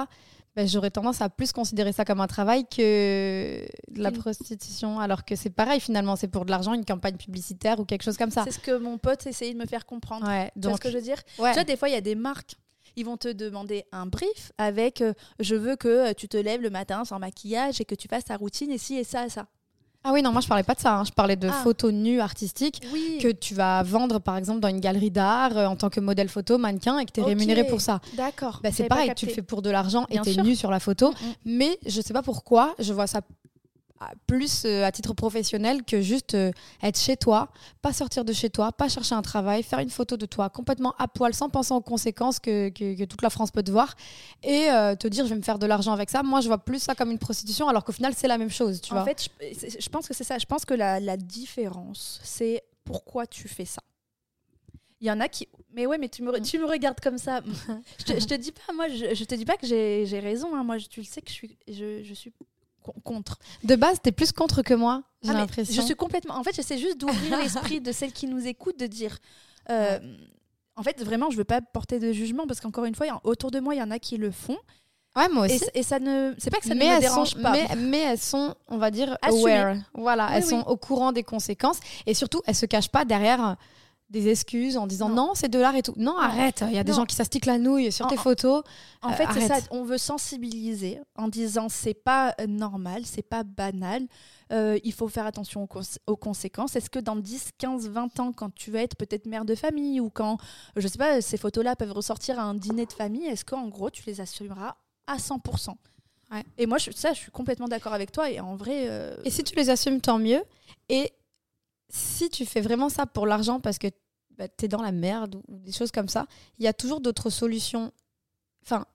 bah, 0.56 0.66
j'aurais 0.66 0.92
tendance 0.92 1.20
à 1.22 1.28
plus 1.28 1.52
considérer 1.52 1.92
ça 1.92 2.06
comme 2.06 2.22
un 2.22 2.28
travail 2.28 2.64
que 2.64 3.66
de 3.92 4.02
la 4.02 4.12
prostitution, 4.12 5.02
alors 5.02 5.26
que 5.26 5.36
c'est 5.36 5.50
pareil 5.50 5.82
finalement, 5.82 6.16
c'est 6.16 6.30
pour 6.30 6.46
de 6.46 6.52
l'argent, 6.52 6.74
une 6.74 6.86
campagne 6.86 7.18
publicitaire 7.18 7.82
ou 7.82 7.86
quelque 7.86 8.04
chose 8.04 8.18
comme 8.18 8.32
ça. 8.32 8.46
C'est 8.46 8.52
ce 8.52 8.60
que 8.60 8.78
mon 8.78 8.98
pote 8.98 9.28
essayait 9.28 9.54
de 9.54 9.60
me 9.60 9.66
faire 9.66 9.86
comprendre. 9.86 10.26
Ouais, 10.26 10.52
donc, 10.56 10.78
ce 10.78 10.80
que 10.80 10.90
je 10.90 10.96
veux 10.96 11.04
dire? 11.04 11.22
Tu 11.26 11.42
vois, 11.42 11.64
des 11.66 11.76
fois, 11.76 11.90
il 11.90 11.94
y 11.94 11.98
a 11.98 12.02
des 12.02 12.16
marques 12.16 12.56
ils 12.96 13.06
vont 13.06 13.18
te 13.18 13.32
demander 13.32 13.86
un 13.92 14.06
brief 14.06 14.52
avec 14.58 15.02
euh, 15.02 15.14
je 15.40 15.56
veux 15.56 15.76
que 15.76 15.88
euh, 15.88 16.14
tu 16.14 16.28
te 16.28 16.38
lèves 16.38 16.62
le 16.62 16.70
matin 16.70 17.06
sans 17.06 17.20
maquillage 17.20 17.82
et 17.82 17.86
que 17.86 17.96
tu 17.96 18.08
fasses 18.08 18.26
ta 18.26 18.38
routine 18.38 18.72
et 18.72 18.78
ci 18.78 18.96
et 18.96 19.04
ça 19.04 19.26
et 19.26 19.30
ça. 19.30 19.46
Ah 20.06 20.12
oui, 20.12 20.22
non, 20.22 20.34
moi 20.34 20.42
je 20.42 20.48
parlais 20.48 20.64
pas 20.64 20.74
de 20.74 20.82
ça. 20.82 20.98
Hein. 20.98 21.04
Je 21.06 21.12
parlais 21.12 21.38
de 21.38 21.48
ah. 21.48 21.62
photos 21.64 21.94
nues 21.94 22.20
artistiques 22.20 22.82
que 23.22 23.32
tu 23.32 23.54
vas 23.56 23.84
vendre 23.84 24.20
par 24.20 24.36
exemple 24.36 24.60
dans 24.60 24.68
une 24.68 24.82
galerie 24.82 25.12
d'art 25.12 25.58
euh, 25.58 25.66
en 25.66 25.78
tant 25.78 25.90
que 25.90 26.02
modèle 26.02 26.28
photo, 26.28 26.58
mannequin 26.58 27.00
et 27.00 27.06
que 27.06 27.12
tu 27.12 27.22
es 27.22 27.24
rémunéré 27.24 27.66
pour 27.66 27.80
ça. 27.80 28.02
D'accord. 28.16 28.60
Bah, 28.62 28.70
c'est 28.74 28.88
pareil, 28.88 29.14
tu 29.16 29.26
le 29.26 29.32
fais 29.32 29.42
pour 29.42 29.62
de 29.62 29.70
l'argent 29.70 30.06
et 30.10 30.20
tu 30.20 30.32
es 30.32 30.44
nu 30.44 30.56
sur 30.56 30.72
la 30.72 30.82
photo. 30.82 31.12
Mm, 31.12 31.14
mm. 31.14 31.34
Mais 31.46 31.80
je 31.86 32.02
sais 32.02 32.14
pas 32.14 32.22
pourquoi, 32.22 32.76
je 32.80 32.92
vois 32.92 33.08
ça 33.08 33.22
plus 34.28 34.64
euh, 34.66 34.84
à 34.84 34.92
titre 34.92 35.14
professionnel 35.14 35.84
que 35.84 36.02
juste 36.02 36.34
euh, 36.36 36.52
être 36.82 37.00
chez 37.00 37.18
toi, 37.18 37.50
pas 37.82 37.94
sortir 37.94 38.26
de 38.26 38.34
chez 38.34 38.50
toi, 38.50 38.72
pas 38.72 38.90
chercher 38.90 39.16
un 39.16 39.22
travail, 39.22 39.64
faire 39.64 39.80
une 39.80 39.90
photo 39.90 40.18
de 40.18 40.26
toi 40.26 40.50
complètement 40.50 40.94
à 40.98 41.08
poil 41.08 41.34
sans 41.34 41.50
penser 41.50 41.74
aux 41.74 41.82
conséquences 41.82 42.40
que, 42.40 42.70
que, 42.70 43.06
toute 43.06 43.22
la 43.22 43.30
France 43.30 43.52
peut 43.52 43.64
te 43.64 43.72
voir 43.72 43.96
et 44.44 44.70
euh, 44.70 44.96
te 44.96 45.08
dire 45.08 45.26
je 45.26 45.32
vais 45.32 45.38
me 45.38 45.44
faire 45.44 45.60
de 45.60 45.66
l'argent 45.66 45.94
avec 45.94 46.10
ça. 46.10 46.24
Moi, 46.24 46.42
je 46.42 46.48
vois 46.48 46.58
plus 46.58 46.80
ça 46.80 46.96
comme 46.96 47.12
une 47.12 47.20
prostitution 47.20 47.68
alors 47.68 47.84
qu'au 47.84 47.92
final, 47.92 48.14
c'est 48.16 48.28
la 48.28 48.38
même 48.38 48.52
chose. 48.52 48.82
Tu 48.82 48.94
en 48.94 49.06
fait, 49.06 49.30
je, 49.40 49.90
pense 49.90 50.08
que 50.08 50.14
c'est 50.14 50.24
ça. 50.24 50.38
Je 50.38 50.46
pense 50.46 50.66
que 50.66 50.74
la, 50.74 51.00
la 51.00 51.18
différence, 51.18 52.20
c'est 52.24 52.64
pourquoi 52.86 53.28
tu 53.28 53.48
fais 53.48 53.66
ça. 53.66 53.82
Il 55.04 55.08
y 55.08 55.12
en 55.12 55.20
a 55.20 55.28
qui. 55.28 55.50
Mais 55.74 55.86
ouais, 55.86 55.98
mais 55.98 56.08
tu 56.08 56.24
me, 56.24 56.40
tu 56.40 56.58
me 56.60 56.66
regardes 56.66 57.02
comme 57.02 57.18
ça. 57.18 57.42
je, 58.00 58.06
te, 58.06 58.20
je 58.20 58.26
te 58.26 58.36
dis 58.36 58.54
pas, 58.54 58.72
moi, 58.74 58.88
je, 58.88 59.14
je 59.14 59.24
te 59.26 59.36
dis 59.36 59.44
pas 59.44 59.58
que 59.58 59.68
j'ai 59.68 60.20
raison. 60.22 60.56
Hein. 60.56 60.64
Moi, 60.64 60.78
tu 60.80 61.02
le 61.02 61.06
sais 61.06 61.22
que 61.22 61.28
je 61.30 61.34
suis, 61.34 61.58
je, 61.68 62.04
je 62.04 62.14
suis 62.14 62.32
contre. 63.04 63.40
De 63.64 63.76
base, 63.76 63.98
tu 64.02 64.10
es 64.10 64.12
plus 64.12 64.32
contre 64.32 64.62
que 64.62 64.74
moi, 64.74 65.04
j'ai 65.24 65.32
ah, 65.32 65.34
l'impression. 65.34 65.74
Je 65.74 65.82
suis 65.82 65.96
complètement. 65.96 66.36
En 66.36 66.44
fait, 66.44 66.56
j'essaie 66.56 66.78
juste 66.78 67.00
d'ouvrir 67.00 67.38
l'esprit 67.38 67.82
de 67.82 67.92
celles 67.92 68.12
qui 68.12 68.28
nous 68.28 68.46
écoutent, 68.46 68.80
de 68.80 68.88
dire. 68.88 69.18
Euh, 69.70 70.00
en 70.76 70.84
fait, 70.84 71.02
vraiment, 71.04 71.30
je 71.30 71.38
veux 71.38 71.44
pas 71.44 71.62
porter 71.62 72.00
de 72.00 72.12
jugement 72.12 72.46
parce 72.48 72.60
qu'encore 72.60 72.86
une 72.86 72.96
fois, 72.96 73.22
autour 73.24 73.52
de 73.52 73.60
moi, 73.60 73.76
il 73.76 73.80
y 73.80 73.84
en 73.84 73.92
a 73.92 74.00
qui 74.00 74.18
le 74.18 74.32
font. 74.32 74.58
Ouais, 75.16 75.30
moi 75.30 75.46
aussi. 75.46 75.64
Et, 75.76 75.84
ça 75.84 76.00
ne, 76.00 76.34
c'est 76.40 76.50
pas 76.50 76.58
que 76.58 76.68
ça 76.68 76.74
mais 76.74 76.90
ne 76.90 76.96
me 76.96 77.00
dérange 77.00 77.36
pas. 77.36 77.54
Mais, 77.78 78.00
elles 78.00 78.18
sont, 78.18 78.56
on 78.68 78.78
va 78.78 78.90
dire, 78.90 79.18
aware. 79.22 79.78
Voilà, 79.94 80.30
elles 80.34 80.44
sont 80.44 80.62
au 80.62 80.76
courant 80.76 81.12
des 81.12 81.24
conséquences 81.24 81.80
et 82.06 82.14
surtout, 82.14 82.42
elles 82.48 82.56
se 82.56 82.66
cachent 82.66 82.90
pas 82.90 83.06
derrière 83.06 83.56
des 84.14 84.30
excuses 84.30 84.78
en 84.78 84.86
disant 84.86 85.10
non, 85.10 85.32
c'est 85.34 85.50
de 85.50 85.58
l'art 85.58 85.76
et 85.76 85.82
tout. 85.82 85.96
Non, 85.98 86.18
arrête, 86.18 86.64
il 86.68 86.76
y 86.76 86.78
a 86.78 86.84
des 86.84 86.94
gens 86.94 87.06
qui 87.06 87.16
s'astiquent 87.16 87.48
la 87.48 87.58
nouille 87.58 87.92
sur 87.92 88.08
tes 88.08 88.16
photos. 88.16 88.64
En 89.02 89.12
fait, 89.12 89.26
c'est 89.34 89.48
ça, 89.48 89.58
on 89.72 89.84
veut 89.84 89.98
sensibiliser 89.98 91.00
en 91.18 91.28
disant 91.28 91.68
c'est 91.68 91.96
pas 91.96 92.36
normal, 92.48 93.02
c'est 93.06 93.28
pas 93.28 93.44
banal. 93.44 94.04
Euh, 94.52 94.78
il 94.84 94.94
faut 94.94 95.08
faire 95.08 95.26
attention 95.26 95.68
aux, 96.06 96.16
conséquences. 96.16 96.76
Est-ce 96.76 96.92
que 96.92 97.00
dans 97.00 97.16
10, 97.16 97.52
15, 97.58 97.90
20 97.90 98.20
ans, 98.20 98.32
quand 98.32 98.54
tu 98.54 98.70
vas 98.70 98.84
être 98.84 98.96
peut-être 98.96 99.26
mère 99.26 99.46
de 99.46 99.56
famille 99.56 100.00
ou 100.00 100.12
quand, 100.12 100.38
je 100.76 100.88
sais 100.88 101.00
pas, 101.00 101.20
ces 101.22 101.38
photos-là 101.38 101.76
peuvent 101.76 101.92
ressortir 101.92 102.38
à 102.38 102.44
un 102.44 102.54
dîner 102.54 102.86
de 102.86 102.94
famille, 102.94 103.26
est-ce 103.26 103.44
qu'en 103.44 103.68
gros, 103.68 103.90
tu 103.90 104.04
les 104.06 104.22
assumeras 104.22 104.76
à 105.08 105.18
100% 105.18 105.70
Et 106.60 106.68
moi, 106.68 106.78
je, 106.78 106.92
ça, 106.92 107.14
je 107.14 107.20
suis 107.20 107.32
complètement 107.32 107.68
d'accord 107.68 107.94
avec 107.94 108.12
toi. 108.12 108.30
Et 108.30 108.40
en 108.40 108.56
vrai. 108.56 108.86
Euh, 108.90 109.16
et 109.26 109.32
si 109.32 109.44
tu 109.44 109.56
les 109.56 109.72
assumes, 109.72 110.02
tant 110.02 110.20
mieux. 110.20 110.44
Et 110.88 111.12
si 111.90 112.30
tu 112.30 112.46
fais 112.46 112.62
vraiment 112.62 112.90
ça 112.90 113.06
pour 113.06 113.26
l'argent 113.26 113.60
parce 113.60 113.78
que 113.78 113.88
bah, 114.38 114.48
tu 114.48 114.66
es 114.66 114.68
dans 114.68 114.82
la 114.82 114.92
merde 114.92 115.36
ou, 115.48 115.60
des 115.60 115.72
choses 115.72 115.92
comme 115.92 116.08
ça, 116.08 116.26
il 116.60 116.66
y 116.66 116.68
a 116.68 116.74
toujours 116.74 117.02
d'autres 117.02 117.30
solutions. 117.30 117.92
Enfin, 118.64 118.86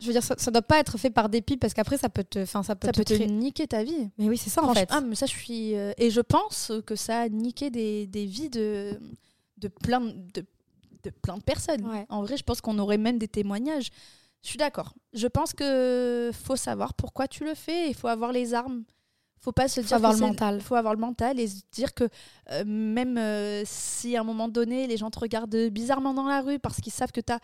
je 0.00 0.06
veux 0.06 0.12
dire, 0.12 0.22
ça, 0.22 0.34
ne 0.34 0.50
doit 0.50 0.62
pas 0.62 0.78
être 0.78 0.98
fait 0.98 1.10
par 1.10 1.28
dépit 1.28 1.56
parce 1.56 1.74
qu'après, 1.74 1.96
ça 1.96 2.08
peut 2.08 2.24
te, 2.24 2.40
enfin, 2.40 2.62
ça 2.62 2.74
peut, 2.74 2.86
ça 2.86 2.92
peut 2.92 3.04
te 3.04 3.14
niquer 3.14 3.66
ta 3.66 3.84
vie. 3.84 4.10
Mais 4.18 4.28
oui, 4.28 4.36
c'est 4.36 4.50
ça 4.50 4.62
en 4.62 4.74
fait. 4.74 4.88
Ah, 4.90 5.00
mais 5.00 5.14
ça, 5.14 5.26
je 5.26 5.32
suis. 5.32 5.76
Euh, 5.76 5.92
et 5.96 6.10
je 6.10 6.20
pense 6.20 6.72
que 6.86 6.96
ça 6.96 7.20
a 7.20 7.28
niqué 7.28 7.70
des, 7.70 8.06
des 8.06 8.26
vies 8.26 8.50
de, 8.50 8.98
de, 9.58 9.68
plein, 9.68 10.00
de, 10.00 10.44
de 11.04 11.10
plein 11.10 11.36
de 11.36 11.42
personnes. 11.42 11.88
En 12.08 12.22
vrai, 12.22 12.36
je 12.36 12.42
pense 12.42 12.60
qu'on 12.60 12.78
aurait 12.78 12.98
même 12.98 13.18
des 13.18 13.28
témoignages. 13.28 13.90
Je 14.42 14.48
suis 14.48 14.58
d'accord. 14.58 14.94
Je 15.12 15.28
pense 15.28 15.52
que 15.52 16.30
faut 16.34 16.56
savoir 16.56 16.94
pourquoi 16.94 17.28
tu 17.28 17.44
le 17.44 17.54
fais. 17.54 17.88
Il 17.88 17.94
faut 17.94 18.08
avoir 18.08 18.32
les 18.32 18.54
armes 18.54 18.82
faut 19.42 19.52
pas 19.52 19.66
se 19.66 19.80
dire 19.80 19.96
avoir 19.96 20.12
le 20.12 20.20
mental. 20.20 20.60
faut 20.60 20.76
avoir 20.76 20.94
le 20.94 21.00
mental 21.00 21.40
et 21.40 21.48
se 21.48 21.62
dire 21.72 21.94
que 21.94 22.04
euh, 22.52 22.62
même 22.64 23.18
euh, 23.18 23.62
si 23.66 24.16
à 24.16 24.20
un 24.20 24.24
moment 24.24 24.48
donné 24.48 24.86
les 24.86 24.96
gens 24.96 25.10
te 25.10 25.18
regardent 25.18 25.68
bizarrement 25.68 26.14
dans 26.14 26.26
la 26.26 26.40
rue 26.40 26.60
parce 26.60 26.80
qu'ils 26.80 26.92
savent 26.92 27.10
que 27.10 27.20
tu 27.20 27.32
as 27.32 27.40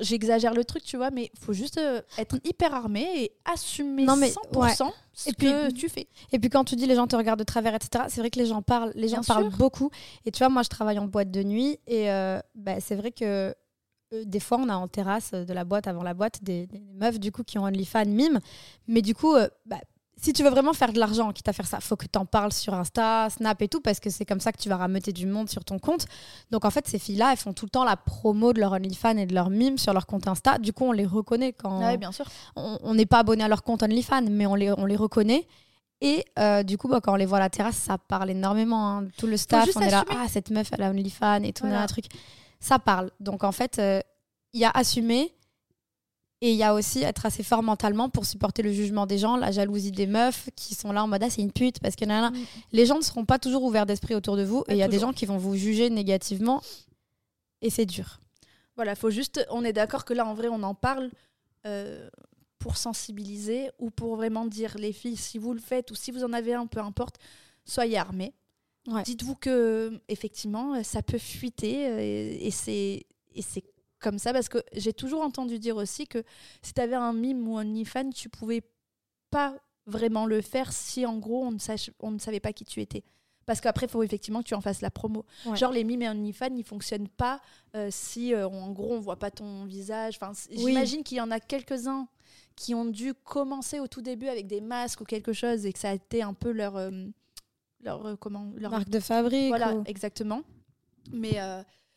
j'exagère 0.00 0.52
le 0.52 0.64
truc 0.64 0.82
tu 0.82 0.96
vois 0.96 1.12
mais 1.12 1.30
faut 1.40 1.52
juste 1.52 1.78
euh, 1.78 2.02
être 2.18 2.40
hyper 2.42 2.74
armé 2.74 3.06
et 3.16 3.32
assumer 3.44 4.04
non, 4.04 4.16
mais, 4.16 4.30
100% 4.30 4.90
ce 5.12 5.30
et 5.30 5.32
puis, 5.32 5.46
que 5.46 5.70
tu 5.70 5.88
fais. 5.88 6.08
et 6.32 6.40
puis 6.40 6.50
quand 6.50 6.64
tu 6.64 6.74
dis 6.74 6.86
les 6.86 6.96
gens 6.96 7.06
te 7.06 7.14
regardent 7.14 7.38
de 7.38 7.44
travers 7.44 7.74
etc 7.74 8.06
c'est 8.08 8.20
vrai 8.20 8.30
que 8.30 8.40
les 8.40 8.46
gens 8.46 8.60
parlent 8.60 8.92
les 8.96 9.08
gens 9.08 9.22
parlent 9.22 9.50
beaucoup. 9.50 9.90
Et 10.24 10.32
tu 10.32 10.38
vois 10.38 10.48
moi 10.48 10.64
je 10.64 10.68
travaille 10.68 10.98
en 10.98 11.06
boîte 11.06 11.30
de 11.30 11.44
nuit 11.44 11.78
et 11.86 12.08
bah, 12.56 12.80
c'est 12.80 12.96
vrai 12.96 13.12
que 13.12 13.54
des 14.24 14.40
fois, 14.40 14.56
on 14.58 14.70
a 14.70 14.74
en 14.74 14.88
terrasse 14.88 15.32
de 15.32 15.52
la 15.52 15.64
boîte, 15.64 15.86
avant 15.86 16.02
la 16.02 16.14
boîte, 16.14 16.42
des, 16.42 16.66
meufs 16.94 17.20
du 17.20 17.30
coup 17.30 17.42
qui 17.42 17.58
ont 17.58 17.64
OnlyFans 17.64 18.06
mime. 18.06 18.40
Mais 18.86 19.02
du 19.02 19.14
coup, 19.14 19.36
bah, 19.66 19.80
si 20.20 20.32
tu 20.32 20.42
veux 20.42 20.50
vraiment 20.50 20.72
faire 20.72 20.92
de 20.92 20.98
l'argent, 20.98 21.32
quitte 21.32 21.48
à 21.48 21.52
faire 21.52 21.66
ça, 21.66 21.80
faut 21.80 21.96
que 21.96 22.06
tu 22.06 22.18
en 22.18 22.26
parles 22.26 22.52
sur 22.52 22.74
Insta, 22.74 23.28
Snap 23.30 23.62
et 23.62 23.68
tout, 23.68 23.80
parce 23.80 24.00
que 24.00 24.10
c'est 24.10 24.24
comme 24.24 24.40
ça 24.40 24.52
que 24.52 24.58
tu 24.58 24.68
vas 24.68 24.76
rameuter 24.76 25.12
du 25.12 25.26
monde 25.26 25.48
sur 25.48 25.64
ton 25.64 25.78
compte. 25.78 26.06
Donc 26.50 26.64
en 26.64 26.70
fait, 26.70 26.86
ces 26.88 26.98
filles-là, 26.98 27.32
elles 27.32 27.38
font 27.38 27.52
tout 27.52 27.66
le 27.66 27.70
temps 27.70 27.84
la 27.84 27.96
promo 27.96 28.52
de 28.52 28.60
leur 28.60 28.72
OnlyFans 28.72 29.16
et 29.16 29.26
de 29.26 29.34
leur 29.34 29.50
mime 29.50 29.78
sur 29.78 29.92
leur 29.92 30.06
compte 30.06 30.26
Insta. 30.26 30.58
Du 30.58 30.72
coup, 30.72 30.84
on 30.84 30.92
les 30.92 31.06
reconnaît 31.06 31.52
quand. 31.52 31.88
Oui, 31.88 31.96
bien 31.96 32.12
sûr. 32.12 32.26
On 32.56 32.94
n'est 32.94 33.06
pas 33.06 33.20
abonné 33.20 33.44
à 33.44 33.48
leur 33.48 33.62
compte 33.62 33.82
OnlyFans, 33.82 34.28
mais 34.30 34.46
on 34.46 34.54
les, 34.54 34.72
on 34.72 34.86
les 34.86 34.96
reconnaît. 34.96 35.46
Et 36.00 36.24
euh, 36.38 36.62
du 36.62 36.78
coup, 36.78 36.88
bah, 36.88 37.00
quand 37.00 37.12
on 37.12 37.16
les 37.16 37.26
voit 37.26 37.38
à 37.38 37.40
la 37.40 37.50
terrasse, 37.50 37.76
ça 37.76 37.98
parle 37.98 38.30
énormément. 38.30 38.98
Hein. 38.98 39.08
Tout 39.16 39.26
le 39.26 39.36
staff, 39.36 39.68
on 39.76 39.80
est 39.80 39.90
là, 39.90 40.04
ah, 40.10 40.26
cette 40.28 40.50
meuf, 40.50 40.68
elle 40.72 40.82
a 40.82 40.90
OnlyFans 40.90 41.42
et 41.42 41.52
tout, 41.52 41.66
un 41.66 41.86
truc. 41.86 42.06
Ça 42.60 42.78
parle. 42.78 43.10
Donc 43.20 43.44
en 43.44 43.52
fait, 43.52 43.78
euh, 43.78 44.00
il 44.52 44.60
y 44.60 44.64
a 44.64 44.70
assumé 44.70 45.32
et 46.40 46.52
il 46.52 46.56
y 46.56 46.62
a 46.62 46.74
aussi 46.74 47.02
être 47.02 47.26
assez 47.26 47.42
fort 47.42 47.62
mentalement 47.62 48.08
pour 48.08 48.24
supporter 48.24 48.62
le 48.62 48.72
jugement 48.72 49.06
des 49.06 49.18
gens, 49.18 49.36
la 49.36 49.50
jalousie 49.50 49.90
des 49.90 50.06
meufs 50.06 50.48
qui 50.54 50.74
sont 50.74 50.92
là 50.92 51.02
en 51.02 51.08
mode 51.08 51.22
ah, 51.24 51.30
c'est 51.30 51.42
une 51.42 51.52
pute 51.52 51.80
parce 51.80 51.96
que 51.96 52.04
mm. 52.04 52.32
les 52.72 52.86
gens 52.86 52.96
ne 52.96 53.02
seront 53.02 53.24
pas 53.24 53.38
toujours 53.38 53.64
ouverts 53.64 53.86
d'esprit 53.86 54.14
autour 54.14 54.36
de 54.36 54.44
vous 54.44 54.62
et 54.68 54.72
il 54.72 54.78
y 54.78 54.82
a 54.82 54.88
des 54.88 55.00
gens 55.00 55.12
qui 55.12 55.26
vont 55.26 55.38
vous 55.38 55.56
juger 55.56 55.90
négativement 55.90 56.62
et 57.60 57.70
c'est 57.70 57.86
dur. 57.86 58.20
Voilà, 58.76 58.94
faut 58.94 59.10
juste, 59.10 59.44
on 59.50 59.64
est 59.64 59.72
d'accord 59.72 60.04
que 60.04 60.14
là 60.14 60.24
en 60.24 60.34
vrai 60.34 60.46
on 60.48 60.62
en 60.62 60.74
parle 60.74 61.10
euh, 61.66 62.08
pour 62.60 62.76
sensibiliser 62.76 63.70
ou 63.80 63.90
pour 63.90 64.14
vraiment 64.14 64.46
dire 64.46 64.76
les 64.78 64.92
filles 64.92 65.16
si 65.16 65.38
vous 65.38 65.52
le 65.52 65.60
faites 65.60 65.90
ou 65.90 65.96
si 65.96 66.12
vous 66.12 66.22
en 66.22 66.32
avez 66.32 66.54
un, 66.54 66.66
peu 66.66 66.80
importe, 66.80 67.16
soyez 67.64 67.98
armés. 67.98 68.32
Dites-vous 69.04 69.34
que 69.34 70.00
effectivement 70.08 70.82
ça 70.82 71.02
peut 71.02 71.18
fuiter 71.18 71.88
euh, 71.88 71.98
et, 72.00 72.46
et 72.46 72.50
c'est 72.50 73.04
et 73.34 73.42
c'est 73.42 73.62
comme 74.00 74.18
ça 74.18 74.32
parce 74.32 74.48
que 74.48 74.58
j'ai 74.74 74.92
toujours 74.92 75.22
entendu 75.22 75.58
dire 75.58 75.76
aussi 75.76 76.06
que 76.06 76.22
si 76.62 76.72
tu 76.74 76.80
avais 76.80 76.96
un 76.96 77.12
mime 77.12 77.48
ou 77.48 77.58
un 77.58 77.66
OnlyFans, 77.66 78.10
tu 78.10 78.28
pouvais 78.28 78.62
pas 79.30 79.56
vraiment 79.86 80.26
le 80.26 80.40
faire 80.40 80.72
si 80.72 81.06
en 81.06 81.18
gros 81.18 81.44
on 81.44 81.52
ne, 81.52 81.58
on 82.00 82.10
ne 82.10 82.18
savait 82.18 82.40
pas 82.40 82.52
qui 82.52 82.64
tu 82.64 82.80
étais. 82.80 83.02
Parce 83.46 83.62
qu'après, 83.62 83.86
il 83.86 83.88
faut 83.88 84.02
effectivement 84.02 84.42
que 84.42 84.48
tu 84.48 84.54
en 84.54 84.60
fasses 84.60 84.82
la 84.82 84.90
promo. 84.90 85.24
Genre, 85.54 85.72
les 85.72 85.82
mimes 85.82 86.02
et 86.02 86.08
OnlyFans, 86.10 86.54
ils 86.54 86.64
fonctionnent 86.64 87.08
pas 87.08 87.40
euh, 87.74 87.88
si, 87.90 88.34
euh, 88.34 88.46
en 88.46 88.72
gros, 88.72 88.92
on 88.92 89.00
voit 89.00 89.18
pas 89.18 89.30
ton 89.30 89.64
visage. 89.64 90.18
Enfin, 90.20 90.32
J'imagine 90.50 91.02
qu'il 91.02 91.16
y 91.16 91.20
en 91.22 91.30
a 91.30 91.40
quelques-uns 91.40 92.08
qui 92.56 92.74
ont 92.74 92.84
dû 92.84 93.14
commencer 93.14 93.80
au 93.80 93.86
tout 93.86 94.02
début 94.02 94.28
avec 94.28 94.48
des 94.48 94.60
masques 94.60 95.00
ou 95.00 95.04
quelque 95.04 95.32
chose 95.32 95.64
et 95.64 95.72
que 95.72 95.78
ça 95.78 95.88
a 95.88 95.94
été 95.94 96.22
un 96.22 96.34
peu 96.34 96.52
leur. 96.52 96.76
Euh, 96.76 96.90
leur 97.80 98.18
comment 98.18 98.52
leur 98.56 98.70
marque 98.70 98.90
de 98.90 99.00
fabrique. 99.00 99.48
Voilà, 99.48 99.74
exactement. 99.86 100.42
Mais, 101.10 101.38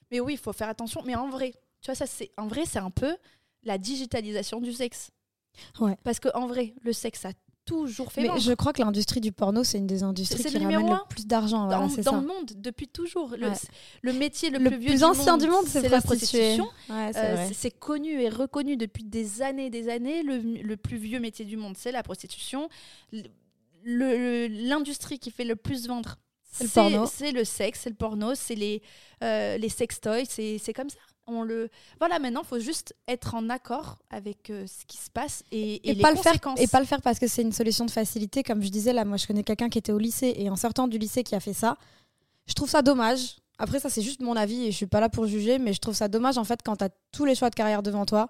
mais 0.10 0.22
oui, 0.22 0.34
il 0.34 0.40
faut 0.40 0.54
faire 0.54 0.70
attention. 0.70 1.02
Mais 1.06 1.16
en 1.16 1.28
vrai, 1.28 1.54
tu 1.82 1.88
vois, 1.88 1.96
ça, 1.96 2.06
c'est 2.06 2.32
en 2.38 2.48
vrai, 2.48 2.64
c'est 2.66 2.80
un 2.80 2.92
peu 2.92 3.16
la 3.64 3.78
digitalisation 3.78 4.62
du 4.62 4.74
sexe. 4.74 5.12
Ouais. 5.80 5.98
Parce 6.04 6.20
qu'en 6.20 6.48
vrai, 6.48 6.74
le 6.84 6.94
sexe 6.94 7.26
a 7.26 7.34
toujours 7.66 8.12
fait. 8.12 8.22
Mais 8.22 8.40
je 8.40 8.54
crois 8.54 8.74
que 8.74 8.82
l'industrie 8.82 9.22
du 9.22 9.32
porno, 9.32 9.64
c'est 9.64 9.78
une 9.78 9.88
des 9.88 10.04
industries 10.04 10.44
qui 10.44 10.58
ramène 10.58 10.88
le 10.88 11.08
plus 11.10 11.28
d'argent. 11.28 11.68
Dans, 11.68 11.88
dans 11.88 12.22
le 12.22 12.28
monde, 12.28 12.52
depuis 12.56 12.88
toujours. 12.88 13.36
Le, 13.38 13.52
le 14.02 14.14
métier 14.14 14.50
le, 14.50 14.60
plus 14.60 14.78
vieux 14.78 14.90
plus 14.90 15.04
ancien 15.04 15.38
du 15.38 15.48
monde, 15.48 15.66
c'est 15.68 15.88
la 15.88 16.02
prostitution. 16.02 16.68
Euh, 16.90 17.48
c'est 17.54 17.72
connu 17.72 18.22
et 18.22 18.30
reconnu 18.30 18.78
depuis 18.78 19.04
des 19.04 19.42
années 19.42 19.68
et 19.68 19.70
des 19.70 19.90
années. 19.90 20.24
Le, 20.24 20.76
plus 20.76 20.98
vieux 20.98 21.20
métier 21.20 21.46
du 21.46 21.58
monde, 21.58 21.76
c'est 21.78 21.92
la 21.92 22.04
prostitution. 22.04 22.70
L'industrie 23.84 25.20
qui 25.20 25.32
fait 25.32 25.46
le 25.46 25.56
plus 25.56 25.88
vendre, 25.88 26.18
c'est 26.44 26.66
le 26.66 26.70
porno. 26.70 27.06
C'est 27.12 27.32
le 27.32 27.44
sexe, 27.44 27.82
c'est 27.84 27.90
le 27.90 27.96
porno, 27.96 28.36
c'est 28.36 28.56
les, 28.56 28.82
euh, 29.24 29.58
les 29.58 29.70
sextoys, 29.70 30.26
c'est 30.26 30.74
comme 30.74 30.90
ça 30.90 31.00
on 31.28 31.44
le 31.44 31.70
voilà 32.00 32.20
maintenant 32.20 32.42
il 32.44 32.48
faut 32.48 32.60
juste 32.60 32.96
être 33.08 33.36
en 33.36 33.50
accord 33.50 34.00
avec 34.10 34.50
euh, 34.50 34.66
ce 34.68 34.86
qui 34.86 34.98
se 34.98 35.10
passe 35.10 35.44
et, 35.52 35.90
et, 35.90 35.96
pas 36.02 36.12
le 36.12 36.18
faire 36.18 36.36
et 36.58 36.68
pas 36.68 36.80
le 36.80 36.86
faire 36.86 37.02
parce 37.02 37.20
que 37.20 37.28
c'est 37.28 37.42
une 37.42 37.52
solution 37.52 37.86
de 37.86 37.92
facilité. 37.92 38.44
Comme 38.44 38.62
je 38.62 38.70
disais 38.70 38.94
là 38.94 39.06
moi 39.06 39.18
je 39.18 39.28
connais 39.28 39.44
quelqu'un 39.44 39.70
qui 39.70 39.78
était 39.78 39.92
au 39.92 39.98
lycée 39.98 40.34
et 40.38 40.50
en 40.50 40.56
sortant 40.56 40.88
du 40.88 40.98
lycée 40.98 41.24
qui 41.24 41.36
a 41.36 41.40
fait 41.40 41.54
ça 41.54 41.78
je 42.48 42.54
trouve 42.54 42.70
ça 42.70 42.82
dommage. 42.82 43.38
Après 43.58 43.80
ça 43.80 43.90
c'est 43.90 44.02
juste 44.02 44.22
mon 44.22 44.36
avis 44.36 44.66
et 44.66 44.72
je 44.72 44.78
suis 44.78 44.88
pas 44.88 45.00
là 45.00 45.10
pour 45.10 45.28
juger 45.28 45.60
mais 45.60 45.74
je 45.74 45.80
trouve 45.80 45.96
ça 45.96 46.08
dommage 46.08 46.38
en 46.38 46.44
fait 46.44 46.62
quand 46.64 46.78
tu 46.78 46.84
as 46.86 46.90
tous 47.12 47.26
les 47.26 47.36
choix 47.36 47.50
de 47.50 47.56
carrière 47.56 47.84
devant 47.84 48.06
toi. 48.06 48.30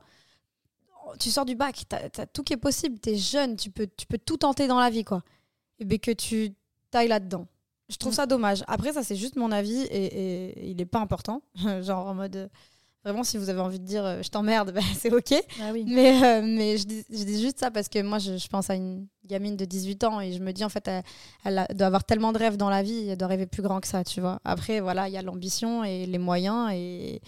Tu 1.20 1.30
sors 1.30 1.46
du 1.46 1.56
bac 1.56 1.84
tu 1.90 1.96
as, 2.22 2.26
tout 2.28 2.44
qui 2.44 2.54
est 2.54 2.58
possible. 2.58 3.00
Tu 3.00 3.10
es 3.10 3.18
jeune 3.18 3.56
tu 3.56 3.70
peux 3.72 3.88
tu 3.98 4.06
peux 4.06 4.18
tout 4.18 4.38
tenter 4.38 4.68
dans 4.68 4.80
la 4.80 4.90
vie 4.90 5.04
quoi. 5.04 5.24
Et 5.80 5.86
bien 5.86 5.98
que 5.98 6.12
tu 6.12 6.54
tailles 6.92 7.08
là-dedans. 7.08 7.48
Je 7.92 7.98
trouve 7.98 8.14
mm. 8.14 8.16
ça 8.16 8.26
dommage. 8.26 8.64
Après, 8.68 8.94
ça, 8.94 9.04
c'est 9.04 9.16
juste 9.16 9.36
mon 9.36 9.52
avis 9.52 9.82
et, 9.82 10.06
et 10.06 10.70
il 10.70 10.78
n'est 10.78 10.86
pas 10.86 11.00
important. 11.00 11.42
Genre 11.82 12.08
en 12.08 12.14
mode, 12.14 12.50
Vraiment, 13.04 13.24
si 13.24 13.38
vous 13.38 13.50
avez 13.50 13.60
envie 13.60 13.80
de 13.80 13.86
dire 13.86 14.06
euh, 14.06 14.22
je 14.22 14.30
t'emmerde, 14.30 14.72
bah, 14.76 14.82
c'est 14.96 15.12
ok. 15.14 15.34
Ah 15.60 15.72
oui. 15.74 15.86
Mais, 15.88 16.24
euh, 16.24 16.42
mais 16.44 16.78
je, 16.78 16.86
dis, 16.86 17.04
je, 17.10 17.24
dis, 17.24 17.42
juste 17.42 17.60
ça 17.60 17.72
parce 17.72 17.90
que 17.90 18.02
moi, 18.02 18.20
je, 18.20 18.38
je, 18.38 18.48
pense 18.48 18.70
à 18.70 18.76
une 18.76 19.08
gamine 19.26 19.56
de 19.56 19.66
18 19.66 20.04
ans 20.04 20.22
et 20.22 20.34
je 20.34 20.40
me 20.40 20.52
dis, 20.52 20.64
en 20.64 20.70
fait, 20.70 20.90
elle, 21.44 21.66
doit 21.74 21.88
avoir 21.88 22.04
tellement 22.04 22.32
de 22.32 22.38
rêves 22.38 22.58
dans 22.58 22.70
la 22.70 22.84
vie, 22.84 23.10
elle 23.10 23.18
doit 23.18 23.28
rêver 23.28 23.48
plus 23.48 23.64
grand 23.64 23.82
que 23.82 23.88
ça, 23.88 24.04
tu 24.04 24.22
vois. 24.22 24.40
Après, 24.44 24.80
voilà, 24.80 25.08
il 25.08 25.14
y 25.14 25.18
a 25.18 25.22
l'ambition 25.22 25.84
et 25.84 26.06
les 26.06 26.20
moyens 26.20 26.70
et, 26.74 27.22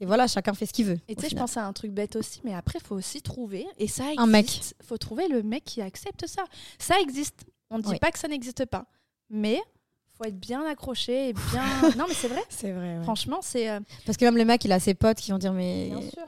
et, 0.00 0.06
voilà, 0.06 0.28
chacun 0.28 0.54
fait 0.54 0.66
ce 0.66 0.72
qu'il 0.72 0.86
veut. 0.86 0.98
Et 1.08 1.16
tu 1.16 1.22
sais, 1.22 1.28
je 1.30 1.36
pense 1.36 1.56
à 1.56 1.64
un 1.64 1.72
truc 1.72 1.90
bête 1.90 2.14
aussi, 2.14 2.40
mais 2.44 2.54
après, 2.54 2.78
il 2.80 2.86
faut 2.86 2.94
aussi 2.94 3.20
trouver, 3.20 3.66
et 3.78 3.88
ça 3.88 4.04
existe, 4.04 4.20
un 4.20 4.26
mec. 4.26 4.60
faut 4.82 4.98
trouver 4.98 5.26
le 5.26 5.42
mec 5.42 5.64
qui 5.64 5.82
accepte 5.82 6.26
ça. 6.26 6.44
Ça 6.78 6.94
existe. 7.00 7.44
On 7.70 7.78
ne 7.78 7.82
dit 7.82 7.98
pas 7.98 8.12
que 8.12 8.18
ça 8.18 8.28
n'existe 8.28 8.64
pas. 8.66 8.86
Mais 9.30 9.60
faut 10.18 10.24
être 10.24 10.38
bien 10.38 10.64
accroché 10.66 11.28
et 11.30 11.32
bien. 11.52 11.64
non, 11.96 12.04
mais 12.08 12.14
c'est 12.14 12.28
vrai. 12.28 12.42
C'est 12.48 12.72
vrai. 12.72 12.98
Franchement, 13.04 13.38
c'est. 13.40 13.70
Euh, 13.70 13.80
Parce 14.04 14.18
que 14.18 14.24
même 14.24 14.36
le 14.36 14.44
mec, 14.44 14.64
il 14.64 14.72
a 14.72 14.80
ses 14.80 14.94
potes 14.94 15.18
qui 15.18 15.30
vont 15.30 15.38
dire 15.38 15.52
mais. 15.52 15.88
Bien 15.90 16.00
sûr. 16.02 16.26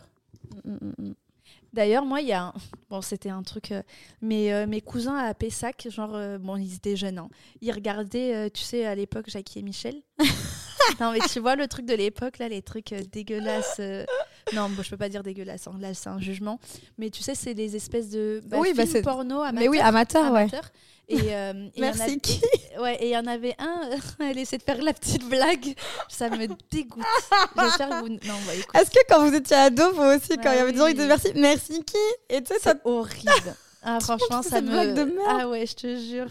Mm, 0.64 0.70
mm, 0.72 0.94
mm, 1.09 1.14
D'ailleurs, 1.72 2.05
moi, 2.05 2.20
il 2.20 2.29
y 2.29 2.33
a. 2.33 2.53
Bon, 2.90 3.00
c'était 3.03 3.31
un 3.31 3.42
truc. 3.42 3.70
Euh, 3.70 3.83
mais 4.20 4.53
euh, 4.53 4.66
mes 4.66 4.81
cousins 4.81 5.16
à 5.16 5.33
Pessac, 5.35 5.87
genre, 5.90 6.18
bon, 6.40 6.57
ils 6.57 6.74
étaient 6.74 6.96
jeunes. 6.96 7.18
Hein. 7.18 7.29
Ils 7.61 7.70
regardaient, 7.72 8.50
tu 8.50 8.62
sais, 8.62 8.85
à 8.85 8.94
l'époque, 8.94 9.26
Jackie 9.29 9.61
et 9.61 9.62
Michel. 9.62 10.03
Non, 11.00 11.12
mais 11.12 11.20
tu 11.20 11.40
vois 11.40 11.56
le 11.56 11.66
truc 11.66 11.86
de 11.86 11.94
l'époque, 11.94 12.38
là, 12.38 12.48
les 12.48 12.62
trucs 12.62 12.94
dégueulasses. 13.12 13.80
Non, 14.52 14.68
bon, 14.68 14.82
je 14.82 14.90
peux 14.90 14.96
pas 14.96 15.08
dire 15.08 15.22
dégueulasse. 15.22 15.66
Hein. 15.66 15.76
Là, 15.80 15.94
c'est 15.94 16.08
un 16.08 16.20
jugement. 16.20 16.58
Mais 16.98 17.10
tu 17.10 17.22
sais, 17.22 17.34
c'est 17.34 17.54
des 17.54 17.76
espèces 17.76 18.10
de 18.10 18.42
bah, 18.44 18.58
oui, 18.60 18.72
bah, 18.74 18.86
films 18.86 19.02
porno 19.02 19.42
amateurs. 19.42 19.60
Mais 19.60 19.68
oui, 19.68 19.78
amateurs, 19.78 20.32
ouais. 20.32 20.48
Et, 21.08 21.34
euh, 21.34 21.68
Merci. 21.78 22.20
qui 22.20 22.40
ouais, 22.80 22.96
et 22.96 23.08
il 23.08 23.12
y 23.12 23.16
en 23.16 23.26
avait 23.26 23.54
un, 23.58 23.90
elle 24.20 24.38
essaie 24.38 24.58
de 24.58 24.62
faire 24.62 24.80
la 24.82 24.92
petite 24.92 25.28
blague. 25.28 25.74
Ça 26.08 26.30
me 26.30 26.46
dégoûte. 26.70 27.04
J'espère 27.58 28.02
vous. 28.02 28.08
Non, 28.08 28.18
bah, 28.46 28.80
Est-ce 28.80 28.90
que 28.90 29.00
quand 29.08 29.26
vous 29.26 29.34
étiez 29.34 29.56
ado, 29.56 29.92
vous 29.92 30.02
aussi, 30.02 30.36
quand 30.42 30.52
il 30.52 30.56
y 30.56 30.60
avait 30.60 30.72
des 30.72 30.78
gens 30.78 30.86
qui 30.86 30.94
disaient 30.94 31.06
merci, 31.06 31.32
merci 31.34 31.84
qui? 31.84 31.96
Et 32.28 32.42
tu 32.42 32.54
sais, 32.54 32.60
ça. 32.60 32.74
horrible. 32.84 33.56
Ah, 33.82 34.00
franchement, 34.00 34.42
ça 34.42 34.60
me. 34.60 34.68
Blague 34.68 34.94
de 34.94 35.04
merde. 35.04 35.26
Ah 35.28 35.48
ouais, 35.48 35.66
je 35.66 35.74
te 35.74 35.96
jure. 35.96 36.26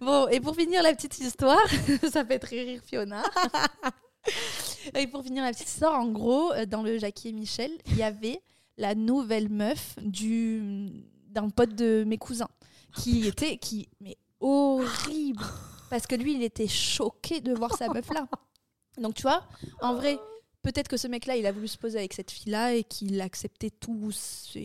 Bon, 0.00 0.28
et 0.28 0.40
pour 0.40 0.54
finir 0.54 0.82
la 0.82 0.94
petite 0.94 1.18
histoire, 1.18 1.66
ça 2.10 2.24
fait 2.24 2.38
très 2.38 2.62
rire 2.62 2.80
Fiona. 2.84 3.22
et 4.94 5.06
pour 5.06 5.22
finir 5.22 5.44
la 5.44 5.52
petite 5.52 5.68
histoire, 5.68 6.00
en 6.00 6.08
gros, 6.08 6.52
euh, 6.52 6.66
dans 6.66 6.82
le 6.82 6.98
Jackie 6.98 7.28
et 7.28 7.32
Michel, 7.32 7.70
il 7.86 7.96
y 7.96 8.02
avait 8.02 8.40
la 8.76 8.94
nouvelle 8.94 9.48
meuf 9.48 9.96
du 10.00 10.90
d'un 11.28 11.48
pote 11.50 11.74
de 11.74 12.04
mes 12.06 12.18
cousins 12.18 12.48
qui 12.96 13.26
était 13.26 13.56
qui 13.58 13.88
mais 14.00 14.16
horrible. 14.40 15.42
Parce 15.90 16.06
que 16.06 16.14
lui, 16.14 16.34
il 16.34 16.42
était 16.42 16.66
choqué 16.66 17.40
de 17.40 17.52
voir 17.52 17.76
sa 17.76 17.88
meuf 17.88 18.12
là. 18.12 18.26
Donc, 18.98 19.14
tu 19.14 19.22
vois, 19.22 19.44
en 19.80 19.94
vrai, 19.94 20.18
peut-être 20.64 20.88
que 20.88 20.96
ce 20.96 21.06
mec-là, 21.06 21.36
il 21.36 21.46
a 21.46 21.52
voulu 21.52 21.68
se 21.68 21.76
poser 21.76 21.98
avec 21.98 22.14
cette 22.14 22.30
fille-là 22.30 22.74
et 22.74 22.84
qu'il 22.84 23.20
acceptait 23.20 23.70
tous, 23.70 24.56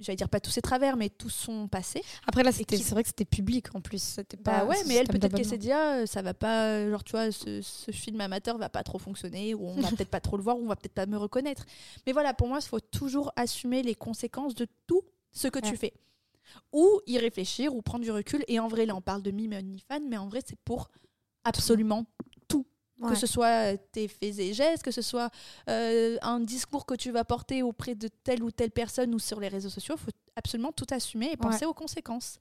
j'allais 0.00 0.16
dire 0.16 0.28
pas 0.28 0.38
tous 0.38 0.50
ses 0.50 0.60
travers, 0.60 0.96
mais 0.96 1.08
tout 1.08 1.30
son 1.30 1.66
passé. 1.66 2.02
Après 2.26 2.42
là, 2.42 2.52
c'est 2.52 2.90
vrai 2.90 3.02
que 3.02 3.08
c'était 3.08 3.24
public 3.24 3.74
en 3.74 3.80
plus. 3.80 4.02
C'était 4.02 4.36
bah 4.36 4.60
pas. 4.60 4.64
ouais, 4.66 4.76
mais 4.86 4.94
elle 4.94 5.08
peut-être 5.08 5.34
qu'elle 5.34 5.46
s'est 5.46 5.58
dit, 5.58 5.72
ah, 5.72 6.06
ça 6.06 6.20
va 6.22 6.34
pas, 6.34 6.88
genre 6.88 7.02
tu 7.02 7.12
vois, 7.12 7.32
ce, 7.32 7.62
film 7.90 8.20
amateur 8.20 8.58
va 8.58 8.68
pas 8.68 8.82
trop 8.84 8.98
fonctionner, 8.98 9.54
ou 9.54 9.66
on 9.66 9.80
va 9.80 9.88
peut-être 9.96 10.10
pas 10.10 10.20
trop 10.20 10.36
le 10.36 10.42
voir, 10.42 10.58
ou 10.58 10.64
on 10.64 10.68
va 10.68 10.76
peut-être 10.76 10.94
pas 10.94 11.06
me 11.06 11.16
reconnaître. 11.16 11.64
Mais 12.06 12.12
voilà, 12.12 12.34
pour 12.34 12.48
moi, 12.48 12.58
il 12.60 12.68
faut 12.68 12.80
toujours 12.80 13.32
assumer 13.34 13.82
les 13.82 13.94
conséquences 13.94 14.54
de 14.54 14.66
tout 14.86 15.02
ce 15.32 15.48
que 15.48 15.58
tu 15.58 15.76
fais. 15.76 15.94
Ou 16.72 17.00
y 17.06 17.18
réfléchir, 17.18 17.74
ou 17.74 17.80
prendre 17.80 18.04
du 18.04 18.10
recul. 18.10 18.44
Et 18.46 18.60
en 18.60 18.68
vrai, 18.68 18.84
là, 18.84 18.94
on 18.94 19.00
parle 19.00 19.22
de 19.22 19.30
mime 19.30 19.54
et 19.54 19.78
fan, 19.88 20.06
mais 20.08 20.18
en 20.18 20.28
vrai, 20.28 20.40
c'est 20.46 20.58
pour 20.64 20.90
absolument 21.44 22.06
que 23.02 23.14
ce 23.14 23.26
soit 23.26 23.72
euh, 23.72 23.76
tes 23.92 24.08
faits 24.08 24.38
et 24.38 24.54
gestes, 24.54 24.82
que 24.82 24.90
ce 24.90 25.02
soit 25.02 25.30
euh, 25.68 26.16
un 26.22 26.40
discours 26.40 26.86
que 26.86 26.94
tu 26.94 27.10
vas 27.10 27.24
porter 27.24 27.62
auprès 27.62 27.94
de 27.94 28.08
telle 28.08 28.42
ou 28.42 28.50
telle 28.50 28.70
personne 28.70 29.14
ou 29.14 29.18
sur 29.18 29.40
les 29.40 29.48
réseaux 29.48 29.68
sociaux, 29.68 29.96
il 29.98 30.02
faut 30.02 30.10
absolument 30.34 30.72
tout 30.72 30.86
assumer 30.90 31.30
et 31.32 31.36
penser 31.36 31.66
aux 31.66 31.74
conséquences. 31.74 32.38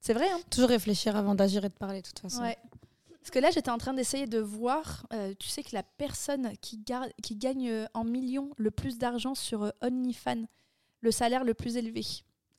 C'est 0.00 0.14
vrai. 0.14 0.28
Hein 0.30 0.40
Toujours 0.50 0.68
réfléchir 0.68 1.16
avant 1.16 1.34
d'agir 1.34 1.64
et 1.64 1.68
de 1.68 1.74
parler, 1.74 2.02
de 2.02 2.06
toute 2.06 2.18
façon. 2.18 2.42
Parce 2.42 3.30
que 3.30 3.38
là, 3.38 3.50
j'étais 3.50 3.70
en 3.70 3.78
train 3.78 3.94
d'essayer 3.94 4.26
de 4.26 4.38
voir, 4.38 5.06
euh, 5.14 5.32
tu 5.38 5.48
sais 5.48 5.62
que 5.62 5.74
la 5.74 5.82
personne 5.82 6.52
qui, 6.60 6.84
qui 7.22 7.36
gagne 7.36 7.86
en 7.94 8.04
millions 8.04 8.50
le 8.58 8.70
plus 8.70 8.98
d'argent 8.98 9.34
sur 9.34 9.72
OnlyFans, 9.80 10.44
le 11.00 11.10
salaire 11.10 11.42
le 11.44 11.54
plus 11.54 11.78
élevé, 11.78 12.04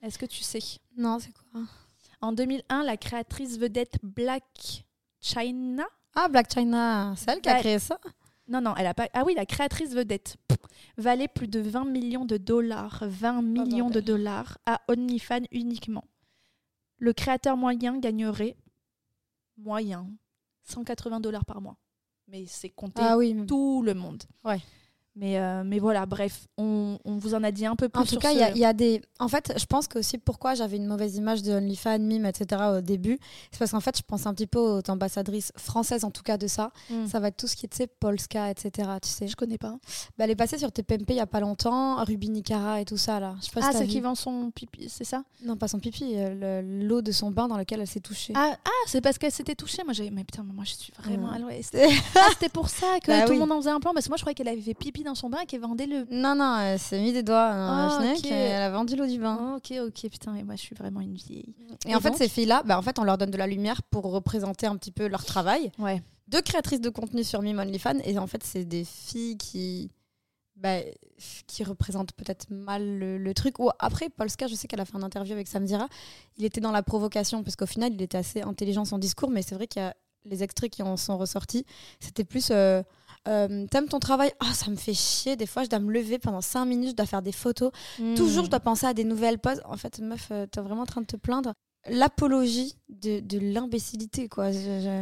est-ce 0.02 0.18
que 0.18 0.26
tu 0.26 0.42
sais? 0.42 0.60
Non, 0.98 1.20
c'est 1.20 1.34
quoi? 1.34 1.62
En 2.22 2.32
2001, 2.32 2.84
la 2.84 2.98
créatrice 2.98 3.60
vedette 3.60 3.98
Black 4.02 4.86
China 5.22 5.86
ah, 6.16 6.28
Black 6.30 6.52
China, 6.52 7.14
celle 7.18 7.42
qui 7.42 7.50
a 7.50 7.60
créé 7.60 7.80
ça? 7.80 8.00
Non, 8.48 8.62
non, 8.62 8.76
elle 8.78 8.88
a 8.88 8.94
pas. 8.94 9.08
Ah 9.14 9.24
oui, 9.26 9.34
la 9.36 9.46
créatrice 9.46 9.94
vedette 9.94 10.38
valait 10.98 11.28
plus 11.28 11.48
de 11.48 11.60
20 11.60 11.86
millions 11.86 12.26
de 12.26 12.38
dollars. 12.38 13.04
20 13.06 13.42
millions 13.42 13.90
de 13.90 14.00
dollars 14.00 14.58
à 14.66 14.82
OnlyFans 14.88 15.46
uniquement. 15.52 16.06
Le 16.98 17.12
créateur 17.12 17.58
moyen 17.58 17.98
gagnerait 18.00 18.56
moyen 19.58 20.08
180 20.64 21.20
dollars 21.20 21.46
par 21.46 21.62
mois. 21.62 21.78
Mais 22.28 22.46
c'est 22.48 22.70
compté 22.70 23.02
ah 23.04 23.18
oui, 23.18 23.36
tout 23.48 23.84
le 23.84 23.94
monde. 23.94 24.24
Ouais. 24.44 24.60
Mais, 25.18 25.40
euh, 25.40 25.64
mais 25.66 25.80
voilà, 25.80 26.06
bref, 26.06 26.48
on, 26.58 26.98
on, 27.06 27.18
vous 27.18 27.36
en 27.36 27.44
a 27.44 27.52
dit 27.52 27.66
un 27.66 27.78
peu 27.78 27.88
plus. 27.88 28.02
En 28.02 28.06
tout 28.06 28.18
cas, 28.18 28.34
il 28.34 28.58
y, 28.58 28.66
a 28.66 28.74
des. 28.74 29.02
En 29.20 29.30
fait, 29.30 29.54
je 29.58 29.66
pense 29.66 29.88
que 29.88 30.00
aussi 30.00 30.18
pourquoi 30.18 30.56
j'avais 30.56 30.76
une 30.76 30.88
mauvaise 30.88 31.16
image 31.16 31.42
de 31.42 31.54
OnlyFans, 31.54 32.00
mime, 32.00 32.26
etc. 32.26 32.62
au 32.78 32.82
début, 32.82 33.18
c'est 33.50 33.60
parce 33.60 33.72
qu'en 33.72 33.80
fait, 33.80 33.98
je 33.98 34.04
pense 34.04 34.28
un 34.28 34.34
petit 34.34 34.48
peu 34.48 34.60
aux 34.60 34.82
ambassadrices 34.90 35.54
françaises, 35.56 36.04
en 36.04 36.12
tout 36.12 36.24
cas, 36.24 36.38
de 36.38 36.48
ça. 36.48 36.72
Hmm. 36.90 37.08
Ça 37.08 37.22
va 37.22 37.30
être 37.30 37.38
tout 37.38 37.48
ce 37.48 37.56
qui 37.56 37.66
est, 37.66 37.70
tu 37.70 37.78
sais, 37.78 37.88
Polska, 37.88 38.50
etc. 38.50 38.90
Tu 39.02 39.08
sais. 39.08 39.28
Je 39.28 39.38
connais 39.38 39.58
pas. 39.58 39.78
Bah, 40.18 40.26
elle 40.26 40.32
est 40.32 40.36
passée 40.36 40.58
sur 40.58 40.72
TPMP 40.74 41.12
il 41.12 41.16
y 41.16 41.22
a 41.22 41.28
pas 41.28 41.40
longtemps, 41.40 42.04
Ruby 42.04 42.30
Nicara 42.30 42.82
et 42.82 42.86
tout 42.86 42.98
ça, 42.98 43.22
là. 43.22 43.36
Je 43.40 43.46
sais 43.46 43.52
pas 43.52 43.62
ah, 43.64 43.72
c'est 43.72 43.88
qui 43.88 44.02
vend 44.02 44.16
son 44.16 44.52
pipi, 44.52 44.90
c'est 44.90 45.06
ça? 45.06 45.24
Non, 45.46 45.56
pas 45.56 45.70
son 45.70 45.80
pipi, 45.80 46.12
euh, 46.16 46.62
l'eau 46.62 47.02
de 47.02 47.14
son 47.14 47.32
bain 47.32 47.48
dans 47.48 47.58
lequel 47.58 47.80
elle 47.80 47.88
s'est 47.88 48.02
touchée. 48.02 48.34
Ah, 48.36 48.58
ah 48.66 48.70
c'est 48.86 49.00
parce 49.00 49.18
qu'elle 49.18 49.32
s'était 49.32 49.56
touchée. 49.56 49.84
Moi, 49.86 49.94
j'ai. 49.94 50.12
Mais 50.12 50.26
putain, 50.26 50.44
moi, 50.44 50.66
je 50.66 50.74
suis 50.74 50.92
vraiment 51.02 51.32
à 51.32 51.40
l'ouest. 51.40 51.78
ah, 52.16 52.20
c'était 52.32 52.50
pour 52.50 52.68
ça 52.68 53.00
que 53.02 53.08
bah 53.08 53.26
tout 53.26 53.32
le 53.32 53.40
monde 53.40 53.54
en 53.54 53.62
faisait 53.62 53.70
un 53.70 53.80
plan, 53.80 53.94
parce 53.94 54.08
que 54.08 54.10
moi, 54.10 54.18
je 54.18 54.24
croyais 54.24 54.36
qu'elle 54.36 54.50
avait 54.50 54.60
fait 54.60 54.74
pipi 54.74 55.05
dans 55.06 55.16
son 55.16 55.30
bain 55.30 55.40
et 55.42 55.46
qu'elle 55.46 55.62
vendait 55.62 55.86
non, 56.12 56.36
non, 56.36 56.60
elle 56.60 56.80
s'est 56.80 57.00
mis 57.00 57.14
des 57.14 57.24
doigts 57.24 57.52
dans 57.52 57.58
la 57.58 57.98
ah, 57.98 58.16
elle 58.30 58.62
a 58.62 58.70
vendu 58.70 58.96
l'eau 58.96 59.06
du 59.06 59.20
bain. 59.20 59.56
ok, 59.58 59.74
ok, 59.88 60.10
putain, 60.10 60.32
mais 60.34 60.44
moi 60.44 60.56
je 60.56 60.62
suis 60.62 60.76
vraiment 60.76 61.02
une 61.02 61.14
vieille. 61.14 61.56
Et, 61.86 61.96
en 61.96 62.00
fait, 62.00 62.16
ces 62.16 62.28
filles-là, 62.28 62.64
bah, 62.66 62.78
en 62.78 62.82
fait, 62.82 63.00
on 63.00 63.04
leur 63.04 63.18
donne 63.18 63.32
de 63.32 63.38
la 63.38 63.48
lumière 63.48 63.82
pour 63.84 64.06
représenter 64.06 64.68
un 64.68 64.76
petit 64.76 64.92
peu 64.92 65.08
leur 65.08 65.24
travail. 65.24 65.72
Ouais. 65.80 66.02
Deux 66.28 66.42
créatrices 66.42 66.82
de 66.82 66.90
contenu 66.90 67.24
sur 67.24 67.42
Mime 67.42 67.60
OnlyFans, 67.60 68.00
et 68.04 68.18
en 68.18 68.28
fait, 68.28 68.44
c'est 68.44 68.66
des 68.66 68.84
filles 68.84 69.38
qui. 69.38 69.92
Bah, 70.56 70.80
qui 71.48 71.66
représentent 71.66 72.14
peut-être 72.14 72.50
mal 72.50 72.98
le, 72.98 73.34
truc. 73.34 73.60
Ou 73.60 73.70
après, 73.80 74.10
Polska, 74.10 74.48
je 74.48 74.56
sais 74.56 74.68
qu'elle 74.68 74.80
a 74.80 74.86
fait 74.86 74.96
un 74.96 75.04
interview 75.04 75.34
avec 75.34 75.48
Samzira. 75.48 75.88
Il 76.38 76.46
était 76.46 76.62
dans 76.62 76.72
la 76.72 76.82
provocation, 76.82 77.44
parce 77.44 77.56
qu'au 77.56 77.66
final, 77.66 77.94
il 77.94 78.02
était 78.02 78.18
assez 78.18 78.42
intelligent 78.42 78.86
son 78.86 78.98
discours, 78.98 79.30
mais 79.30 79.42
c'est 79.42 79.56
vrai 79.56 79.68
qu'il 79.68 79.82
y 79.82 79.86
a 79.86 79.94
les 80.24 80.44
extraits 80.44 80.72
qui 80.72 80.82
en 80.82 80.98
sont 80.98 81.18
ressortis. 81.18 81.66
C'était 82.00 82.24
plus. 82.24 82.50
Euh, 82.52 82.82
euh, 83.28 83.66
t'aimes 83.68 83.88
ton 83.88 84.00
travail? 84.00 84.32
Ah, 84.40 84.54
ça 84.54 84.70
me 84.70 84.76
fait 84.76 84.94
chier. 84.94 85.36
Des 85.36 85.46
fois, 85.46 85.64
je 85.64 85.70
dois 85.70 85.80
me 85.80 85.92
lever 85.92 86.20
pendant 86.20 86.42
5 86.42 86.66
minutes, 86.66 86.90
je 86.92 86.96
dois 86.96 87.06
faire 87.06 87.22
des 87.22 87.32
photos. 87.32 87.72
Hmm. 88.00 88.16
Toujours, 88.16 88.46
je 88.46 88.50
dois 88.50 88.60
penser 88.60 88.86
à 88.86 88.94
des 88.94 89.04
nouvelles 89.04 89.40
poses. 89.40 89.62
En 89.66 89.78
fait, 89.78 90.00
meuf, 90.00 90.28
euh, 90.32 90.46
t'es 90.46 90.62
vraiment 90.62 90.84
en 90.84 90.88
train 90.88 91.02
de 91.02 91.08
te 91.08 91.18
plaindre. 91.18 91.54
L'apologie 91.88 92.74
de, 92.90 93.20
de 93.20 93.38
l'imbécilité, 93.38 94.28
quoi. 94.28 94.50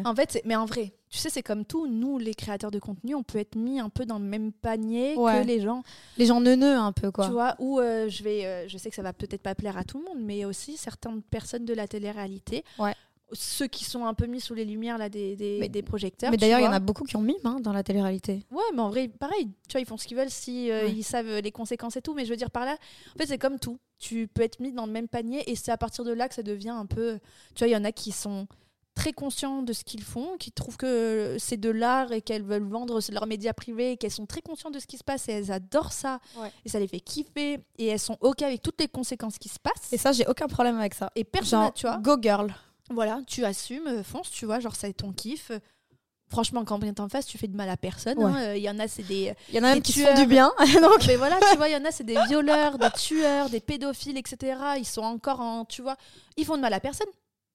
En 0.03 0.15
fait, 0.15 0.41
mais 0.43 0.57
en 0.57 0.65
vrai, 0.65 0.93
tu 1.09 1.17
sais, 1.17 1.29
c'est 1.29 1.41
comme 1.41 1.63
tout. 1.63 1.87
Nous, 1.87 2.17
les 2.17 2.33
créateurs 2.33 2.71
de 2.71 2.79
contenu, 2.79 3.15
on 3.15 3.23
peut 3.23 3.37
être 3.37 3.55
mis 3.55 3.79
un 3.79 3.87
peu 3.87 4.05
dans 4.05 4.19
le 4.19 4.25
même 4.25 4.51
panier 4.51 5.15
que 5.15 5.45
les 5.45 5.61
gens. 5.61 5.83
Les 6.17 6.25
gens 6.25 6.41
neuneux, 6.41 6.75
un 6.75 6.91
peu, 6.91 7.09
quoi. 7.09 7.25
Tu 7.25 7.31
vois, 7.31 7.55
ou 7.59 7.79
euh, 7.79 8.09
je 8.09 8.23
vais, 8.23 8.67
je 8.67 8.77
sais 8.77 8.89
que 8.89 8.97
ça 8.97 9.01
va 9.01 9.13
peut-être 9.13 9.41
pas 9.41 9.55
plaire 9.55 9.77
à 9.77 9.85
tout 9.85 9.97
le 9.97 10.03
monde, 10.03 10.21
mais 10.21 10.43
aussi 10.43 10.75
certaines 10.75 11.21
personnes 11.21 11.63
de 11.63 11.73
la 11.73 11.87
télé-réalité. 11.87 12.65
Ouais 12.77 12.93
ceux 13.33 13.67
qui 13.67 13.83
sont 13.83 14.05
un 14.05 14.13
peu 14.13 14.25
mis 14.25 14.39
sous 14.39 14.53
les 14.53 14.65
lumières 14.65 14.97
là, 14.97 15.09
des, 15.09 15.35
des, 15.35 15.81
projecteurs. 15.81 16.31
Mais 16.31 16.37
d'ailleurs, 16.37 16.59
il 16.59 16.63
y 16.65 16.67
en 16.67 16.71
a 16.73 16.79
beaucoup 16.79 17.03
qui 17.03 17.15
ont 17.15 17.21
mime 17.21 17.35
hein, 17.43 17.59
dans 17.61 17.73
la 17.73 17.83
télé-réalité. 17.83 18.43
Ouais, 18.51 18.63
mais 18.73 18.81
en 18.81 18.89
vrai, 18.89 19.07
pareil. 19.07 19.49
Tu 19.67 19.73
vois, 19.73 19.81
ils 19.81 19.85
font 19.85 19.97
ce 19.97 20.07
qu'ils 20.07 20.17
veulent 20.17 20.29
si 20.29 20.71
euh, 20.71 20.87
ils 20.87 21.03
savent 21.03 21.39
les 21.39 21.51
conséquences 21.51 21.95
et 21.95 22.01
tout. 22.01 22.13
Mais 22.13 22.25
je 22.25 22.29
veux 22.29 22.37
dire 22.37 22.51
par 22.51 22.65
là, 22.65 22.77
en 23.15 23.17
fait, 23.17 23.27
c'est 23.27 23.37
comme 23.37 23.59
tout. 23.59 23.79
Tu 23.99 24.27
peux 24.27 24.41
être 24.41 24.59
mis 24.59 24.71
dans 24.71 24.85
le 24.85 24.91
même 24.91 25.07
panier 25.07 25.49
et 25.49 25.55
c'est 25.55 25.71
à 25.71 25.77
partir 25.77 26.03
de 26.03 26.11
là 26.11 26.27
que 26.27 26.35
ça 26.35 26.43
devient 26.43 26.69
un 26.69 26.85
peu. 26.85 27.19
Tu 27.55 27.59
vois, 27.59 27.67
il 27.67 27.73
y 27.73 27.77
en 27.77 27.85
a 27.85 27.91
qui 27.91 28.11
sont 28.11 28.47
très 28.95 29.13
conscients 29.13 29.63
de 29.63 29.73
ce 29.73 29.83
qu'ils 29.83 30.03
font, 30.03 30.37
qui 30.37 30.51
trouvent 30.51 30.77
que 30.77 31.37
c'est 31.39 31.57
de 31.57 31.69
l'art 31.69 32.11
et 32.11 32.21
qu'elles 32.21 32.43
veulent 32.43 32.67
vendre 32.67 32.99
leurs 33.11 33.25
médias 33.25 33.53
privés, 33.53 33.93
et 33.93 33.97
qu'elles 33.97 34.11
sont 34.11 34.25
très 34.25 34.41
conscientes 34.41 34.73
de 34.73 34.79
ce 34.79 34.87
qui 34.87 34.97
se 34.97 35.03
passe 35.03 35.27
et 35.29 35.33
elles 35.33 35.51
adorent 35.51 35.91
ça 35.91 36.19
et 36.65 36.69
ça 36.69 36.79
les 36.79 36.87
fait 36.87 36.99
kiffer 36.99 37.59
et 37.77 37.87
elles 37.87 37.99
sont 37.99 38.17
ok 38.21 38.41
avec 38.43 38.61
toutes 38.61 38.79
les 38.79 38.87
conséquences 38.87 39.37
qui 39.37 39.49
se 39.49 39.59
passent. 39.59 39.91
Et 39.91 39.97
ça, 39.97 40.11
j'ai 40.11 40.27
aucun 40.27 40.47
problème 40.47 40.77
avec 40.77 40.93
ça. 40.93 41.09
Et 41.15 41.23
personne, 41.23 41.71
tu 41.75 41.87
vois. 41.87 41.97
Go 41.97 42.17
girl. 42.21 42.53
Voilà, 42.89 43.21
tu 43.27 43.45
assumes, 43.45 43.87
euh, 43.87 44.03
fonce, 44.03 44.29
tu 44.29 44.45
vois, 44.45 44.59
genre 44.59 44.75
ça 44.75 44.87
est 44.87 44.93
ton 44.93 45.13
kiff. 45.13 45.51
Franchement, 46.29 46.65
quand 46.65 46.79
bien 46.79 46.93
t'en 46.93 47.09
face, 47.09 47.25
tu 47.25 47.37
fais 47.37 47.47
de 47.47 47.55
mal 47.55 47.69
à 47.69 47.77
personne. 47.77 48.17
Il 48.17 48.23
hein. 48.23 48.35
euh, 48.37 48.57
y 48.57 48.69
en 48.69 48.79
a, 48.79 48.87
c'est 48.87 49.03
des. 49.03 49.33
Il 49.49 49.55
y 49.55 49.59
en 49.59 49.63
a 49.63 49.73
même 49.73 49.81
qui 49.81 49.93
font 49.93 50.15
du 50.15 50.25
bien. 50.25 50.51
donc. 50.81 51.05
Mais 51.07 51.15
voilà, 51.15 51.37
tu 51.51 51.57
vois, 51.57 51.69
il 51.69 51.73
y 51.73 51.75
en 51.75 51.85
a, 51.85 51.91
c'est 51.91 52.03
des 52.03 52.17
violeurs, 52.27 52.77
des 52.77 52.89
tueurs, 52.91 53.49
des 53.49 53.59
pédophiles, 53.59 54.17
etc. 54.17 54.57
Ils 54.77 54.85
sont 54.85 55.03
encore 55.03 55.41
en. 55.41 55.65
Tu 55.65 55.81
vois, 55.81 55.95
ils 56.37 56.45
font 56.45 56.57
de 56.57 56.61
mal 56.61 56.73
à 56.73 56.79
personne, 56.79 57.07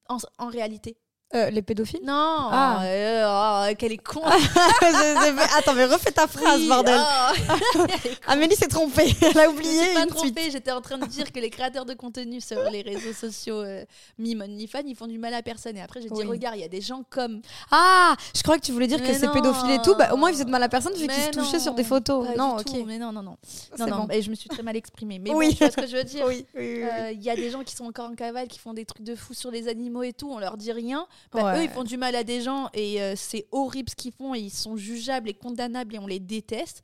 en, 0.07 0.17
en 0.37 0.47
réalité. 0.47 0.97
Euh, 1.35 1.51
les 1.51 1.61
pédophiles? 1.61 1.99
Non, 2.03 2.13
ah. 2.51 2.81
Euh, 2.85 3.69
oh, 3.69 3.75
qu'elle 3.75 3.91
est 3.91 3.97
con. 3.97 4.21
Attends, 5.57 5.75
mais 5.75 5.85
refais 5.85 6.09
ta 6.09 6.25
phrase, 6.25 6.67
bordel. 6.67 6.99
Oh. 6.99 7.79
Amélie 8.27 8.55
s'est 8.55 8.67
trompée, 8.67 9.13
elle 9.21 9.39
a 9.39 9.47
oublié. 9.47 9.83
Je 9.89 9.93
pas 9.93 10.07
trompée, 10.07 10.49
j'étais 10.49 10.71
en 10.71 10.81
train 10.81 10.97
de 10.97 11.05
dire 11.05 11.31
que 11.31 11.39
les 11.39 11.51
créateurs 11.51 11.85
de 11.85 11.93
contenu 11.93 12.41
sur 12.41 12.59
les 12.71 12.81
réseaux 12.81 13.13
sociaux 13.13 13.61
euh, 13.61 13.85
Mime 14.17 14.41
OnlyFans, 14.41 14.87
ils 14.87 14.95
font 14.95 15.05
du 15.05 15.19
mal 15.19 15.35
à 15.35 15.43
personne. 15.43 15.77
Et 15.77 15.81
après, 15.83 16.01
j'ai 16.01 16.09
dit, 16.09 16.23
regarde, 16.23 16.55
il 16.57 16.61
y 16.61 16.65
a 16.65 16.67
des 16.67 16.81
gens 16.81 17.03
comme. 17.11 17.43
Ah, 17.69 18.15
je 18.35 18.41
crois 18.41 18.57
que 18.57 18.65
tu 18.65 18.71
voulais 18.71 18.87
dire 18.87 18.99
que 18.99 19.13
c'est 19.13 19.31
pédophile 19.31 19.69
et 19.69 19.81
tout. 19.83 19.93
Bah, 19.93 20.11
au 20.11 20.17
moins, 20.17 20.31
ils 20.31 20.33
faisaient 20.33 20.45
de 20.45 20.49
mal 20.49 20.63
à 20.63 20.69
personne 20.69 20.93
vu 20.93 21.05
qu'ils 21.05 21.23
se 21.23 21.29
touchaient 21.29 21.59
sur 21.59 21.75
des 21.75 21.83
photos. 21.83 22.27
Non, 22.35 22.57
ok. 22.57 22.71
mais 22.87 22.97
non, 22.97 23.11
non, 23.11 23.21
non. 23.21 23.37
Non, 23.77 23.85
non. 23.85 24.07
Et 24.09 24.23
je 24.23 24.31
me 24.31 24.35
suis 24.35 24.49
très 24.49 24.63
mal 24.63 24.75
exprimée. 24.75 25.19
Mais 25.19 25.31
oui. 25.31 25.49
tu 25.51 25.57
vois 25.59 25.69
ce 25.69 25.75
que 25.75 25.87
je 25.87 25.95
veux 25.95 26.03
dire. 26.03 26.25
Oui, 26.29 26.45
Il 26.55 27.23
y 27.23 27.29
a 27.29 27.35
des 27.35 27.51
gens 27.51 27.63
qui 27.63 27.75
sont 27.75 27.85
encore 27.85 28.09
en 28.09 28.15
cavale, 28.15 28.47
qui 28.47 28.57
font 28.57 28.73
des 28.73 28.85
trucs 28.85 29.03
de 29.03 29.15
fou 29.15 29.35
sur 29.35 29.51
les 29.51 29.67
animaux 29.67 30.01
et 30.01 30.13
tout. 30.13 30.31
On 30.31 30.39
leur 30.39 30.57
dit 30.57 30.71
rien. 30.71 31.05
Bah, 31.31 31.59
eux, 31.59 31.63
ils 31.63 31.69
font 31.69 31.83
du 31.83 31.97
mal 31.97 32.15
à 32.15 32.23
des 32.23 32.41
gens 32.41 32.69
et 32.73 33.01
euh, 33.01 33.15
c'est 33.15 33.47
horrible 33.51 33.89
ce 33.89 33.95
qu'ils 33.95 34.11
font 34.11 34.33
et 34.33 34.39
ils 34.39 34.51
sont 34.51 34.75
jugeables 34.77 35.29
et 35.29 35.33
condamnables 35.33 35.95
et 35.95 35.99
on 35.99 36.07
les 36.07 36.19
déteste. 36.19 36.83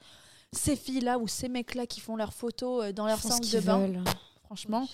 Ces 0.52 0.76
filles-là 0.76 1.18
ou 1.18 1.28
ces 1.28 1.50
mecs-là 1.50 1.86
qui 1.88 2.00
font 2.00 2.16
leurs 2.16 2.34
photos 2.34 2.86
euh, 2.86 2.92
dans 2.94 3.08
leur 3.08 3.20
centre 3.20 3.50
de 3.50 3.60
bain, 3.60 4.04
franchement, 4.44 4.88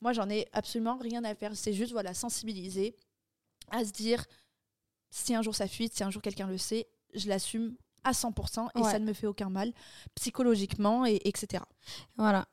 moi 0.00 0.12
j'en 0.12 0.28
ai 0.28 0.48
absolument 0.52 0.96
rien 0.96 1.22
à 1.24 1.34
faire. 1.34 1.52
C'est 1.54 1.72
juste 1.72 1.92
voilà 1.92 2.14
sensibiliser 2.14 2.96
à 3.70 3.84
se 3.84 3.90
dire 3.90 4.24
si 5.10 5.34
un 5.34 5.42
jour 5.42 5.54
ça 5.54 5.68
fuite, 5.68 5.94
si 5.94 6.02
un 6.02 6.10
jour 6.10 6.22
quelqu'un 6.22 6.46
le 6.46 6.58
sait, 6.58 6.88
je 7.14 7.28
l'assume 7.28 7.76
à 8.02 8.12
100% 8.12 8.68
et 8.78 8.82
ça 8.82 8.98
ne 8.98 9.06
me 9.06 9.12
fait 9.12 9.26
aucun 9.26 9.48
mal 9.48 9.72
psychologiquement 10.14 11.06
et 11.06 11.20
etc. 11.24 11.62
Voilà. 12.16 12.46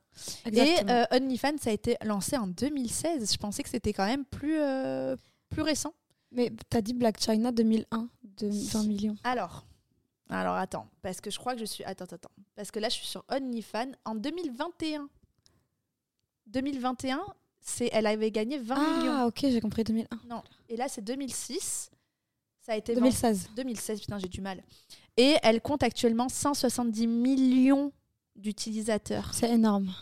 Et 0.45 0.75
euh, 0.89 1.05
OnlyFans 1.11 1.57
ça 1.59 1.71
a 1.71 1.73
été 1.73 1.97
lancé 2.03 2.37
en 2.37 2.47
2016. 2.47 3.31
Je 3.31 3.37
pensais 3.37 3.63
que 3.63 3.69
c'était 3.69 3.93
quand 3.93 4.05
même 4.05 4.25
plus 4.25 4.59
plus 5.49 5.61
récent. 5.61 5.93
Mais 6.31 6.51
t'as 6.69 6.81
dit 6.81 6.93
Black 6.93 7.19
China 7.19 7.51
2001, 7.51 8.07
de 8.37 8.49
20 8.49 8.83
millions. 8.83 9.17
Alors, 9.23 9.65
alors 10.29 10.55
attends, 10.55 10.87
parce 11.01 11.19
que 11.19 11.29
je 11.29 11.37
crois 11.37 11.53
que 11.53 11.59
je 11.59 11.65
suis. 11.65 11.83
Attends, 11.83 12.05
attends. 12.05 12.31
Parce 12.55 12.71
que 12.71 12.79
là, 12.79 12.89
je 12.89 12.95
suis 12.95 13.07
sur 13.07 13.25
OnlyFans 13.29 13.91
en 14.05 14.15
2021. 14.15 15.09
2021, 16.47 17.21
c'est, 17.59 17.89
elle 17.91 18.07
avait 18.07 18.31
gagné 18.31 18.57
20 18.57 18.97
millions. 18.97 19.13
Ah, 19.13 19.27
ok, 19.27 19.39
j'ai 19.41 19.61
compris 19.61 19.83
2001. 19.83 20.07
Non. 20.27 20.41
Et 20.69 20.77
là, 20.77 20.87
c'est 20.87 21.01
2006. 21.01 21.91
Ça 22.61 22.73
a 22.73 22.75
été 22.75 22.93
2016. 22.93 23.49
2016, 23.55 24.01
putain, 24.01 24.19
j'ai 24.19 24.27
du 24.27 24.41
mal. 24.41 24.63
Et 25.17 25.35
elle 25.43 25.61
compte 25.61 25.83
actuellement 25.83 26.29
170 26.29 27.07
millions 27.07 27.91
d'utilisateurs. 28.35 29.33
C'est 29.33 29.49
énorme. 29.49 29.93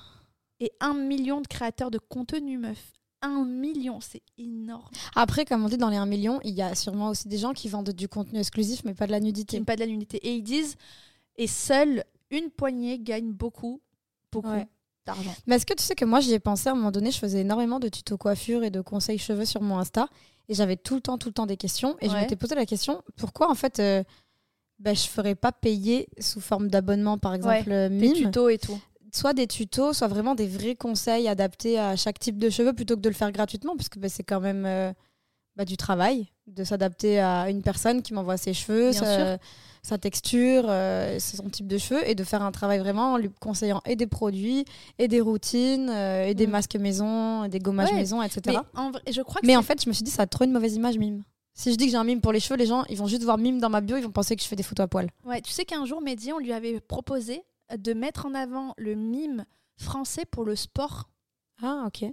Et 0.60 0.72
1 0.80 0.94
million 0.94 1.42
de 1.42 1.48
créateurs 1.48 1.90
de 1.90 1.98
contenu, 1.98 2.58
meuf. 2.58 2.99
1 3.22 3.46
million, 3.46 4.00
c'est 4.02 4.22
énorme. 4.38 4.90
Après, 5.16 5.46
comme 5.46 5.64
on 5.64 5.70
dit 5.70 5.78
dans 5.78 5.90
les 5.90 5.98
1 5.98 6.06
million, 6.06 6.40
il 6.44 6.54
y 6.54 6.62
a 6.62 6.76
sûrement 6.76 7.10
aussi 7.10 7.28
des 7.28 7.38
gens 7.38 7.54
qui 7.54 7.68
vendent 7.68 7.90
du 7.90 8.08
contenu 8.08 8.40
exclusif, 8.40 8.82
mais 8.86 8.94
pas 8.94 9.08
de 9.08 9.12
la 9.12 9.20
nudité. 9.20 9.60
Pas 9.62 9.76
de 9.76 9.82
la 9.82 9.88
nudité. 9.88 10.18
Et 10.18 10.36
ils 10.36 10.44
disent, 10.44 10.78
et 11.36 11.48
seuls 11.48 12.04
une 12.32 12.50
poignée 12.50 13.00
gagne 13.00 13.32
beaucoup, 13.32 13.82
beaucoup 14.32 14.50
d'argent. 15.06 15.34
Mais 15.48 15.56
est-ce 15.56 15.66
que 15.66 15.74
tu 15.74 15.84
sais 15.84 15.96
que 15.96 16.06
moi, 16.06 16.20
j'y 16.20 16.34
ai 16.34 16.40
pensé 16.40 16.70
à 16.70 16.74
un 16.74 16.76
moment 16.76 16.92
donné, 16.92 17.12
je 17.12 17.18
faisais 17.20 17.42
énormément 17.42 17.80
de 17.80 17.90
tutos 17.90 18.18
coiffure 18.18 18.64
et 18.64 18.70
de 18.70 18.82
conseils 18.82 19.18
cheveux 19.18 19.46
sur 19.46 19.62
mon 19.62 19.78
Insta. 19.80 20.08
Et 20.48 20.54
j'avais 20.54 20.78
tout 20.78 20.96
le 20.96 21.02
temps, 21.02 21.18
tout 21.18 21.30
le 21.30 21.34
temps 21.34 21.46
des 21.46 21.58
questions. 21.58 21.98
Et 22.02 22.10
je 22.10 22.16
m'étais 22.16 22.36
posé 22.36 22.56
la 22.56 22.66
question, 22.66 23.04
pourquoi 23.16 23.50
en 23.50 23.56
fait... 23.56 23.80
Euh, 23.80 24.04
bah, 24.80 24.94
je 24.94 25.08
ferais 25.08 25.36
pas 25.36 25.52
payer 25.52 26.08
sous 26.20 26.40
forme 26.40 26.70
d'abonnement, 26.70 27.18
par 27.18 27.34
exemple, 27.34 27.70
ouais, 27.70 27.90
Des 27.90 28.14
tutos 28.14 28.48
et 28.48 28.58
tout 28.58 28.80
soit 29.14 29.34
des 29.34 29.48
tutos, 29.48 29.94
soit 29.94 30.08
vraiment 30.08 30.36
des 30.36 30.48
vrais 30.48 30.76
conseils 30.76 31.28
adaptés 31.28 31.80
à 31.80 31.96
chaque 31.96 32.20
type 32.20 32.38
de 32.38 32.50
cheveux 32.50 32.74
plutôt 32.74 32.96
que 32.96 33.02
de 33.02 33.10
le 33.10 33.16
faire 33.16 33.32
gratuitement, 33.32 33.76
parce 33.76 33.90
que 33.90 34.00
bah, 34.00 34.10
c'est 34.10 34.24
quand 34.24 34.40
même 34.40 34.66
euh, 34.66 34.92
bah, 35.56 35.66
du 35.66 35.78
travail 35.78 36.28
de 36.48 36.64
s'adapter 36.64 37.20
à 37.20 37.50
une 37.50 37.62
personne 37.62 38.02
qui 38.02 38.14
m'envoie 38.14 38.38
ses 38.38 38.54
cheveux, 38.54 38.92
sa, 39.82 39.98
texture, 39.98 40.66
euh, 40.68 41.20
son 41.20 41.50
type 41.50 41.68
de 41.68 41.78
cheveux, 41.78 42.08
et 42.08 42.16
de 42.16 42.24
faire 42.24 42.42
un 42.42 42.52
travail 42.52 42.80
vraiment 42.80 43.14
en 43.14 43.18
lui 43.18 43.30
conseillant 43.40 43.82
et 43.86 43.96
des 43.96 44.08
produits, 44.08 44.66
et 44.98 45.08
des 45.08 45.22
routines, 45.22 45.90
euh, 45.90 46.26
et 46.26 46.34
des 46.34 46.48
mm. 46.48 46.52
masques 46.52 46.76
maison, 46.76 47.44
et 47.44 47.50
des 47.50 47.60
gommages 47.60 47.94
maison, 47.94 48.22
etc. 48.22 48.42
Mais, 48.48 48.80
en, 48.80 48.92
je 49.10 49.22
crois 49.22 49.42
Mais 49.44 49.56
en 49.56 49.62
fait, 49.62 49.84
je 49.84 49.90
me 49.90 49.94
suis 49.94 50.04
dit, 50.04 50.12
ça 50.12 50.24
a 50.24 50.28
trop 50.28 50.44
une 50.44 50.52
mauvaise 50.52 50.76
image, 50.76 50.98
mime. 50.98 51.24
Si 51.54 51.72
je 51.72 51.78
dis 51.78 51.86
que 51.86 51.92
j'ai 51.92 51.98
un 51.98 52.04
mime 52.04 52.22
pour 52.22 52.32
les 52.32 52.40
cheveux, 52.40 52.58
les 52.58 52.66
gens, 52.66 52.86
ils 52.90 52.98
vont 52.98 53.08
juste 53.08 53.24
voir 53.24 53.38
mime 53.38 53.60
dans 53.60 53.70
ma 53.70 53.82
bio, 53.82 53.98
ils 53.98 54.04
vont 54.04 54.12
penser 54.12 54.36
que 54.36 54.42
je 54.42 54.48
fais 54.48 54.56
des 54.56 54.64
photos 54.64 54.86
à 54.86 54.88
poil. 54.88 55.10
Ouais, 55.26 55.42
tu 55.42 55.52
sais 55.52 55.66
qu'un 55.66 55.86
jour, 55.86 56.02
Mehdi, 56.02 56.32
on 56.32 56.40
lui 56.40 56.54
avait 56.54 56.80
proposé 56.80 57.44
de 57.78 57.94
mettre 57.94 58.26
en 58.26 58.34
avant 58.34 58.74
le 58.78 58.96
mime 58.96 59.46
français 59.78 60.26
pour 60.26 60.44
le 60.44 60.56
sport. 60.56 61.10
Ah, 61.62 61.86
ok. 61.88 62.06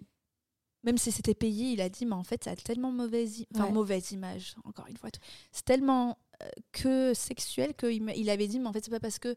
Même 0.84 0.98
si 0.98 1.10
c'était 1.10 1.34
payé, 1.34 1.72
il 1.72 1.80
a 1.80 1.88
dit, 1.88 2.06
mais 2.06 2.14
en 2.14 2.22
fait, 2.22 2.44
ça 2.44 2.52
a 2.52 2.56
tellement 2.56 2.92
mauvaise, 2.92 3.44
enfin, 3.54 3.70
mauvaise 3.70 4.12
image, 4.12 4.54
encore 4.64 4.86
une 4.86 4.96
fois. 4.96 5.10
C'est 5.50 5.64
tellement 5.64 6.16
euh, 6.42 6.48
que 6.72 7.12
sexuel 7.14 7.74
qu'il 7.74 8.08
il 8.16 8.30
avait 8.30 8.46
dit, 8.46 8.60
mais 8.60 8.68
en 8.68 8.72
fait, 8.72 8.84
c'est 8.84 8.90
pas 8.90 9.00
parce 9.00 9.18
que 9.18 9.34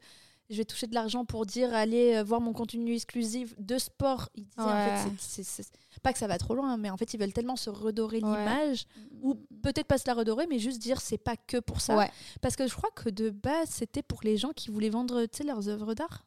je 0.49 0.57
vais 0.57 0.65
toucher 0.65 0.88
de 0.88 0.95
l'argent 0.95 1.25
pour 1.25 1.45
dire 1.45 1.73
allez 1.73 2.15
euh, 2.15 2.23
voir 2.23 2.41
mon 2.41 2.53
contenu 2.53 2.93
exclusif 2.93 3.53
de 3.59 3.77
sport. 3.77 4.29
Il 4.35 4.45
disait 4.45 4.62
en 4.62 4.99
fait, 4.99 5.09
c'est, 5.19 5.71
pas 6.01 6.13
que 6.13 6.19
ça 6.19 6.27
va 6.27 6.38
trop 6.38 6.55
loin, 6.55 6.77
mais 6.77 6.89
en 6.89 6.97
fait, 6.97 7.13
ils 7.13 7.19
veulent 7.19 7.33
tellement 7.33 7.55
se 7.55 7.69
redorer 7.69 8.19
l'image, 8.19 8.85
ou 9.21 9.35
peut-être 9.62 9.88
pas 9.88 9.97
se 9.97 10.07
la 10.07 10.13
redorer, 10.13 10.47
mais 10.47 10.59
juste 10.59 10.79
dire 10.79 11.01
c'est 11.01 11.17
pas 11.17 11.35
que 11.35 11.57
pour 11.57 11.81
ça. 11.81 12.09
Parce 12.41 12.55
que 12.55 12.67
je 12.67 12.73
crois 12.73 12.89
que 12.95 13.09
de 13.09 13.29
base, 13.29 13.69
c'était 13.69 14.03
pour 14.03 14.21
les 14.23 14.38
gens 14.38 14.51
qui 14.55 14.69
voulaient 14.69 14.89
vendre 14.89 15.25
leurs 15.45 15.69
œuvres 15.69 15.93
d'art. 15.93 16.25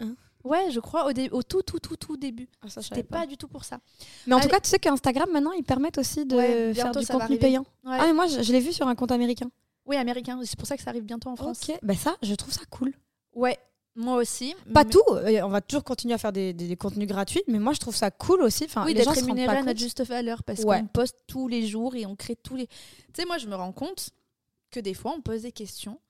Hein 0.00 0.14
ouais, 0.44 0.70
je 0.70 0.80
crois, 0.80 1.06
au, 1.06 1.10
au, 1.10 1.42
tout, 1.42 1.62
tout, 1.62 1.78
tout, 1.78 1.96
tout 1.96 2.16
début. 2.16 2.48
Ah, 2.62 2.66
c'était 2.68 3.02
pas. 3.02 3.26
du 3.26 3.36
tout 3.36 3.48
pour 3.48 3.64
ça. 3.64 3.78
Mais 4.26 4.34
en 4.34 4.40
tout 4.40 4.48
cas, 4.48 4.60
tu 4.60 4.68
sais 4.68 4.78
qu'Instagram, 4.78 5.30
maintenant, 5.30 5.52
ils 5.52 5.64
permettent 5.64 5.98
aussi 5.98 6.26
de 6.26 6.72
faire 6.74 6.92
du 6.92 7.06
contenu 7.06 7.38
payant. 7.38 7.64
Ah, 7.84 8.06
mais 8.06 8.12
moi, 8.12 8.26
je, 8.26 8.42
je 8.42 8.52
l'ai 8.52 8.60
vu 8.60 8.72
sur 8.72 8.86
un 8.86 8.94
compte 8.94 9.12
américain. 9.12 9.50
Oui, 9.86 9.96
américain. 9.96 10.38
C'est 10.44 10.58
pour 10.58 10.66
ça 10.66 10.76
que 10.76 10.82
ça 10.82 10.90
arrive 10.90 11.04
bientôt 11.04 11.28
en 11.28 11.36
France. 11.36 11.68
Ok, 11.68 11.76
bah 11.82 11.94
ça, 11.94 12.16
je 12.22 12.34
trouve 12.34 12.52
ça 12.52 12.62
cool. 12.70 12.92
Ouais, 13.34 13.58
moi 13.94 14.16
aussi. 14.16 14.54
Pas 14.72 14.84
tout, 14.84 15.02
on 15.08 15.48
va 15.48 15.60
toujours 15.60 15.84
continuer 15.84 16.14
à 16.14 16.18
faire 16.18 16.32
des, 16.32 16.52
des, 16.52 16.76
contenus 16.76 17.08
gratuits, 17.08 17.42
mais 17.46 17.58
moi 17.58 17.72
je 17.72 17.80
trouve 17.80 17.94
ça 17.94 18.10
cool 18.10 18.42
aussi. 18.42 18.64
Enfin, 18.64 18.84
oui, 18.86 18.94
d'être 18.94 19.10
rémunéré 19.10 19.56
à 19.56 19.62
notre 19.62 19.78
juste 19.78 20.04
valeur 20.04 20.42
parce 20.42 20.64
qu'on 20.64 20.86
poste 20.86 21.16
tous 21.26 21.48
les 21.48 21.66
jours 21.66 21.94
et 21.94 22.06
on 22.06 22.16
crée 22.16 22.36
tous 22.36 22.56
les. 22.56 22.66
Tu 22.66 22.74
sais, 23.14 23.24
moi 23.26 23.38
je 23.38 23.46
me 23.46 23.54
rends 23.54 23.72
compte 23.72 24.10
que 24.70 24.80
des 24.80 24.94
fois 24.94 25.14
on 25.16 25.20
pose 25.20 25.42
des 25.42 25.52
questions 25.52 26.00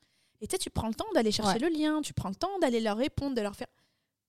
et 0.41 0.47
tu 0.47 0.55
sais, 0.55 0.59
tu 0.59 0.71
prends 0.71 0.89
le 0.89 0.95
temps 0.95 1.07
d'aller 1.15 1.33
chercher 1.33 1.59
le 1.59 1.69
lien, 1.69 2.01
tu 2.03 2.15
prends 2.15 2.29
le 2.29 2.35
temps 2.35 2.59
d'aller 2.61 2.81
leur 2.81 2.97
répondre, 2.97 3.35
de 3.35 3.41
leur 3.41 3.57
faire. 3.57 3.69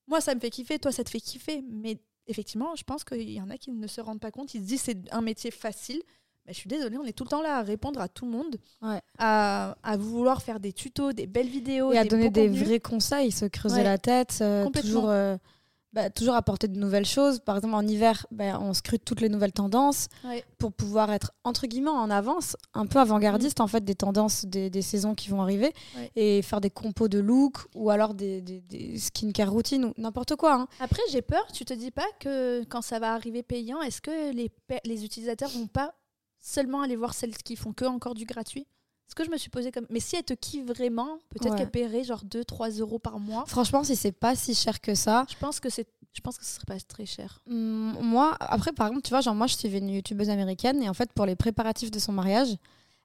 Moi 0.07 0.21
ça 0.21 0.35
me 0.35 0.39
fait 0.39 0.49
kiffer, 0.49 0.79
toi 0.79 0.91
ça 0.91 1.03
te 1.03 1.09
fait 1.09 1.21
kiffer, 1.21 1.63
mais 1.69 1.99
effectivement, 2.27 2.75
je 2.75 2.83
pense 2.83 3.03
qu'il 3.03 3.29
y 3.29 3.41
en 3.41 3.49
a 3.49 3.57
qui 3.57 3.71
ne 3.71 3.87
se 3.87 4.01
rendent 4.01 4.19
pas 4.19 4.31
compte, 4.31 4.53
ils 4.53 4.61
se 4.61 4.65
disent 4.65 4.81
c'est 4.81 5.11
un 5.11 5.21
métier 5.21 5.51
facile, 5.51 6.01
je 6.47 6.53
suis 6.53 6.67
désolée, 6.67 6.97
on 6.97 7.05
est 7.05 7.13
tout 7.13 7.23
le 7.23 7.29
temps 7.29 7.41
là 7.41 7.57
à 7.57 7.61
répondre 7.61 8.01
à 8.01 8.09
tout 8.09 8.25
le 8.25 8.31
monde, 8.31 8.57
à, 9.17 9.75
à, 9.81 9.97
vouloir 9.97 10.41
faire 10.41 10.59
des 10.59 10.73
tutos, 10.73 11.13
des 11.13 11.27
belles 11.27 11.47
vidéos. 11.47 11.93
Et 11.93 11.97
à 11.97 12.03
donner 12.03 12.29
des 12.29 12.49
vrais 12.49 12.79
conseils, 12.79 13.31
se 13.31 13.45
creuser 13.45 13.83
la 13.83 13.97
tête, 13.97 14.39
euh, 14.41 14.69
toujours, 14.69 15.09
euh, 15.09 15.37
bah, 15.93 16.09
toujours 16.09 16.35
apporter 16.35 16.67
de 16.67 16.77
nouvelles 16.77 17.05
choses. 17.05 17.39
Par 17.39 17.55
exemple, 17.55 17.75
en 17.75 17.87
hiver, 17.87 18.25
bah, 18.29 18.59
on 18.59 18.73
scrute 18.73 19.05
toutes 19.05 19.21
les 19.21 19.29
nouvelles 19.29 19.53
tendances 19.53 20.09
pour 20.57 20.73
pouvoir 20.73 21.13
être, 21.13 21.31
entre 21.45 21.65
guillemets, 21.65 21.91
en 21.91 22.09
avance, 22.09 22.57
un 22.73 22.87
peu 22.87 22.99
avant-gardiste 22.99 23.59
mm. 23.59 23.63
en 23.63 23.67
fait 23.67 23.85
des 23.85 23.95
tendances 23.95 24.45
des, 24.45 24.69
des, 24.69 24.81
saisons 24.81 25.15
qui 25.15 25.29
vont 25.29 25.41
arriver 25.41 25.71
et 26.17 26.41
faire 26.41 26.59
des 26.59 26.69
compos 26.69 27.07
de 27.07 27.19
look 27.19 27.55
ou 27.73 27.89
alors 27.89 28.15
des, 28.15 28.41
des, 28.41 28.59
des 28.59 28.97
skincare 28.97 29.49
routines 29.49 29.85
ou 29.85 29.93
n'importe 29.97 30.35
quoi. 30.35 30.55
Hein. 30.55 30.67
Après, 30.81 31.01
j'ai 31.09 31.21
peur, 31.21 31.47
tu 31.53 31.63
te 31.63 31.73
dis 31.73 31.91
pas 31.91 32.07
que 32.19 32.65
quand 32.65 32.81
ça 32.81 32.99
va 32.99 33.13
arriver 33.13 33.43
payant, 33.43 33.81
est-ce 33.81 34.01
que 34.01 34.33
les, 34.33 34.51
les 34.83 35.05
utilisateurs 35.05 35.49
vont 35.49 35.67
pas 35.67 35.93
seulement 36.43 36.81
aller 36.81 36.95
voir 36.95 37.15
celles 37.15 37.35
qui 37.35 37.55
font 37.55 37.73
que 37.73 37.85
encore 37.85 38.13
du 38.13 38.25
gratuit 38.25 38.67
ce 39.13 39.15
que 39.15 39.25
je 39.25 39.29
me 39.29 39.37
suis 39.37 39.49
posé 39.49 39.71
comme. 39.71 39.85
Mais 39.89 39.99
si 39.99 40.15
elle 40.15 40.23
te 40.23 40.33
kiffe 40.33 40.65
vraiment, 40.65 41.19
peut-être 41.29 41.55
qu'elle 41.55 41.69
paierait 41.69 42.03
genre 42.03 42.23
2-3 42.25 42.79
euros 42.79 42.97
par 42.97 43.19
mois. 43.19 43.43
Franchement, 43.45 43.83
si 43.83 43.95
c'est 43.95 44.11
pas 44.11 44.35
si 44.35 44.55
cher 44.55 44.81
que 44.81 44.95
ça. 44.95 45.25
Je 45.29 45.35
pense 45.37 45.59
que 45.59 45.69
c'est. 45.69 45.87
Je 46.13 46.21
pense 46.21 46.37
que 46.37 46.45
ce 46.45 46.55
serait 46.55 46.65
pas 46.65 46.79
très 46.79 47.05
cher. 47.05 47.41
Mmh, 47.47 47.93
moi, 48.01 48.35
après, 48.39 48.71
par 48.71 48.87
exemple, 48.87 49.03
tu 49.03 49.09
vois, 49.09 49.21
genre, 49.21 49.35
moi, 49.35 49.47
je 49.47 49.55
suivais 49.55 49.79
une 49.79 49.89
youtubeuse 49.89 50.29
américaine 50.29 50.81
et 50.81 50.89
en 50.89 50.93
fait, 50.93 51.11
pour 51.11 51.25
les 51.25 51.35
préparatifs 51.35 51.91
de 51.91 51.99
son 51.99 52.11
mariage, 52.11 52.55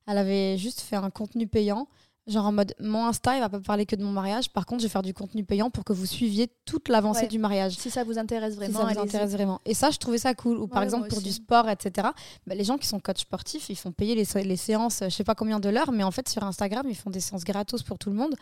elle 0.07 0.19
avait 0.19 0.57
juste 0.57 0.81
fait 0.81 0.97
un 0.97 1.11
contenu 1.11 1.47
payant 1.47 1.89
Genre 2.29 2.45
en 2.45 2.53
mode, 2.53 2.75
mon 2.79 3.07
Insta, 3.07 3.37
il 3.37 3.41
va 3.41 3.49
pas 3.49 3.59
parler 3.59 3.87
que 3.87 3.97
de 3.97 4.05
mon 4.05 4.13
mariage. 4.13 4.51
Par 4.51 4.67
contre, 4.67 4.83
je 4.83 4.87
vais 4.87 4.93
faire 4.93 5.03
du 5.03 5.15
contenu 5.15 5.45
payant 5.45 5.71
pour 5.71 5.83
que 5.83 5.95
vous 5.95 6.05
suiviez 6.05 6.53
toute 6.67 6.91
l'avancée 6.91 7.27
du 7.27 7.39
mariage. 7.39 7.73
Si 7.79 7.91
ça 7.91 8.05
vous 8.05 8.19
intéresse 8.19 8.55
vraiment. 8.55 8.81
Si 8.81 8.87
ça 8.87 8.93
vous 8.93 9.01
intéresse 9.01 9.31
vraiment. 9.31 9.61
Et 9.65 9.73
ça, 9.73 9.91
je 9.91 9.97
trouvais 9.97 10.19
ça 10.19 10.35
cool. 10.35 10.59
Ou 10.59 10.67
par 10.67 10.83
exemple, 10.83 11.09
pour 11.09 11.23
du 11.23 11.33
sport, 11.33 11.71
etc. 11.71 12.09
Bah, 12.47 12.55
les 12.55 12.65
gens 12.65 12.77
qui 12.77 12.87
sont 12.87 13.01
coach 13.01 13.21
sportifs, 13.21 13.71
ils 13.71 13.77
font 13.77 13.93
payer 13.93 14.15
les, 14.15 14.45
les 14.45 14.57
séances, 14.57 15.01
je 15.03 15.09
sais 15.09 15.25
pas 15.25 15.35
combien 15.35 15.59
de 15.59 15.71
l'heure, 15.71 15.91
mais 15.91 16.05
en 16.05 16.11
fait, 16.11 16.29
sur 16.29 16.45
Instagram, 16.45 16.87
ils 16.89 16.97
font 16.97 17.11
des 17.11 17.21
séances 17.21 17.45
gratos 17.45 17.83
pour 17.83 17.99
tout 17.99 18.11
le 18.11 18.17
monde. 18.17 18.35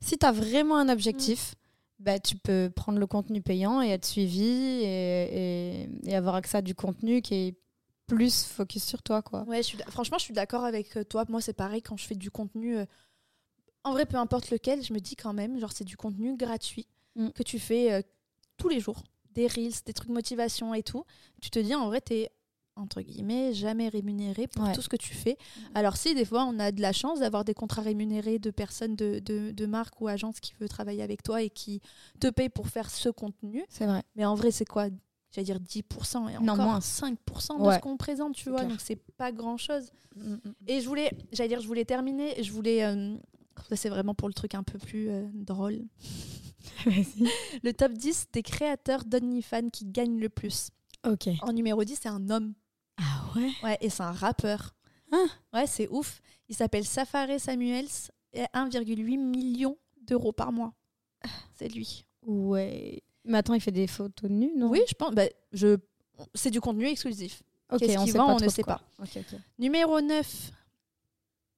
Si 0.00 0.18
tu 0.18 0.26
as 0.26 0.32
vraiment 0.32 0.76
un 0.76 0.88
objectif, 0.88 1.52
mm. 2.00 2.04
bah, 2.04 2.18
tu 2.18 2.34
peux 2.36 2.72
prendre 2.74 2.98
le 2.98 3.06
contenu 3.06 3.40
payant 3.40 3.80
et 3.82 3.90
être 3.90 4.04
suivi 4.04 4.48
et, 4.82 5.88
et, 6.04 6.16
avoir 6.16 6.34
accès 6.34 6.58
à 6.58 6.62
du 6.62 6.74
contenu 6.74 7.22
qui 7.22 7.34
est 7.34 7.54
plus 8.08 8.44
focus 8.44 8.82
sur 8.82 9.02
toi. 9.02 9.22
Quoi. 9.22 9.44
Ouais, 9.44 9.58
je 9.58 9.62
suis 9.62 9.78
franchement, 9.88 10.18
je 10.18 10.24
suis 10.24 10.34
d'accord 10.34 10.64
avec 10.64 10.96
euh, 10.96 11.04
toi. 11.04 11.24
Moi, 11.28 11.40
c'est 11.40 11.52
pareil 11.52 11.82
quand 11.82 11.96
je 11.96 12.06
fais 12.06 12.16
du 12.16 12.32
contenu. 12.32 12.78
Euh, 12.78 12.86
en 13.88 13.92
vrai, 13.92 14.06
peu 14.06 14.16
importe 14.16 14.50
lequel, 14.50 14.82
je 14.82 14.92
me 14.92 15.00
dis 15.00 15.16
quand 15.16 15.32
même, 15.32 15.58
genre, 15.58 15.72
c'est 15.72 15.84
du 15.84 15.96
contenu 15.96 16.36
gratuit 16.36 16.86
mm. 17.16 17.30
que 17.30 17.42
tu 17.42 17.58
fais 17.58 17.92
euh, 17.92 18.02
tous 18.56 18.68
les 18.68 18.80
jours. 18.80 19.02
Des 19.34 19.46
reels, 19.46 19.72
des 19.86 19.92
trucs 19.92 20.10
motivation 20.10 20.74
et 20.74 20.82
tout. 20.82 21.04
Tu 21.40 21.50
te 21.50 21.58
dis, 21.58 21.74
en 21.74 21.86
vrai, 21.86 22.00
t'es 22.00 22.30
entre 22.76 23.00
guillemets, 23.00 23.52
jamais 23.54 23.88
rémunéré 23.88 24.46
pour 24.46 24.70
tout 24.72 24.82
ce 24.82 24.88
que 24.88 24.96
tu 24.96 25.12
fais. 25.12 25.32
Mm. 25.36 25.60
Alors 25.74 25.96
si 25.96 26.14
des 26.14 26.24
fois 26.24 26.44
on 26.44 26.60
a 26.60 26.70
de 26.70 26.80
la 26.80 26.92
chance 26.92 27.18
d'avoir 27.18 27.44
des 27.44 27.54
contrats 27.54 27.82
rémunérés 27.82 28.38
de 28.38 28.50
personnes 28.50 28.94
de, 28.94 29.18
de, 29.18 29.66
marque 29.66 30.00
ou 30.00 30.06
agence 30.06 30.38
qui 30.38 30.54
veut 30.60 30.68
travailler 30.68 31.02
avec 31.02 31.24
toi 31.24 31.42
et 31.42 31.50
qui 31.50 31.80
te 32.20 32.28
payent 32.28 32.48
pour 32.48 32.68
faire 32.68 32.88
ce 32.88 33.08
contenu. 33.08 33.64
C'est 33.68 33.86
vrai. 33.86 34.02
Mais 34.14 34.24
en 34.24 34.36
vrai, 34.36 34.50
c'est 34.50 34.64
quoi? 34.64 34.86
J'allais 35.32 35.44
dire 35.44 35.58
10% 35.58 36.30
et 36.30 36.36
encore 36.38 36.56
moins. 36.56 36.78
5% 36.78 37.66
de 37.66 37.72
ce 37.72 37.78
qu'on 37.80 37.96
présente, 37.96 38.34
tu 38.34 38.48
vois. 38.48 38.64
Donc 38.64 38.80
c'est 38.80 39.02
pas 39.16 39.32
grand-chose. 39.32 39.90
Mm, 40.16 40.36
et 40.66 40.80
je 40.80 40.88
voulais, 40.88 41.10
j'allais 41.32 41.48
dire, 41.48 41.60
je 41.60 41.66
voulais 41.66 41.84
terminer, 41.84 42.42
je 42.42 42.52
voulais 42.52 42.84
euh, 42.84 43.16
c'est 43.74 43.88
vraiment 43.88 44.14
pour 44.14 44.28
le 44.28 44.34
truc 44.34 44.54
un 44.54 44.62
peu 44.62 44.78
plus 44.78 45.10
euh, 45.10 45.28
drôle. 45.32 45.84
le 46.86 47.72
top 47.72 47.92
10 47.92 48.28
des 48.32 48.42
créateurs 48.42 49.04
d'OnlyFans 49.04 49.70
qui 49.70 49.86
gagnent 49.86 50.18
le 50.18 50.28
plus. 50.28 50.70
Ok. 51.06 51.28
En 51.42 51.52
numéro 51.52 51.84
10, 51.84 51.98
c'est 52.02 52.08
un 52.08 52.30
homme. 52.30 52.54
Ah 52.96 53.30
ouais? 53.36 53.50
Ouais, 53.62 53.78
et 53.80 53.90
c'est 53.90 54.02
un 54.02 54.12
rappeur. 54.12 54.74
Ah. 55.12 55.26
Ouais, 55.52 55.66
c'est 55.66 55.88
ouf. 55.88 56.20
Il 56.48 56.54
s'appelle 56.54 56.84
Safari 56.84 57.38
Samuels 57.38 57.86
et 58.32 58.44
1,8 58.54 59.18
million 59.18 59.76
d'euros 60.02 60.32
par 60.32 60.52
mois. 60.52 60.74
C'est 61.54 61.68
lui. 61.68 62.04
Ouais. 62.26 63.02
Mais 63.24 63.38
attends, 63.38 63.54
il 63.54 63.60
fait 63.60 63.70
des 63.72 63.86
photos 63.86 64.30
nues, 64.30 64.52
non? 64.56 64.68
Oui, 64.70 64.80
je 64.88 64.94
pense. 64.94 65.14
Bah, 65.14 65.26
je... 65.52 65.76
C'est 66.34 66.50
du 66.50 66.60
contenu 66.60 66.86
exclusif. 66.86 67.42
Ok, 67.70 67.82
on, 67.82 68.12
pas 68.12 68.24
on 68.24 68.38
ne 68.38 68.48
sait 68.48 68.62
pas. 68.62 68.80
Numéro 69.58 70.00
9, 70.00 70.50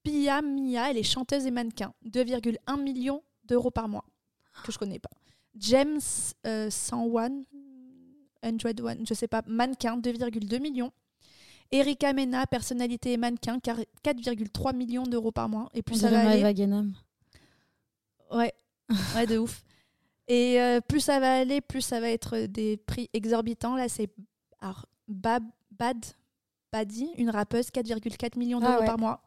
Pia 0.03 0.43
Mia, 0.43 0.91
elle 0.91 0.99
est 0.99 1.03
chanteuse 1.03 1.47
et 1.47 1.51
mannequin. 1.51 1.93
2,1 2.07 2.83
millions 2.83 3.23
d'euros 3.45 3.71
par 3.71 3.89
mois. 3.89 4.05
Que 4.65 4.73
je 4.73 4.79
connais 4.79 4.99
pas. 4.99 5.11
James 5.57 6.01
euh, 6.47 6.71
101, 6.71 7.43
Android 8.43 8.81
One, 8.83 9.07
je 9.07 9.15
sais 9.15 9.29
pas, 9.29 9.43
mannequin, 9.47 9.99
2,2 9.99 10.61
millions. 10.61 10.93
Erika 11.73 12.13
Mena, 12.13 12.47
personnalité 12.47 13.13
et 13.13 13.17
mannequin, 13.17 13.59
4,3 13.59 14.75
millions 14.75 15.05
d'euros 15.05 15.31
par 15.33 15.49
mois. 15.49 15.69
Et 15.73 15.83
plus 15.83 16.01
ça 16.01 16.11
va 16.11 16.29
aller. 16.31 16.41
Ouais, 18.33 18.53
ouais, 19.15 19.27
de 19.27 19.39
ouf. 19.39 19.63
Et 20.27 20.61
euh, 20.61 20.81
plus 20.81 21.01
ça 21.01 21.21
va 21.21 21.39
aller, 21.39 21.61
plus 21.61 21.81
ça 21.81 22.01
va 22.01 22.11
être 22.11 22.39
des 22.47 22.77
prix 22.77 23.09
exorbitants. 23.13 23.77
Là, 23.77 23.89
c'est 23.89 24.09
Bad 25.09 25.43
Badi, 26.73 27.11
une 27.19 27.31
rappeuse, 27.31 27.69
4,4 27.69 28.39
millions 28.39 28.61
d'euros 28.61 28.79
ah 28.83 28.85
par 28.85 28.99
mois. 28.99 29.23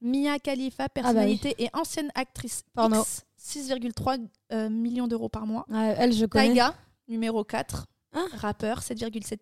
Mia 0.00 0.38
Khalifa, 0.38 0.84
ah 0.84 0.86
bah 0.86 1.02
personnalité 1.02 1.54
et 1.58 1.68
ancienne 1.72 2.10
actrice 2.14 2.64
Porno. 2.74 3.02
6,3 3.38 4.26
euh, 4.52 4.68
millions 4.68 5.08
d'euros 5.08 5.28
par 5.28 5.46
mois. 5.46 5.66
elle, 5.72 6.12
je 6.12 6.26
connais. 6.26 6.48
Taiga, 6.48 6.74
numéro 7.08 7.44
4, 7.44 7.86
ah. 8.12 8.24
rappeur, 8.34 8.80
7,7 8.80 9.38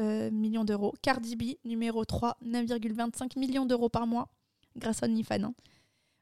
euh, 0.00 0.30
millions 0.30 0.64
d'euros. 0.64 0.94
Cardi 1.02 1.36
B, 1.36 1.42
numéro 1.64 2.04
3, 2.04 2.38
9,25 2.44 3.38
millions 3.38 3.66
d'euros 3.66 3.88
par 3.88 4.06
mois, 4.06 4.28
grâce 4.76 5.02
à 5.02 5.06
OnlyFans. 5.06 5.44
Hein. 5.44 5.54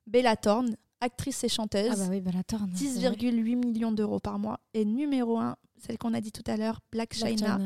Bella 0.07 0.37
Thorne, 0.37 0.77
actrice 1.01 1.45
et 1.45 1.49
chanteuse. 1.49 1.90
Ah 1.93 1.97
bah 1.97 2.07
oui, 2.11 2.21
10,8 2.21 3.57
millions 3.57 3.93
d'euros 3.93 4.19
par 4.19 4.38
mois. 4.38 4.61
Et 4.75 4.85
numéro 4.85 5.38
1, 5.38 5.57
celle 5.79 5.99
qu'on 5.99 6.14
a 6.14 6.21
dit 6.21 6.33
tout 6.33 6.45
à 6.47 6.57
l'heure, 6.57 6.81
Black, 6.90 7.14
China, 7.14 7.61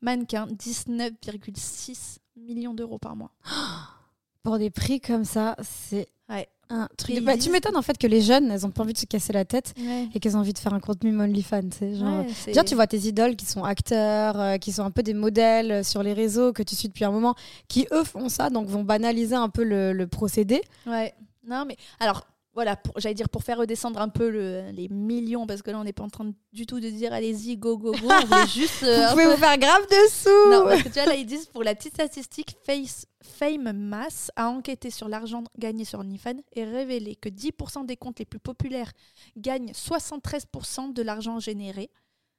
mannequin, 0.00 0.46
19,6 0.46 2.18
millions 2.36 2.74
d'euros 2.74 2.98
par 2.98 3.16
mois. 3.16 3.32
Pour 4.42 4.58
des 4.58 4.70
prix 4.70 5.00
comme 5.00 5.24
ça, 5.24 5.56
c'est 5.62 6.08
ouais. 6.28 6.48
un 6.70 6.88
truc. 6.96 7.20
Bah, 7.22 7.36
tu 7.36 7.50
m'étonnes 7.50 7.76
en 7.76 7.82
fait 7.82 7.98
que 7.98 8.06
les 8.06 8.22
jeunes, 8.22 8.50
elles 8.50 8.64
ont 8.64 8.70
pas 8.70 8.82
envie 8.82 8.92
de 8.92 8.98
se 8.98 9.06
casser 9.06 9.32
la 9.32 9.44
tête 9.44 9.74
et 10.14 10.20
qu'elles 10.20 10.36
ont 10.36 10.40
envie 10.40 10.52
de 10.52 10.58
faire 10.58 10.72
un 10.72 10.80
contenu 10.80 11.18
OnlyFans. 11.20 11.70
Genre... 11.98 12.24
genre, 12.54 12.64
tu 12.64 12.74
vois 12.74 12.86
tes 12.86 12.98
idoles 12.98 13.36
qui 13.36 13.46
sont 13.46 13.64
acteurs, 13.64 14.40
euh, 14.40 14.56
qui 14.56 14.72
sont 14.72 14.84
un 14.84 14.90
peu 14.90 15.02
des 15.02 15.14
modèles 15.14 15.72
euh, 15.72 15.82
sur 15.82 16.02
les 16.02 16.12
réseaux 16.12 16.52
que 16.52 16.62
tu 16.62 16.74
suis 16.76 16.88
depuis 16.88 17.04
un 17.04 17.10
moment, 17.10 17.34
qui 17.68 17.86
eux 17.92 18.04
font 18.04 18.28
ça, 18.28 18.48
donc 18.48 18.68
vont 18.68 18.84
banaliser 18.84 19.34
un 19.34 19.48
peu 19.48 19.64
le, 19.64 19.92
le 19.92 20.06
procédé. 20.06 20.62
Ouais. 20.86 21.14
Non, 21.46 21.64
mais 21.66 21.76
alors, 22.00 22.26
voilà, 22.58 22.76
j'allais 22.96 23.14
dire 23.14 23.28
pour 23.28 23.44
faire 23.44 23.58
redescendre 23.58 24.00
un 24.00 24.08
peu 24.08 24.26
les 24.72 24.88
millions, 24.88 25.46
parce 25.46 25.62
que 25.62 25.70
là 25.70 25.78
on 25.78 25.84
n'est 25.84 25.92
pas 25.92 26.02
en 26.02 26.08
train 26.08 26.32
du 26.52 26.66
tout 26.66 26.80
de 26.80 26.90
dire 26.90 27.12
allez-y, 27.12 27.56
go, 27.56 27.78
go, 27.78 27.92
go. 27.92 28.08
On 28.10 28.46
juste. 28.46 28.82
Euh, 28.82 29.06
vous 29.06 29.12
pouvez 29.12 29.26
vous 29.26 29.36
faire 29.36 29.56
grave 29.58 29.86
dessous 29.88 30.50
Non, 30.50 30.64
parce 30.64 30.82
que 30.82 30.88
tu 30.88 30.94
vois, 30.94 31.06
là 31.06 31.14
ils 31.14 31.24
disent 31.24 31.46
pour 31.46 31.62
la 31.62 31.76
petite 31.76 31.94
statistique, 31.94 32.56
Face, 32.66 33.06
Fame 33.22 33.70
Mass 33.72 34.32
a 34.34 34.48
enquêté 34.48 34.90
sur 34.90 35.06
l'argent 35.08 35.44
gagné 35.56 35.84
sur 35.84 36.00
OnlyFans 36.00 36.40
et 36.52 36.64
révélé 36.64 37.14
que 37.14 37.28
10% 37.28 37.86
des 37.86 37.96
comptes 37.96 38.18
les 38.18 38.24
plus 38.24 38.40
populaires 38.40 38.90
gagnent 39.36 39.70
73% 39.70 40.92
de 40.92 41.02
l'argent 41.02 41.38
généré. 41.38 41.92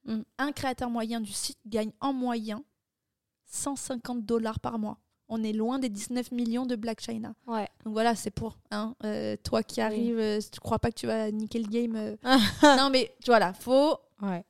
Mm. 0.03 0.19
Un 0.37 0.51
créateur 0.51 0.89
moyen 0.89 1.21
du 1.21 1.31
site 1.31 1.59
gagne 1.65 1.93
en 2.01 2.11
moyen 2.11 2.61
150 3.45 4.25
dollars 4.25 4.59
par 4.59 4.79
mois 4.79 4.97
on 5.29 5.43
est 5.43 5.53
loin 5.53 5.79
des 5.79 5.89
19 5.89 6.31
millions 6.31 6.65
de 6.65 6.75
Black 6.75 7.01
China. 7.01 7.33
Ouais. 7.47 7.67
Donc 7.85 7.93
voilà, 7.93 8.15
c'est 8.15 8.31
pour 8.31 8.57
hein, 8.71 8.95
euh, 9.05 9.37
toi 9.43 9.63
qui 9.63 9.79
arrives, 9.79 10.15
tu 10.15 10.21
euh, 10.21 10.39
tu 10.51 10.59
crois 10.59 10.79
pas 10.79 10.89
que 10.89 10.95
tu 10.95 11.07
vas 11.07 11.31
niquer 11.31 11.59
le 11.59 11.67
game. 11.67 11.95
Euh. 11.95 12.15
non 12.77 12.89
mais 12.91 13.13
voilà, 13.27 13.53
faut 13.53 13.97
ouais. 14.23 14.43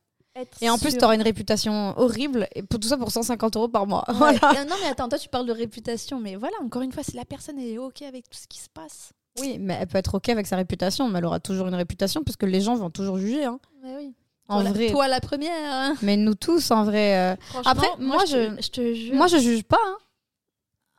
et 0.62 0.70
en 0.70 0.78
plus, 0.78 0.98
tu 0.98 1.04
auras 1.04 1.15
une 1.15 1.22
réputation 1.22 1.94
horrible, 1.98 2.48
et 2.56 2.63
pour 2.63 2.80
tout 2.80 2.88
ça 2.88 2.98
pour 2.98 3.12
150 3.12 3.58
euros 3.58 3.68
par 3.68 3.86
mois. 3.86 4.06
non 4.10 4.76
mais 4.82 4.89
attends, 4.89 5.10
toi 5.10 5.20
tu 5.20 5.30
parles 5.30 5.46
de 5.46 5.54
réputation, 5.54 6.20
mais 6.20 6.36
voilà, 6.36 6.56
encore 6.63 6.82
une 6.82 6.94
fois, 6.94 7.04
si 7.04 7.15
la 7.15 7.26
personne 7.26 7.60
est 7.60 7.78
ok 7.78 8.02
avec 8.04 8.30
tout 8.30 8.39
ce 8.39 8.48
qui 8.48 8.60
se 8.60 8.70
passe. 8.70 9.12
Oui, 9.39 9.58
mais 9.60 9.78
elle 9.82 9.88
peut 9.88 9.98
être 9.98 10.15
ok 10.15 10.30
avec 10.30 10.48
sa 10.48 10.56
réputation, 10.56 11.08
mais 11.10 11.20
elle 11.20 11.26
aura 11.26 11.39
toujours 11.39 11.68
une 11.68 11.76
réputation 11.76 12.24
parce 12.24 12.36
que 12.36 12.46
les 12.46 12.62
gens 12.62 12.76
vont 12.76 12.89
toujours 12.89 13.18
juger. 13.18 13.46
Hein. 13.46 13.60
oui. 13.84 14.13
En 14.52 14.63
toi, 14.63 14.72
vrai. 14.72 14.86
La, 14.86 14.92
toi 14.92 15.08
la 15.08 15.20
première. 15.20 15.52
Hein. 15.72 15.96
Mais 16.02 16.18
nous 16.18 16.34
tous 16.34 16.72
en 16.72 16.84
vrai. 16.84 17.38
Après, 17.65 17.88
moi, 18.00 18.26
je, 18.26 18.56
je, 18.60 18.70
te 18.70 18.94
jure. 18.96 19.13
Moi 19.13 19.28
je 19.28 19.38
juge 19.38 19.62
pas. 19.62 19.78
Hein. 19.86 19.98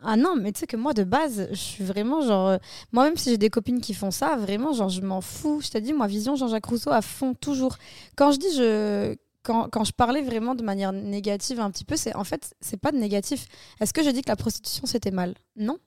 Ah 0.03 0.17
non, 0.17 0.35
mais 0.37 0.53
tu 0.53 0.61
sais 0.61 0.67
que 0.67 0.77
moi 0.77 0.95
de 0.95 1.05
base, 1.05 1.49
je 1.51 1.57
suis 1.57 1.85
vraiment 1.85 2.23
genre. 2.23 2.49
Euh, 2.49 2.59
moi-même, 2.93 3.17
si 3.17 3.31
j'ai 3.31 3.39
des 3.39 3.51
copines 3.51 3.81
qui 3.81 3.93
font 3.93 4.11
ça, 4.11 4.37
vraiment, 4.37 4.73
genre, 4.73 4.89
je 4.89 5.03
m'en 5.03 5.21
fous. 5.21 5.61
Je 5.63 5.69
t'ai 5.71 5.81
dit, 5.81 5.93
moi, 5.93 6.07
vision 6.07 6.37
Jean-Jacques 6.37 6.67
Rousseau 6.67 6.91
à 6.91 7.03
fond, 7.03 7.35
toujours. 7.35 7.77
Quand 8.17 8.33
je 8.33 8.39
dis 8.39 8.55
je. 8.57 9.17
Quand, 9.43 9.71
quand, 9.71 9.85
je 9.85 9.93
parlais 9.93 10.21
vraiment 10.21 10.55
de 10.55 10.63
manière 10.63 10.93
négative 10.93 11.61
un 11.61 11.71
petit 11.71 11.85
peu, 11.85 11.97
c'est 11.97 12.15
en 12.15 12.25
fait, 12.25 12.55
c'est 12.61 12.77
pas 12.77 12.93
de 12.93 12.99
négatif. 12.99 13.47
Est-ce 13.81 13.95
que 13.95 14.03
je 14.03 14.11
dis 14.11 14.21
que 14.21 14.29
la 14.29 14.37
prostitution 14.37 14.85
c'était 14.87 15.11
mal? 15.11 15.35
Non. 15.57 15.79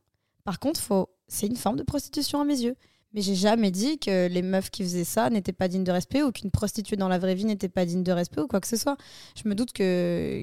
Par 0.44 0.60
contre, 0.60 0.80
faut, 0.80 1.10
c'est 1.28 1.46
une 1.46 1.56
forme 1.56 1.76
de 1.78 1.84
prostitution 1.84 2.42
à 2.42 2.46
mes 2.46 2.60
yeux. 2.60 2.76
Mais 3.14 3.22
j'ai 3.22 3.36
jamais 3.36 3.70
dit 3.70 4.00
que 4.00 4.28
les 4.28 4.42
meufs 4.42 4.72
qui 4.72 4.84
faisaient 4.84 5.04
ça 5.04 5.30
n'étaient 5.30 5.54
pas 5.54 5.68
dignes 5.68 5.84
de 5.84 5.92
respect 5.92 6.24
ou 6.24 6.32
qu'une 6.32 6.50
prostituée 6.50 6.96
dans 6.96 7.08
la 7.08 7.20
vraie 7.20 7.36
vie 7.36 7.46
n'était 7.46 7.70
pas 7.70 7.86
digne 7.86 8.04
de 8.04 8.12
respect 8.12 8.42
ou 8.42 8.48
quoi 8.48 8.60
que 8.60 8.68
ce 8.68 8.76
soit. 8.76 8.98
Je 9.36 9.48
me 9.48 9.54
doute 9.54 9.72
que 9.72 10.42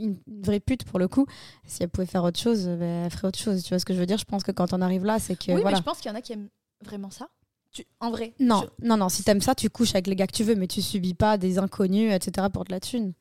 une, 0.00 0.16
vraie 0.42 0.60
pute 0.60 0.84
pour 0.84 0.98
le 0.98 1.08
coup. 1.08 1.26
Si 1.66 1.82
elle 1.82 1.88
pouvait 1.88 2.06
faire 2.06 2.24
autre 2.24 2.38
chose, 2.38 2.66
ben, 2.66 3.04
elle 3.04 3.10
ferait 3.10 3.28
autre 3.28 3.38
chose. 3.38 3.62
Tu 3.62 3.68
vois 3.70 3.78
ce 3.78 3.84
que 3.84 3.94
je 3.94 3.98
veux 3.98 4.06
dire? 4.06 4.18
Je 4.18 4.24
pense 4.24 4.42
que 4.42 4.52
quand 4.52 4.72
on 4.72 4.80
arrive 4.80 5.04
là, 5.04 5.18
c'est 5.18 5.36
que. 5.36 5.52
Oui, 5.52 5.62
mais 5.64 5.76
je 5.76 5.82
pense 5.82 5.98
qu'il 5.98 6.10
y 6.10 6.12
en 6.12 6.16
a 6.16 6.20
qui 6.20 6.32
aiment 6.32 6.48
vraiment 6.84 7.10
ça. 7.10 7.28
Tu... 7.72 7.84
En 8.00 8.10
vrai. 8.10 8.34
Non, 8.40 8.64
non, 8.82 8.96
non. 8.96 9.08
Si 9.08 9.22
t'aimes 9.22 9.40
ça, 9.40 9.54
tu 9.54 9.70
couches 9.70 9.94
avec 9.94 10.06
les 10.06 10.16
gars 10.16 10.26
que 10.26 10.36
tu 10.36 10.44
veux, 10.44 10.56
mais 10.56 10.66
tu 10.66 10.82
subis 10.82 11.14
pas 11.14 11.38
des 11.38 11.58
inconnus, 11.58 12.12
etc. 12.12 12.48
pour 12.52 12.64
de 12.64 12.72
la 12.72 12.80
thune. 12.80 13.12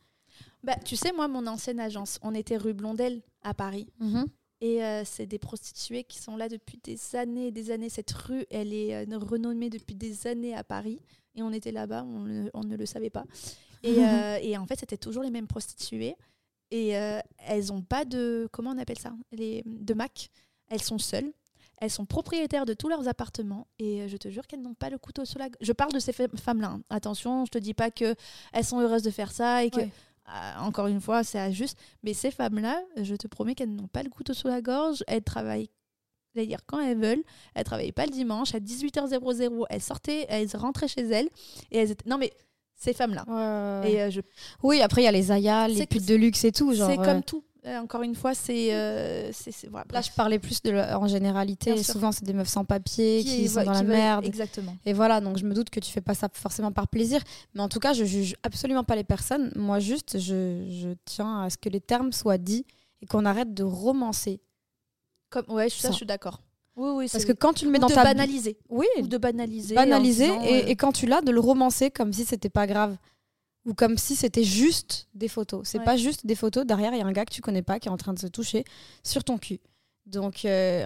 Bah, 0.63 0.75
tu 0.83 0.95
sais, 0.95 1.11
moi, 1.13 1.27
mon 1.27 1.47
ancienne 1.47 1.79
agence, 1.79 2.19
on 2.21 2.33
était 2.33 2.57
rue 2.57 2.73
Blondel 2.73 3.21
à 3.43 3.53
Paris. 3.53 3.87
Mm-hmm. 4.01 4.25
Et 4.61 4.83
euh, 4.83 5.03
c'est 5.05 5.25
des 5.25 5.39
prostituées 5.39 6.03
qui 6.03 6.19
sont 6.19 6.35
là 6.35 6.49
depuis 6.49 6.79
des 6.83 7.15
années 7.15 7.47
et 7.47 7.51
des 7.51 7.71
années. 7.71 7.89
Cette 7.89 8.11
rue, 8.11 8.45
elle 8.49 8.73
est 8.73 8.93
euh, 8.93 9.17
renommée 9.17 9.69
depuis 9.69 9.95
des 9.95 10.27
années 10.27 10.55
à 10.55 10.63
Paris. 10.63 10.99
Et 11.35 11.43
on 11.43 11.51
était 11.51 11.71
là-bas, 11.71 12.03
on, 12.03 12.49
on, 12.53 12.63
ne 12.63 12.75
le 12.75 12.85
savait 12.85 13.09
pas. 13.09 13.23
Et, 13.83 13.95
euh, 13.99 14.37
et 14.41 14.57
en 14.57 14.65
fait, 14.65 14.79
c'était 14.79 14.97
toujours 14.97 15.23
les 15.23 15.31
mêmes 15.31 15.47
prostituées 15.47 16.15
et 16.71 16.97
euh, 16.97 17.19
elles 17.39 17.67
n'ont 17.67 17.81
pas 17.81 18.05
de 18.05 18.47
comment 18.51 18.71
on 18.71 18.77
appelle 18.77 18.99
ça? 18.99 19.13
Les 19.31 19.63
de 19.65 19.93
Mac. 19.93 20.29
Elles 20.69 20.81
sont 20.81 20.99
seules. 20.99 21.31
Elles 21.81 21.89
sont 21.89 22.05
propriétaires 22.05 22.65
de 22.65 22.73
tous 22.73 22.89
leurs 22.89 23.07
appartements. 23.07 23.67
Et 23.79 24.01
euh, 24.01 24.07
je 24.07 24.17
te 24.17 24.29
jure 24.29 24.45
qu'elles 24.45 24.61
n'ont 24.61 24.73
pas 24.75 24.89
le 24.89 24.97
couteau 24.97 25.25
sur 25.25 25.39
la 25.39 25.49
je 25.61 25.71
parle 25.71 25.93
de 25.93 25.99
ces 25.99 26.13
femmes 26.13 26.61
là 26.61 26.67
hein. 26.67 26.81
attention 26.89 27.45
je 27.45 27.51
te 27.51 27.57
dis 27.57 27.73
pas 27.73 27.89
que 27.89 28.15
elles 28.53 28.65
sont 28.65 28.79
heureuses 28.79 29.03
de 29.03 29.11
faire 29.11 29.31
ça 29.31 29.63
et 29.63 29.69
que 29.69 29.81
ah, 30.25 30.63
encore 30.63 30.87
une 30.87 31.01
fois 31.01 31.23
c'est 31.23 31.39
injuste. 31.39 31.79
Mais 32.03 32.13
ces 32.13 32.31
femmes 32.31 32.59
là 32.59 32.81
je 32.97 33.15
te 33.15 33.27
promets 33.27 33.55
qu'elles 33.55 33.73
n'ont 33.73 33.87
pas 33.87 34.03
le 34.03 34.09
couteau 34.09 34.33
sous 34.33 34.47
la 34.47 34.61
gorge. 34.61 35.03
Elles 35.07 35.23
travaillent 35.23 35.69
c'est-à-dire 36.35 36.59
quand 36.67 36.79
elles 36.79 36.99
veulent, 36.99 37.23
elles 37.55 37.63
travaillaient 37.63 37.91
pas 37.91 38.05
le 38.05 38.11
dimanche. 38.11 38.53
À 38.53 38.59
18h00, 38.59 39.65
elles 39.69 39.81
sortaient, 39.81 40.27
elles 40.29 40.55
rentraient 40.55 40.87
chez 40.87 41.01
elles. 41.01 41.27
Et 41.71 41.79
elles 41.79 41.91
étaient 41.91 42.07
non 42.07 42.19
mais 42.19 42.31
ces 42.79 42.93
femmes-là. 42.93 43.25
Et 43.85 44.01
euh, 44.01 44.09
je... 44.09 44.21
Oui, 44.63 44.81
après, 44.81 45.01
il 45.01 45.05
y 45.05 45.07
a 45.07 45.11
les 45.11 45.31
ayas, 45.31 45.67
les 45.67 45.85
putes 45.85 46.07
de 46.07 46.15
luxe 46.15 46.43
et 46.45 46.51
tout. 46.51 46.73
C'est 46.73 46.97
comme 46.97 47.21
tout. 47.21 47.43
Euh, 47.65 47.77
encore 47.77 48.03
une 48.03 48.15
fois, 48.15 48.33
c'est. 48.33 48.69
Euh, 48.71 49.31
voilà, 49.69 49.85
Là, 49.91 50.01
je 50.01 50.11
parlais 50.11 50.39
plus 50.39 50.61
de 50.61 50.71
en 50.95 51.07
généralité. 51.07 51.83
souvent, 51.83 52.13
c'est 52.13 52.23
des 52.23 52.31
meufs 52.31 52.47
sans 52.47 52.63
papier 52.63 53.21
qui, 53.21 53.49
sont 53.49 53.63
dans 53.63 53.73
la 53.73 53.83
merde. 53.83 54.25
Exactement. 54.25 54.75
Et 54.85 54.93
voilà, 54.93 55.19
donc 55.19 55.37
je 55.37 55.43
me 55.43 55.53
doute 55.53 55.69
que 55.69 55.81
tu 55.81 55.91
fais 55.91 56.01
pas 56.01 56.13
ça 56.13 56.29
forcément 56.31 56.71
par 56.71 56.87
plaisir. 56.87 57.21
Mais 57.53 57.61
en 57.61 57.67
tout 57.67 57.79
cas, 57.79 57.91
je 57.91 58.05
juge 58.05 58.35
absolument 58.43 58.85
pas 58.85 58.95
les 58.95 59.03
personnes. 59.03 59.51
Moi, 59.57 59.79
juste, 59.79 60.17
je, 60.19 60.65
je 60.69 60.89
tiens 61.03 61.43
à 61.43 61.49
ce 61.49 61.57
que 61.57 61.67
les 61.67 61.81
termes 61.81 62.13
soient 62.13 62.37
dits 62.37 62.65
et 63.01 63.05
qu'on 63.05 63.25
arrête 63.25 63.53
de 63.53 63.63
romancer. 63.63 64.39
Comme, 65.29 65.45
ouais, 65.49 65.69
ça, 65.69 65.91
je 65.91 65.95
suis 65.95 66.05
d'accord. 66.05 66.39
Oui, 66.79 66.91
oui, 66.95 67.09
Parce 67.11 67.25
que 67.25 67.33
quand 67.33 67.51
tu 67.51 67.65
le 67.65 67.71
mets 67.71 67.79
dans 67.79 67.87
de 67.87 67.93
ta 67.93 68.03
banaliser. 68.03 68.57
Oui. 68.69 68.87
Ou 69.01 69.07
de 69.07 69.17
banaliser. 69.17 69.75
Banaliser 69.75 70.27
et, 70.27 70.63
euh, 70.63 70.67
et, 70.67 70.75
quand 70.77 70.93
tu 70.93 71.07
l'as, 71.07 71.19
de 71.19 71.31
le 71.31 71.41
romancer 71.41 71.91
comme 71.91 72.13
si 72.13 72.23
c'était 72.23 72.49
pas 72.49 72.67
grave. 72.67 72.97
Ou 73.65 73.73
comme 73.73 73.97
si 73.97 74.15
c'était 74.15 74.45
juste 74.45 75.09
des 75.13 75.27
photos. 75.27 75.67
C'est 75.67 75.83
pas 75.83 75.97
juste 75.97 76.25
des 76.25 76.35
photos. 76.35 76.65
Derrière, 76.65 76.93
il 76.93 76.99
y 76.99 77.01
a 77.01 77.05
un 77.05 77.11
gars 77.11 77.25
que 77.25 77.33
tu 77.33 77.41
connais 77.41 77.61
pas 77.61 77.79
qui 77.79 77.89
est 77.89 77.91
en 77.91 77.97
train 77.97 78.13
de 78.13 78.19
se 78.19 78.27
toucher 78.27 78.63
sur 79.03 79.25
ton 79.25 79.37
cul. 79.37 79.59
Donc. 80.05 80.45
Euh, 80.45 80.85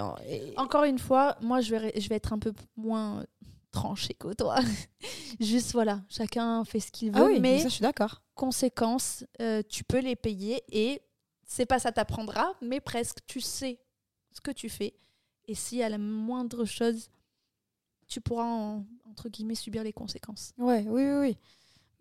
Encore 0.57 0.83
une 0.85 0.97
fois, 0.97 1.37
moi, 1.41 1.61
je 1.61 1.75
vais, 1.75 1.93
je 1.99 2.09
vais 2.09 2.15
être 2.15 2.33
un 2.33 2.39
peu 2.39 2.53
moins 2.75 3.23
tranché 3.71 4.15
que 4.15 4.33
toi. 4.33 4.55
juste, 5.39 5.73
voilà, 5.73 6.01
chacun 6.09 6.65
fait 6.65 6.79
ce 6.79 6.91
qu'il 6.91 7.11
ah 7.13 7.25
veut. 7.25 7.39
mais 7.39 7.59
ça, 7.59 7.67
je 7.67 7.73
suis 7.75 7.83
d'accord. 7.83 8.23
Conséquences, 8.33 9.23
euh, 9.41 9.61
tu 9.69 9.83
peux 9.83 9.99
les 9.99 10.15
payer 10.15 10.63
et 10.71 11.01
c'est 11.45 11.67
pas 11.67 11.77
ça 11.77 11.91
t'apprendra, 11.91 12.53
mais 12.61 12.79
presque, 12.79 13.19
tu 13.27 13.41
sais 13.41 13.79
ce 14.31 14.41
que 14.41 14.51
tu 14.51 14.69
fais 14.69 14.95
et 15.47 15.55
si 15.55 15.81
à 15.83 15.89
la 15.89 15.97
moindre 15.97 16.65
chose, 16.65 17.09
tu 18.07 18.21
pourras, 18.21 18.79
entre 19.09 19.29
guillemets, 19.29 19.55
subir 19.55 19.83
les 19.83 19.93
conséquences. 19.93 20.53
Ouais, 20.57 20.85
oui, 20.87 21.03
oui, 21.03 21.19
oui. 21.19 21.37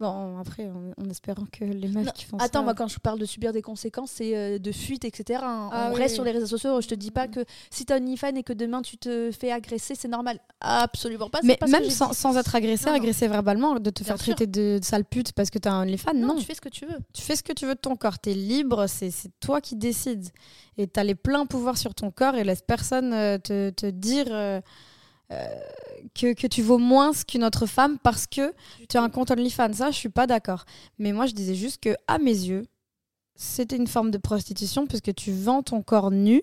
Bon, 0.01 0.39
après, 0.39 0.69
en, 0.69 1.09
espérant 1.11 1.45
que 1.53 1.65
les 1.65 1.89
mecs 1.89 2.13
qui 2.13 2.25
font 2.25 2.37
attends, 2.37 2.39
ça... 2.39 2.45
Attends, 2.47 2.63
moi, 2.65 2.75
quand 2.75 2.89
je 2.89 2.99
parle 2.99 3.21
de 3.21 3.25
subir 3.25 3.53
des 3.53 3.63
conséquences, 3.63 4.11
c'est 4.11 4.37
euh, 4.37 4.59
de 4.59 4.73
fuite, 4.73 5.05
etc. 5.05 5.41
en 5.45 5.71
ah 5.71 5.91
vrai, 5.91 6.09
sur 6.09 6.25
les 6.25 6.33
réseaux 6.33 6.47
sociaux, 6.47 6.81
je 6.81 6.89
te 6.89 6.95
dis 6.95 7.11
pas 7.11 7.29
mm. 7.29 7.31
que 7.31 7.45
si 7.71 7.85
t'es 7.85 7.95
OnlyFans 7.95 8.35
et 8.35 8.43
que 8.43 8.53
demain 8.53 8.83
tu 8.83 8.99
te 8.99 9.31
fais 9.31 9.53
agresser, 9.53 9.95
c'est 9.95 10.09
normal. 10.09 10.41
Absolument 10.61 11.31
pas. 11.31 11.41
Mais 11.45 11.59
même 11.69 11.89
sans, 11.89 12.13
sans, 12.13 12.37
être 12.37 12.55
agressé, 12.55 12.89
agresser 12.89 13.29
verbalement, 13.29 13.79
de 13.79 13.91
te 13.91 14.03
faire 14.03 14.19
traiter 14.19 14.47
de, 14.47 14.81
sale 14.83 15.05
pute 15.05 15.33
parce 15.33 15.51
que 15.51 15.59
t'es 15.59 15.69
un 15.69 15.83
OnlyFans, 15.83 16.15
non, 16.15 16.29
non. 16.29 16.37
Tu 16.37 16.47
fais 16.47 16.55
ce 16.55 16.61
que 16.61 16.69
tu 16.69 16.85
veux. 16.85 16.99
Tu 17.13 17.23
fais 17.23 17.37
ce 17.37 17.43
que 17.43 17.53
tu 17.53 17.67
veux 17.67 17.75
de 17.75 17.81
ton 17.81 17.95
corps. 17.95 18.19
T'es 18.19 18.35
libre, 18.35 18.87
c'est 18.89 19.13
toi 19.41 19.61
qui 19.61 19.77
décides. 19.77 20.29
Et 20.79 20.87
t'as 20.89 21.05
les 21.05 21.15
pleins 21.15 21.47
pouvoirs 21.47 21.79
sur 21.79 21.95
ton 21.95 22.11
corps 22.11 22.35
et 22.35 22.45
laisse 22.45 22.63
personne 22.63 23.13
euh, 23.13 23.39
te, 23.39 23.71
te, 23.71 23.87
dire. 23.87 24.27
Euh, 24.31 24.61
que, 26.15 26.35
que, 26.35 26.47
tu 26.47 26.63
vaux 26.63 26.79
moins 26.79 27.13
qu'une 27.27 27.45
autre 27.45 27.67
femme 27.67 27.99
parce 27.99 28.27
que 28.27 28.53
tu 28.89 28.97
as 28.97 29.03
un 29.03 29.11
compte 29.11 29.31
OnlyFans. 29.31 29.73
Ça, 29.73 29.91
je 29.91 29.97
suis 29.97 30.09
pas 30.09 30.27
d'accord. 30.27 30.65
Mais 30.99 31.13
moi, 31.13 31.27
je 31.27 31.33
disais 31.33 31.55
juste 31.55 31.83
que, 31.83 31.95
à 32.07 32.19
mes 32.19 32.31
yeux, 32.31 32.67
c'était 33.35 33.77
une 33.77 33.87
forme 33.87 34.11
de 34.11 34.19
prostitution 34.19 34.87
puisque 34.87 35.15
tu 35.15 35.33
vends 35.33 35.63
ton 35.63 35.83
corps 35.83 36.11
nu 36.11 36.43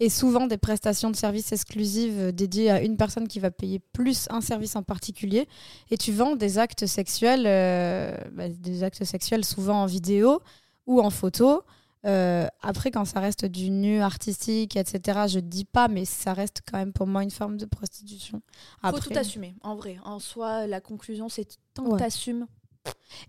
et 0.00 0.08
souvent 0.08 0.46
des 0.46 0.56
prestations 0.56 1.10
de 1.10 1.16
services 1.16 1.52
exclusives 1.52 2.32
dédiées 2.32 2.70
à 2.70 2.80
une 2.80 2.96
personne 2.96 3.28
qui 3.28 3.38
va 3.38 3.50
payer 3.50 3.80
plus 3.92 4.26
un 4.30 4.40
service 4.40 4.74
en 4.74 4.82
particulier. 4.82 5.46
Et 5.90 5.98
tu 5.98 6.10
vends 6.10 6.36
des 6.36 6.58
actes 6.58 6.86
sexuels, 6.86 7.44
euh, 7.46 8.16
bah, 8.32 8.48
des 8.48 8.82
actes 8.82 9.04
sexuels 9.04 9.44
souvent 9.44 9.82
en 9.82 9.86
vidéo 9.86 10.40
ou 10.86 11.00
en 11.00 11.10
photo. 11.10 11.62
Euh, 12.06 12.46
après, 12.62 12.90
quand 12.90 13.04
ça 13.04 13.20
reste 13.20 13.44
du 13.44 13.70
nu 13.70 14.00
artistique, 14.00 14.76
etc., 14.76 15.26
je 15.28 15.38
dis 15.38 15.64
pas, 15.64 15.88
mais 15.88 16.04
ça 16.04 16.32
reste 16.32 16.62
quand 16.70 16.78
même 16.78 16.92
pour 16.92 17.06
moi 17.06 17.22
une 17.22 17.30
forme 17.30 17.56
de 17.56 17.66
prostitution. 17.66 18.42
Il 18.82 18.90
Faut 18.90 19.00
tout 19.00 19.12
assumer, 19.14 19.54
en 19.60 19.76
vrai. 19.76 19.98
En 20.04 20.18
soi, 20.18 20.66
la 20.66 20.80
conclusion, 20.80 21.28
c'est 21.28 21.58
tant 21.74 21.90
que 21.90 21.98
tu 21.98 22.04
assumes. 22.04 22.46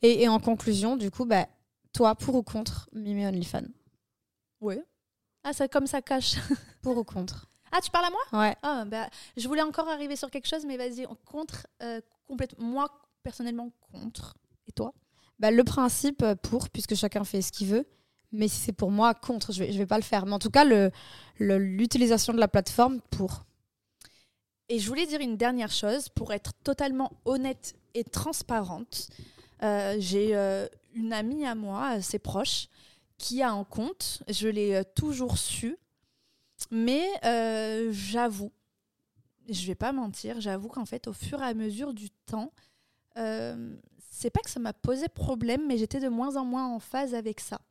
Et, 0.02 0.24
et, 0.24 0.30
en 0.30 0.40
conclusion, 0.40 0.96
du 0.96 1.12
coup, 1.12 1.26
bah, 1.26 1.48
toi, 1.92 2.16
pour 2.16 2.36
ou 2.36 2.44
contre 2.44 2.90
Mimi 2.94 3.26
OnlyFans? 3.26 3.68
Oui. 4.62 4.80
Ah, 5.44 5.54
ça, 5.54 5.68
comme 5.68 5.88
ça 5.88 6.02
cache. 6.02 6.36
pour 6.82 6.98
ou 6.98 7.04
contre? 7.04 7.48
Ah, 7.72 7.80
tu 7.82 7.90
parles 7.90 8.06
à 8.06 8.10
moi? 8.10 8.42
Ouais. 8.42 8.56
Ah, 8.62 8.86
bah, 8.86 9.10
je 9.36 9.48
voulais 9.48 9.62
encore 9.62 9.90
arriver 9.90 10.16
sur 10.16 10.30
quelque 10.30 10.48
chose, 10.48 10.66
mais 10.66 10.78
vas-y, 10.78 11.06
on 11.08 11.16
contre 11.26 11.68
euh, 11.84 12.00
complètement. 12.28 12.66
Moi, 12.66 12.88
personnellement, 13.24 13.72
contre. 13.92 14.36
Et 14.68 14.72
toi? 14.72 14.94
Bah, 15.40 15.52
Le 15.52 15.64
principe, 15.64 16.22
euh, 16.22 16.36
pour, 16.36 16.70
puisque 16.70 16.96
chacun 16.96 17.24
fait 17.24 17.42
ce 17.42 17.52
qu'il 17.52 17.68
veut. 17.68 17.86
Mais 18.32 18.48
si 18.48 18.58
c'est 18.58 18.74
pour 18.74 18.92
moi, 18.92 19.14
contre, 19.14 19.52
je 19.52 19.64
vais, 19.64 19.72
je 19.72 19.78
vais 19.78 19.86
pas 19.86 19.98
le 19.98 20.04
faire. 20.04 20.26
Mais 20.26 20.34
en 20.34 20.40
tout 20.40 20.50
cas, 20.50 20.66
l'utilisation 21.40 22.34
de 22.34 22.40
la 22.40 22.48
plateforme, 22.48 23.02
pour. 23.10 23.46
Et 24.70 24.80
je 24.80 24.88
voulais 24.88 25.06
dire 25.06 25.20
une 25.20 25.38
dernière 25.38 25.72
chose, 25.72 26.08
pour 26.10 26.32
être 26.32 26.54
totalement 26.64 27.12
honnête 27.26 27.76
et 27.94 28.04
transparente. 28.04 29.10
Euh, 29.64 29.96
j'ai 30.00 30.36
euh, 30.36 30.68
une 30.96 31.14
amie 31.14 31.46
à 31.46 31.56
moi, 31.56 31.88
assez 31.88 32.20
proche, 32.20 32.68
qui 33.18 33.42
a 33.42 33.52
un 33.52 33.64
compte. 33.64 34.24
Je 34.28 34.48
l'ai 34.48 34.76
euh, 34.76 34.84
toujours 34.96 35.38
su. 35.38 35.78
Mais 36.70 37.08
j'avoue, 37.92 38.52
je 39.50 39.66
vais 39.66 39.74
pas 39.74 39.92
mentir, 39.92 40.40
j'avoue 40.40 40.68
qu'en 40.68 40.86
fait, 40.86 41.08
au 41.08 41.14
fur 41.14 41.42
et 41.42 41.46
à 41.46 41.56
mesure 41.56 41.92
du 41.92 42.12
temps, 42.28 42.54
c'est 43.16 44.30
pas 44.30 44.42
que 44.42 44.50
ça 44.52 44.60
m'a 44.60 44.72
posé 44.72 45.08
problème, 45.10 45.66
mais 45.68 45.80
j'étais 45.80 46.00
de 46.00 46.08
moins 46.08 46.36
en 46.36 46.46
moins 46.46 46.68
en 46.68 46.80
phase 46.80 47.16
avec 47.16 47.40
ça. 47.40 47.62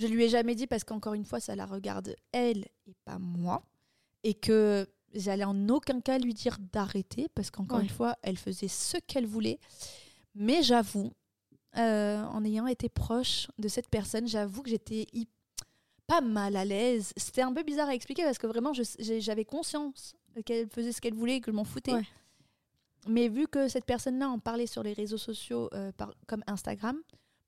Je 0.00 0.06
lui 0.06 0.24
ai 0.24 0.28
jamais 0.30 0.54
dit 0.54 0.66
parce 0.66 0.82
qu'encore 0.82 1.12
une 1.12 1.26
fois, 1.26 1.40
ça 1.40 1.54
la 1.54 1.66
regarde 1.66 2.16
elle 2.32 2.64
et 2.86 2.94
pas 3.04 3.18
moi. 3.18 3.62
Et 4.24 4.34
que 4.34 4.88
j'allais 5.14 5.44
en 5.44 5.68
aucun 5.68 6.00
cas 6.00 6.18
lui 6.18 6.32
dire 6.32 6.56
d'arrêter 6.72 7.28
parce 7.34 7.50
qu'encore 7.50 7.80
une 7.80 7.88
fois, 7.88 8.16
elle 8.22 8.38
faisait 8.38 8.68
ce 8.68 8.96
qu'elle 9.06 9.26
voulait. 9.26 9.58
Mais 10.34 10.62
j'avoue, 10.62 11.12
euh, 11.76 12.22
en 12.22 12.44
ayant 12.44 12.66
été 12.66 12.88
proche 12.88 13.48
de 13.58 13.68
cette 13.68 13.88
personne, 13.88 14.26
j'avoue 14.26 14.62
que 14.62 14.70
j'étais 14.70 15.06
pas 16.06 16.22
mal 16.22 16.56
à 16.56 16.64
l'aise. 16.64 17.12
C'était 17.16 17.42
un 17.42 17.52
peu 17.52 17.62
bizarre 17.62 17.88
à 17.88 17.94
expliquer 17.94 18.22
parce 18.22 18.38
que 18.38 18.46
vraiment, 18.46 18.72
j'avais 18.98 19.44
conscience 19.44 20.14
qu'elle 20.46 20.68
faisait 20.68 20.92
ce 20.92 21.00
qu'elle 21.00 21.14
voulait 21.14 21.36
et 21.36 21.40
que 21.40 21.50
je 21.50 21.56
m'en 21.56 21.64
foutais. 21.64 21.92
Mais 23.06 23.28
vu 23.28 23.46
que 23.48 23.68
cette 23.68 23.84
personne-là 23.84 24.28
en 24.28 24.38
parlait 24.38 24.66
sur 24.66 24.82
les 24.82 24.92
réseaux 24.92 25.18
sociaux 25.18 25.68
euh, 25.74 25.92
comme 26.26 26.42
Instagram, 26.46 26.98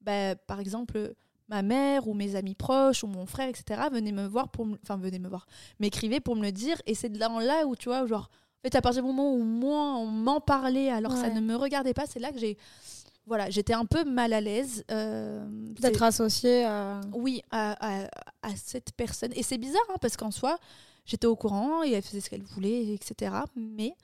bah, 0.01 0.35
par 0.37 0.61
exemple, 0.61 1.15
ma 1.53 1.63
mère 1.63 2.09
ou 2.09 2.15
mes 2.15 2.35
amis 2.35 2.55
proches 2.55 3.05
ou 3.05 3.07
mon 3.07 3.27
frère, 3.27 3.49
etc., 3.49 3.83
venaient 3.93 4.13
me 4.13 4.27
voir 4.27 4.49
pour 4.49 4.67
Enfin, 4.83 4.97
venaient 4.97 5.19
me 5.19 5.29
voir. 5.29 5.47
M'écrivaient 5.81 6.21
pour 6.21 6.35
me 6.35 6.43
le 6.43 6.51
dire. 6.51 6.81
Et 6.87 6.95
c'est 6.95 7.11
de 7.11 7.19
là, 7.19 7.29
là 7.41 7.67
où, 7.67 7.77
tu 7.77 7.89
vois, 7.89 8.07
genre... 8.07 8.31
En 8.65 8.69
fait, 8.69 8.77
à 8.77 8.81
partir 8.81 9.03
du 9.03 9.09
moment 9.09 9.35
où 9.35 9.43
moi, 9.43 9.97
on 9.97 10.07
m'en 10.07 10.41
parlait 10.41 10.89
alors 10.89 11.17
ça 11.17 11.31
ne 11.31 11.41
me 11.41 11.57
regardait 11.57 11.95
pas, 11.95 12.07
c'est 12.07 12.21
là 12.21 12.31
que 12.31 12.39
j'ai 12.39 12.57
voilà, 13.27 13.51
j'étais 13.51 13.73
un 13.73 13.85
peu 13.85 14.05
mal 14.05 14.33
à 14.33 14.41
l'aise. 14.41 14.85
Euh, 14.91 15.45
D'être 15.81 16.03
associée 16.03 16.65
à... 16.65 17.01
Oui, 17.13 17.43
à, 17.51 18.09
cette 18.57 18.93
personne. 18.93 19.33
Et 19.37 19.43
c'est 19.43 19.59
bizarre, 19.59 19.83
hein, 19.91 19.97
parce 20.01 20.17
qu'en 20.17 20.31
soi, 20.33 20.59
j'étais 21.05 21.27
au 21.27 21.37
courant 21.37 21.85
et 21.85 21.93
elle 21.93 22.03
faisait 22.03 22.21
ce 22.21 22.31
qu'elle 22.31 22.43
voulait, 22.43 22.95
etc. 22.95 23.33
Mais 23.55 23.95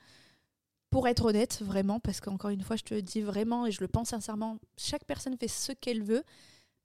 pour 0.90 1.08
être 1.08 1.24
honnête, 1.24 1.60
vraiment, 1.62 1.98
parce 1.98 2.20
qu'encore 2.20 2.50
une 2.50 2.62
fois, 2.62 2.76
je 2.76 2.84
te 2.84 2.94
le 2.94 3.02
dis 3.02 3.20
vraiment 3.20 3.66
et 3.66 3.72
je 3.72 3.80
le 3.80 3.88
pense 3.88 4.08
sincèrement, 4.08 4.58
chaque 4.76 5.04
personne 5.04 5.36
fait 5.36 5.48
ce 5.48 5.72
qu'elle 5.72 6.02
veut. 6.02 6.22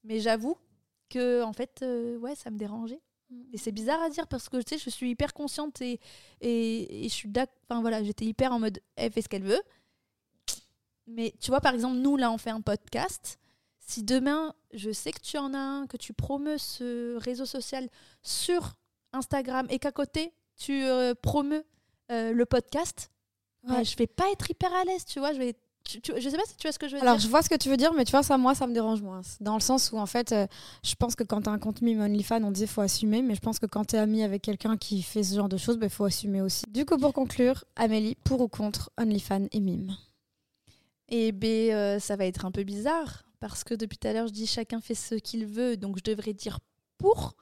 Mais 0.03 0.19
j'avoue 0.19 0.57
que, 1.09 1.43
en 1.43 1.53
fait, 1.53 1.81
euh, 1.81 2.17
ouais, 2.17 2.35
ça 2.35 2.51
me 2.51 2.57
dérangeait. 2.57 3.01
Et 3.51 3.57
c'est 3.57 3.71
bizarre 3.71 4.01
à 4.01 4.09
dire 4.09 4.27
parce 4.27 4.47
que 4.47 4.57
tu 4.57 4.75
sais, 4.75 4.77
je 4.77 4.89
suis 4.91 5.09
hyper 5.09 5.33
consciente 5.33 5.81
et, 5.81 5.99
et, 6.41 7.05
et 7.05 7.09
je 7.09 7.13
suis. 7.13 7.31
Enfin 7.67 7.81
voilà, 7.81 8.03
j'étais 8.03 8.25
hyper 8.25 8.51
en 8.51 8.59
mode 8.59 8.79
elle 8.95 9.11
fait 9.11 9.23
ce 9.23 9.29
qu'elle 9.29 9.43
veut. 9.43 9.61
Mais 11.07 11.33
tu 11.39 11.49
vois, 11.49 11.59
par 11.59 11.73
exemple, 11.73 11.97
nous, 11.97 12.15
là, 12.15 12.31
on 12.31 12.37
fait 12.37 12.51
un 12.51 12.61
podcast. 12.61 13.39
Si 13.79 14.03
demain, 14.03 14.53
je 14.73 14.91
sais 14.91 15.11
que 15.11 15.19
tu 15.19 15.37
en 15.37 15.53
as 15.53 15.57
un, 15.57 15.87
que 15.87 15.97
tu 15.97 16.13
promeus 16.13 16.57
ce 16.57 17.17
réseau 17.17 17.45
social 17.45 17.89
sur 18.21 18.75
Instagram 19.11 19.67
et 19.69 19.79
qu'à 19.79 19.91
côté, 19.91 20.33
tu 20.55 20.83
euh, 20.85 21.13
promeus 21.15 21.65
euh, 22.11 22.31
le 22.31 22.45
podcast, 22.45 23.11
bah, 23.63 23.83
je 23.83 23.95
vais 23.95 24.07
pas 24.07 24.29
être 24.31 24.49
hyper 24.49 24.73
à 24.73 24.83
l'aise, 24.83 25.05
tu 25.05 25.19
vois. 25.19 25.33
Je 25.33 25.39
vais 25.39 25.55
je 25.89 26.29
sais 26.29 26.38
pas 26.38 26.43
si 26.45 26.57
tu 26.57 26.67
vois 26.67 26.71
ce 26.71 26.79
que 26.79 26.88
je 26.88 26.93
veux 26.93 26.99
dire. 26.99 27.07
Alors, 27.07 27.19
je 27.19 27.27
vois 27.27 27.41
ce 27.41 27.49
que 27.49 27.55
tu 27.55 27.69
veux 27.69 27.77
dire, 27.77 27.93
mais 27.93 28.05
tu 28.05 28.11
vois, 28.11 28.23
ça, 28.23 28.38
moi, 28.38 28.55
ça 28.55 28.67
me 28.67 28.73
dérange 28.73 29.01
moins. 29.01 29.21
Dans 29.41 29.55
le 29.55 29.61
sens 29.61 29.91
où, 29.91 29.97
en 29.97 30.05
fait, 30.05 30.31
euh, 30.31 30.47
je 30.84 30.95
pense 30.95 31.15
que 31.15 31.23
quand 31.23 31.41
tu 31.41 31.49
as 31.49 31.51
un 31.51 31.59
compte 31.59 31.81
mime 31.81 32.01
OnlyFans, 32.01 32.43
on 32.43 32.51
dit 32.51 32.67
faut 32.67 32.81
assumer, 32.81 33.21
mais 33.21 33.36
je 33.36 33.41
pense 33.41 33.59
que 33.59 33.65
quand 33.65 33.86
tu 33.86 33.95
es 33.95 33.99
ami 33.99 34.23
avec 34.23 34.41
quelqu'un 34.41 34.77
qui 34.77 35.01
fait 35.01 35.23
ce 35.23 35.36
genre 35.36 35.49
de 35.49 35.57
choses, 35.57 35.75
il 35.75 35.81
bah, 35.81 35.89
faut 35.89 36.05
assumer 36.05 36.41
aussi. 36.41 36.63
Du 36.69 36.86
coup, 36.86 36.97
pour 36.97 37.13
conclure, 37.13 37.63
Amélie, 37.75 38.15
pour 38.23 38.41
ou 38.41 38.47
contre 38.47 38.91
OnlyFans 38.97 39.47
et 39.51 39.59
mime 39.59 39.95
et 41.09 41.31
B, 41.31 41.45
euh, 41.45 41.99
ça 41.99 42.15
va 42.15 42.25
être 42.25 42.45
un 42.45 42.51
peu 42.51 42.63
bizarre 42.63 43.23
parce 43.39 43.63
que 43.63 43.75
depuis 43.75 43.97
tout 43.97 44.07
à 44.07 44.13
l'heure, 44.13 44.27
je 44.27 44.34
dis 44.34 44.47
chacun 44.47 44.81
fait 44.81 44.95
ce 44.95 45.15
qu'il 45.15 45.45
veut, 45.45 45.77
donc 45.77 45.97
je 45.97 46.03
devrais 46.03 46.34
dire 46.34 46.59
pour, 46.97 47.36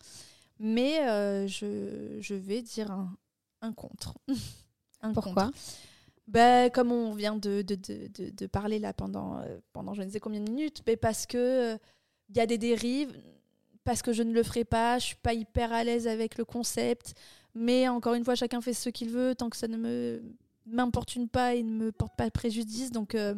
mais 0.59 1.07
euh, 1.07 1.47
je, 1.47 2.17
je, 2.19 2.33
vais 2.33 2.61
dire 2.61 2.91
un, 2.91 3.15
un 3.61 3.71
contre. 3.71 4.15
un 5.01 5.13
Pourquoi? 5.13 5.51
Ben, 6.31 6.69
comme 6.71 6.93
on 6.93 7.13
vient 7.13 7.35
de, 7.35 7.61
de, 7.61 7.75
de, 7.75 8.29
de, 8.29 8.47
parler 8.47 8.79
là 8.79 8.93
pendant, 8.93 9.39
euh, 9.39 9.59
pendant 9.73 9.93
je 9.93 10.01
ne 10.01 10.09
sais 10.09 10.21
combien 10.21 10.39
de 10.39 10.49
minutes, 10.49 10.81
mais 10.87 10.95
parce 10.95 11.25
que 11.25 11.77
il 12.29 12.37
y 12.37 12.39
a 12.39 12.45
des 12.45 12.57
dérives, 12.57 13.11
parce 13.83 14.01
que 14.01 14.13
je 14.13 14.23
ne 14.23 14.33
le 14.33 14.41
ferai 14.41 14.63
pas, 14.63 14.97
je 14.97 15.07
suis 15.07 15.15
pas 15.17 15.33
hyper 15.33 15.73
à 15.73 15.83
l'aise 15.83 16.07
avec 16.07 16.37
le 16.37 16.45
concept, 16.45 17.15
mais 17.53 17.89
encore 17.89 18.13
une 18.13 18.23
fois, 18.23 18.35
chacun 18.35 18.61
fait 18.61 18.73
ce 18.73 18.89
qu'il 18.89 19.09
veut 19.09 19.35
tant 19.35 19.49
que 19.49 19.57
ça 19.57 19.67
ne 19.67 19.75
me 19.75 20.23
m'importune 20.65 21.27
pas 21.27 21.55
et 21.55 21.63
ne 21.63 21.85
me 21.85 21.91
porte 21.91 22.15
pas 22.15 22.29
préjudice. 22.31 22.91
Donc, 22.91 23.15
euh, 23.15 23.35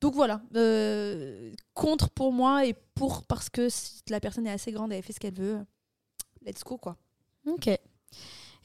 donc 0.00 0.14
voilà, 0.14 0.42
euh, 0.56 1.52
contre 1.74 2.10
pour 2.10 2.32
moi 2.32 2.66
et 2.66 2.74
pour 2.94 3.24
parce 3.24 3.48
que 3.48 3.68
si 3.68 4.02
la 4.10 4.20
personne 4.20 4.46
est 4.46 4.52
assez 4.52 4.72
grande 4.72 4.92
elle 4.92 5.02
fait 5.02 5.12
ce 5.12 5.20
qu'elle 5.20 5.34
veut, 5.34 5.58
let's 6.44 6.62
go 6.64 6.76
quoi. 6.76 6.96
Ok. 7.46 7.68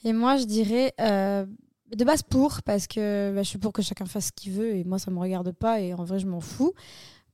Et 0.04 0.12
moi 0.12 0.36
je 0.36 0.44
dirais 0.44 0.92
euh, 1.00 1.46
de 1.94 2.04
base 2.04 2.22
pour 2.22 2.62
parce 2.62 2.86
que 2.86 3.32
bah, 3.34 3.42
je 3.42 3.48
suis 3.48 3.58
pour 3.58 3.72
que 3.72 3.82
chacun 3.82 4.06
fasse 4.06 4.26
ce 4.26 4.32
qu'il 4.32 4.52
veut 4.52 4.74
et 4.74 4.84
moi 4.84 4.98
ça 4.98 5.10
me 5.10 5.18
regarde 5.18 5.52
pas 5.52 5.80
et 5.80 5.94
en 5.94 6.04
vrai 6.04 6.18
je 6.18 6.26
m'en 6.26 6.40
fous. 6.40 6.72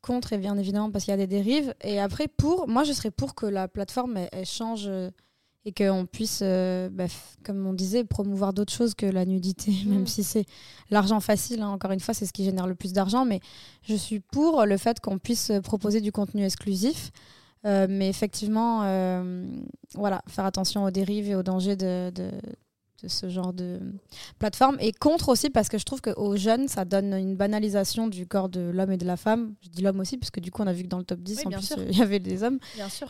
Contre 0.03 0.33
et 0.33 0.39
bien 0.39 0.57
évidemment 0.57 0.91
parce 0.91 1.05
qu'il 1.05 1.13
y 1.13 1.15
a 1.15 1.19
des 1.19 1.27
dérives. 1.27 1.75
Et 1.83 2.01
après 2.01 2.27
pour, 2.29 2.69
moi 2.69 2.85
je 2.85 2.93
serais 2.93 3.11
pour 3.11 3.35
que 3.35 3.47
la 3.47 3.69
plateforme 3.69 4.19
elle 4.33 4.47
change 4.47 4.91
et 5.65 5.73
qu'on 5.73 6.07
puisse, 6.07 6.41
euh, 6.43 6.89
bah, 6.91 7.05
comme 7.45 7.67
on 7.67 7.75
disait, 7.75 8.05
promouvoir 8.05 8.53
d'autres 8.53 8.73
choses 8.73 8.95
que 8.95 9.07
la 9.07 9.27
nudité, 9.27 9.73
mm. 9.85 9.89
même 9.91 10.07
si 10.07 10.25
c'est 10.25 10.47
l'argent 10.91 11.21
facile. 11.21 11.63
Hein. 11.63 11.69
encore 11.69 11.93
une 11.93 12.01
fois, 12.01 12.15
c'est 12.15 12.27
ce 12.27 12.33
qui 12.33 12.45
génère 12.45 12.67
le 12.67 12.75
plus 12.75 12.93
d'argent, 12.93 13.25
mais 13.25 13.41
je 13.83 13.95
suis 13.95 14.21
pour 14.21 14.65
le 14.65 14.77
fait 14.77 15.01
qu'on 15.01 15.19
puisse 15.19 15.53
proposer 15.63 16.01
du 16.01 16.13
contenu 16.13 16.45
exclusif. 16.45 17.11
Euh, 17.67 17.87
mais 17.91 18.09
effectivement, 18.09 18.85
euh, 18.85 19.45
voilà, 19.95 20.23
faire 20.27 20.47
attention 20.47 20.85
aux 20.85 20.91
dérives 20.91 21.29
et 21.29 21.35
aux 21.35 21.43
dangers 21.43 21.77
de, 21.77 22.11
de 22.11 22.31
ce 23.09 23.29
genre 23.29 23.53
de 23.53 23.81
plateforme. 24.39 24.77
Et 24.81 24.93
contre 24.93 25.31
aussi, 25.31 25.51
parce 25.51 25.69
que 25.69 25.79
je 25.79 25.85
trouve 25.85 26.01
qu'aux 26.01 26.37
jeunes, 26.37 26.69
ça 26.69 26.85
donne 26.85 27.15
une 27.15 27.37
banalisation 27.37 28.09
du 28.09 28.27
corps 28.27 28.49
de 28.49 28.61
l'homme 28.61 28.93
et 28.93 28.97
de 28.97 29.07
la 29.07 29.17
femme. 29.17 29.55
Je 29.63 29.69
dis 29.69 29.83
l'homme 29.83 30.01
aussi, 30.01 30.19
parce 30.19 30.31
que 30.31 30.41
du 30.41 30.51
coup, 30.51 30.63
on 30.63 30.67
a 30.67 30.73
vu 30.73 30.85
que 30.85 30.89
dans 30.89 30.99
le 30.99 31.05
top 31.05 31.21
10, 31.21 31.47
en 31.47 31.51
plus, 31.51 31.75
il 31.89 31.99
y 31.99 32.03
avait 32.03 32.19
des 32.19 32.43
hommes. 32.43 32.59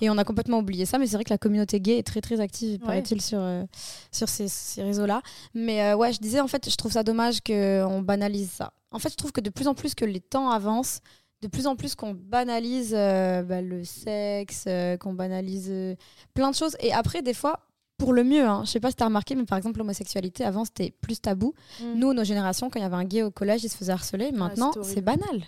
Et 0.01 0.11
on 0.11 0.19
a 0.19 0.25
complètement 0.25 0.59
oublié 0.59 0.87
ça. 0.87 0.99
Mais 0.99 1.07
c'est 1.07 1.17
vrai 1.17 1.25
que 1.25 1.33
la 1.33 1.39
communauté 1.39 1.81
gay 1.81 1.99
est 1.99 2.07
très, 2.07 2.21
très 2.21 2.41
active, 2.41 2.79
paraît-il, 2.81 3.21
sur, 3.21 3.41
euh, 3.41 3.65
sur 4.13 4.29
ces, 4.29 4.49
ces 4.49 4.83
réseaux-là. 4.83 5.23
Mais 5.55 5.83
euh, 5.83 5.97
ouais, 5.97 6.13
je 6.13 6.19
disais, 6.19 6.41
en 6.41 6.49
fait, 6.49 6.69
je 6.71 6.77
trouve 6.77 6.93
ça 6.93 7.03
dommage 7.03 7.41
qu'on 7.41 8.03
banalise 8.03 8.51
ça. 8.51 8.73
En 8.93 8.99
fait, 8.99 9.11
je 9.11 9.17
trouve 9.17 9.33
que 9.33 9.41
de 9.41 9.51
plus 9.51 9.69
en 9.69 9.75
plus 9.75 9.95
que 9.95 10.05
les 10.05 10.21
temps 10.21 10.51
avancent, 10.51 11.01
de 11.43 11.49
plus 11.49 11.67
en 11.67 11.77
plus 11.77 11.95
qu'on 11.95 12.13
banalise 12.13 12.93
euh, 12.95 13.43
bah, 13.43 13.63
le 13.63 13.85
sexe, 13.85 14.67
qu'on 15.01 15.15
banalise 15.15 15.97
plein 16.35 16.51
de 16.51 16.57
choses. 16.57 16.77
Et 16.81 16.93
après, 16.93 17.23
des 17.23 17.35
fois, 17.35 17.61
pour 18.01 18.13
le 18.13 18.25
mieux. 18.25 18.45
Hein. 18.45 18.63
Je 18.65 18.71
sais 18.71 18.81
pas 18.81 18.91
si 18.91 18.97
tu 18.97 19.03
as 19.03 19.07
remarqué, 19.07 19.37
mais 19.37 19.45
par 19.45 19.59
exemple, 19.59 19.79
l'homosexualité, 19.79 20.45
avant, 20.45 20.65
c'était 20.65 20.93
plus 21.01 21.21
tabou. 21.21 21.55
Mm. 21.81 21.95
Nous, 21.95 22.13
nos 22.13 22.25
générations, 22.25 22.71
quand 22.71 22.81
il 22.81 22.83
y 22.83 22.87
avait 22.87 22.97
un 22.97 23.05
gay 23.05 23.23
au 23.23 23.31
collège, 23.31 23.63
il 23.63 23.69
se 23.69 23.77
faisait 23.77 23.93
harceler. 23.93 24.31
Ah, 24.33 24.37
Maintenant, 24.37 24.73
c'est 24.83 25.03
banal. 25.03 25.45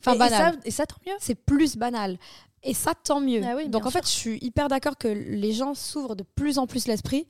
Enfin, 0.00 0.14
et, 0.14 0.18
banal. 0.18 0.58
Et 0.64 0.70
ça, 0.70 0.84
tant 0.84 0.96
mieux. 1.06 1.14
C'est 1.20 1.36
plus 1.36 1.76
banal. 1.76 2.18
Et 2.62 2.74
ça, 2.74 2.94
tant 2.94 3.20
mieux. 3.20 3.42
Ah 3.44 3.64
Donc, 3.66 3.86
en 3.86 3.90
fait, 3.90 4.04
je 4.04 4.10
suis 4.12 4.38
hyper 4.42 4.68
d'accord 4.68 4.98
que 4.98 5.08
les 5.08 5.52
gens 5.52 5.74
s'ouvrent 5.74 6.16
de 6.16 6.24
plus 6.24 6.58
en 6.58 6.66
plus 6.66 6.86
l'esprit. 6.86 7.26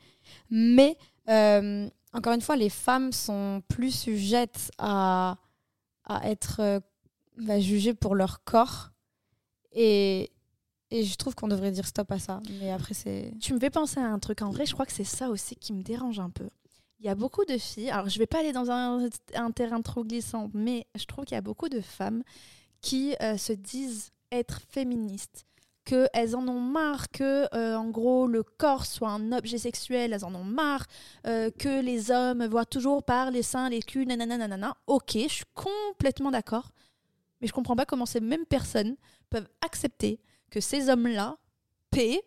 Mais, 0.51 0.97
euh, 1.29 1.89
encore 2.13 2.33
une 2.33 2.41
fois, 2.41 2.57
les 2.57 2.71
femmes 2.71 3.13
sont 3.13 3.63
plus 3.69 3.91
sujettes 3.91 4.71
à, 4.79 5.37
à 6.05 6.31
être 6.31 6.61
euh, 6.61 6.81
bah, 7.37 7.61
jugées 7.61 7.95
pour 7.95 8.15
leur 8.15 8.45
corps. 8.45 8.91
Et, 9.73 10.31
et 10.95 11.03
je 11.03 11.17
trouve 11.17 11.35
qu'on 11.35 11.49
devrait 11.49 11.73
dire 11.73 11.87
stop 11.89 12.13
à 12.13 12.21
ça. 12.21 12.41
Mais 12.61 12.71
après, 12.71 12.95
c'est. 12.95 13.33
Tu 13.41 13.53
me 13.53 13.59
fais 13.59 13.69
penser 13.69 13.99
à 13.99 14.07
un 14.07 14.21
truc. 14.21 14.43
En 14.43 14.51
vrai, 14.51 14.65
je 14.65 14.75
crois 14.75 14.87
que 14.87 14.93
c'est 14.93 15.03
ça 15.03 15.29
aussi 15.29 15.57
qui 15.57 15.73
me 15.73 15.83
dérange 15.83 16.21
un 16.21 16.31
peu. 16.31 16.49
Il 17.01 17.07
y 17.07 17.09
a 17.09 17.17
beaucoup 17.17 17.45
de 17.45 17.59
filles. 17.59 17.91
Alors, 17.91 18.09
je 18.09 18.17
vais 18.17 18.29
pas 18.29 18.39
aller 18.39 18.53
dans 18.53 18.71
un, 18.71 19.11
terrain 19.51 19.83
trop 19.83 20.05
glissant, 20.05 20.51
mais 20.55 20.87
je 20.95 21.05
trouve 21.07 21.25
qu'il 21.25 21.35
y 21.35 21.39
a 21.39 21.43
beaucoup 21.43 21.69
de 21.69 21.81
femmes 21.81 22.23
qui 22.81 23.17
euh, 23.21 23.37
se 23.37 23.53
disent 23.53 24.13
être 24.31 24.61
féministes 24.71 25.47
qu'elles 25.85 26.37
en 26.37 26.47
ont 26.47 26.61
marre 26.61 27.11
que, 27.11 27.53
euh, 27.55 27.77
en 27.77 27.91
gros, 27.91 28.29
le 28.29 28.45
corps 28.45 28.87
soit 28.87 29.11
un 29.11 29.33
objet 29.33 29.59
sexuel, 29.59 30.13
elles 30.13 30.25
en 30.25 30.35
ont 30.35 30.45
marre 30.45 30.87
euh, 31.27 31.51
que 31.51 31.83
les 31.83 32.13
hommes 32.13 32.47
voient 32.47 32.65
toujours 32.65 33.03
par 33.03 33.33
les 33.33 33.43
seins, 33.43 33.69
les 33.69 33.83
culs, 33.83 34.07
nanana, 34.07 34.39
nanana. 34.39 34.77
Ok, 34.87 35.11
je 35.15 35.29
suis 35.29 35.45
complètement 35.55 36.31
d'accord, 36.31 36.71
mais 37.41 37.49
je 37.49 37.53
comprends 37.53 37.77
pas 37.77 37.85
comment 37.85 38.07
ces 38.07 38.21
mêmes 38.21 38.47
personnes 38.47 38.97
peuvent 39.29 39.49
accepter 39.61 40.21
que 40.55 40.61
ces 40.61 40.89
hommes-là 40.89 41.37
paient 41.91 42.23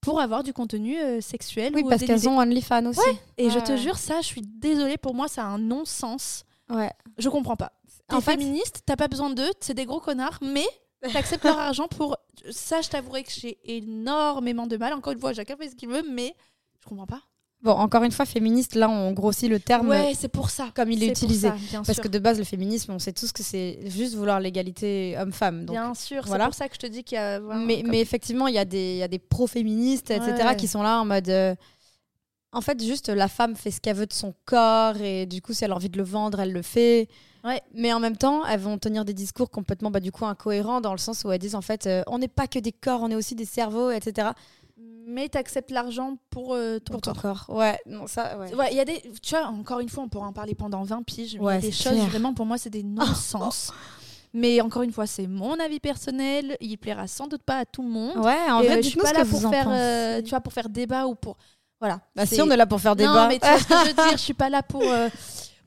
pour 0.00 0.20
avoir 0.20 0.44
du 0.44 0.52
contenu 0.52 0.98
euh, 0.98 1.20
sexuel. 1.20 1.72
Oui, 1.74 1.84
parce 1.88 2.04
qu'elles 2.04 2.28
ont 2.28 2.38
OnlyFans 2.38 2.86
aussi. 2.86 3.00
Et 3.36 3.50
je 3.50 3.58
te 3.58 3.76
jure, 3.76 3.98
ça, 3.98 4.20
je 4.20 4.26
suis 4.26 4.42
désolée, 4.42 4.96
pour 4.96 5.14
moi, 5.14 5.26
ça 5.28 5.42
a 5.42 5.46
un 5.46 5.58
non-sens. 5.58 6.44
Ouais. 6.70 6.90
Je 7.18 7.28
comprends 7.28 7.56
pas. 7.56 7.72
T'es 8.08 8.14
en 8.14 8.20
féministe, 8.20 8.82
t'as 8.86 8.96
pas 8.96 9.08
besoin 9.08 9.30
d'eux, 9.30 9.50
c'est 9.60 9.74
des 9.74 9.84
gros 9.84 10.00
connards, 10.00 10.38
mais 10.40 10.66
t'acceptes 11.12 11.44
leur 11.44 11.58
argent 11.58 11.88
pour. 11.88 12.16
Ça, 12.50 12.80
je 12.80 12.88
t'avouerai 12.88 13.24
que 13.24 13.32
j'ai 13.32 13.58
énormément 13.64 14.66
de 14.66 14.76
mal. 14.76 14.92
Encore 14.92 15.12
une 15.12 15.20
fois, 15.20 15.32
chacun 15.34 15.56
fait 15.56 15.70
ce 15.70 15.74
qu'il 15.74 15.88
veut, 15.88 16.04
mais 16.08 16.34
je 16.80 16.88
comprends 16.88 17.06
pas. 17.06 17.22
Bon, 17.62 17.72
encore 17.72 18.04
une 18.04 18.12
fois, 18.12 18.24
féministe, 18.24 18.74
là, 18.74 18.88
on 18.88 19.12
grossit 19.12 19.50
le 19.50 19.60
terme. 19.60 19.90
Ouais, 19.90 20.12
c'est 20.16 20.28
pour 20.28 20.48
ça. 20.48 20.70
Comme 20.74 20.90
il 20.90 21.02
est, 21.02 21.08
utilisé. 21.08 21.50
Parce 21.86 22.00
que 22.00 22.08
de 22.08 22.18
base, 22.18 22.38
le 22.38 22.44
féminisme, 22.44 22.92
on 22.92 22.98
sait 22.98 23.12
tous 23.12 23.32
que 23.32 23.42
c'est 23.42 23.80
juste 23.84 24.14
vouloir 24.14 24.40
l'égalité 24.40 25.16
homme-femme. 25.18 25.66
Bien 25.66 25.94
sûr, 25.94 26.26
c'est 26.26 26.38
pour 26.38 26.54
ça 26.54 26.68
que 26.68 26.74
je 26.74 26.80
te 26.80 26.86
dis 26.86 27.04
qu'il 27.04 27.16
y 27.16 27.18
a. 27.18 27.38
Mais, 27.40 27.82
mais, 27.86 28.00
effectivement, 28.00 28.46
il 28.46 28.54
y 28.54 28.58
a 28.58 28.64
des, 28.64 29.06
des 29.08 29.18
pro-féministes, 29.18 30.10
etc., 30.10 30.54
qui 30.56 30.68
sont 30.68 30.82
là 30.82 31.00
en 31.00 31.04
mode. 31.04 31.28
Euh, 31.28 31.54
en 32.52 32.62
fait, 32.62 32.82
juste 32.82 33.10
la 33.10 33.28
femme 33.28 33.54
fait 33.54 33.70
ce 33.70 33.80
qu'elle 33.80 33.94
veut 33.94 34.06
de 34.06 34.12
son 34.12 34.34
corps 34.44 34.96
et 35.00 35.24
du 35.24 35.40
coup, 35.40 35.52
si 35.52 35.64
elle 35.64 35.70
a 35.70 35.76
envie 35.76 35.88
de 35.88 35.96
le 35.96 36.02
vendre, 36.02 36.40
elle 36.40 36.52
le 36.52 36.62
fait. 36.62 37.06
Ouais. 37.44 37.62
Mais 37.74 37.92
en 37.92 38.00
même 38.00 38.16
temps, 38.16 38.44
elles 38.44 38.58
vont 38.58 38.76
tenir 38.76 39.04
des 39.04 39.14
discours 39.14 39.50
complètement 39.50 39.92
bah, 39.92 40.00
du 40.00 40.10
coup 40.10 40.26
incohérents 40.26 40.80
dans 40.80 40.90
le 40.90 40.98
sens 40.98 41.22
où 41.24 41.30
elles 41.30 41.38
disent 41.38 41.54
en 41.54 41.60
fait, 41.60 41.86
euh, 41.86 42.02
on 42.08 42.18
n'est 42.18 42.28
pas 42.28 42.48
que 42.48 42.58
des 42.58 42.72
corps, 42.72 43.02
on 43.02 43.10
est 43.10 43.14
aussi 43.14 43.36
des 43.36 43.44
cerveaux, 43.44 43.92
etc 43.92 44.30
mais 45.06 45.28
tu 45.28 45.38
acceptes 45.38 45.70
l'argent 45.70 46.16
pour 46.30 46.54
euh, 46.54 46.78
ton, 46.78 46.98
corps. 46.98 47.46
Ouais, 47.48 47.78
non, 47.86 48.06
ça, 48.06 48.38
ouais. 48.38 48.68
Il 48.70 48.76
y 48.76 48.80
a 48.80 48.84
des, 48.84 49.02
tu 49.22 49.34
vois, 49.34 49.46
encore 49.46 49.80
une 49.80 49.88
fois, 49.88 50.04
on 50.04 50.08
pourra 50.08 50.26
en 50.26 50.32
parler 50.32 50.54
pendant 50.54 50.82
20 50.82 51.02
piges. 51.02 51.34
y 51.34 51.48
a 51.48 51.58
des 51.58 51.72
choses, 51.72 51.98
vraiment, 51.98 52.34
pour 52.34 52.46
moi, 52.46 52.58
c'est 52.58 52.70
des 52.70 52.82
non-sens. 52.82 53.72
Mais 54.32 54.60
encore 54.60 54.82
une 54.82 54.92
fois, 54.92 55.08
c'est 55.08 55.26
mon 55.26 55.58
avis 55.58 55.80
personnel. 55.80 56.56
Il 56.60 56.76
plaira 56.78 57.08
sans 57.08 57.26
doute 57.26 57.42
pas 57.42 57.58
à 57.58 57.64
tout 57.64 57.82
le 57.82 57.88
monde. 57.88 58.16
Ouais, 58.18 58.50
en 58.50 58.60
fait, 58.60 58.78
euh, 58.78 58.82
je 58.82 58.88
suis 58.88 59.00
pas 59.00 59.12
là 59.12 59.24
pour 59.24 59.40
faire, 59.50 59.66
euh, 59.68 60.22
tu 60.22 60.30
vois, 60.30 60.40
pour 60.40 60.52
faire 60.52 60.68
débat 60.68 61.06
ou 61.06 61.16
pour, 61.16 61.36
voilà. 61.80 62.00
Bah 62.14 62.26
si, 62.26 62.40
on 62.40 62.48
est 62.48 62.56
là 62.56 62.66
pour 62.66 62.80
faire 62.80 62.94
débat. 62.94 63.24
Non, 63.24 63.28
mais 63.28 63.40
tu 63.40 63.48
vois 63.48 63.58
ce 63.58 63.64
que 63.66 63.74
je 63.74 63.88
veux 63.88 63.94
dire. 63.94 64.12
Je 64.12 64.16
suis 64.18 64.34
pas 64.34 64.48
là 64.48 64.62
pour 64.62 64.84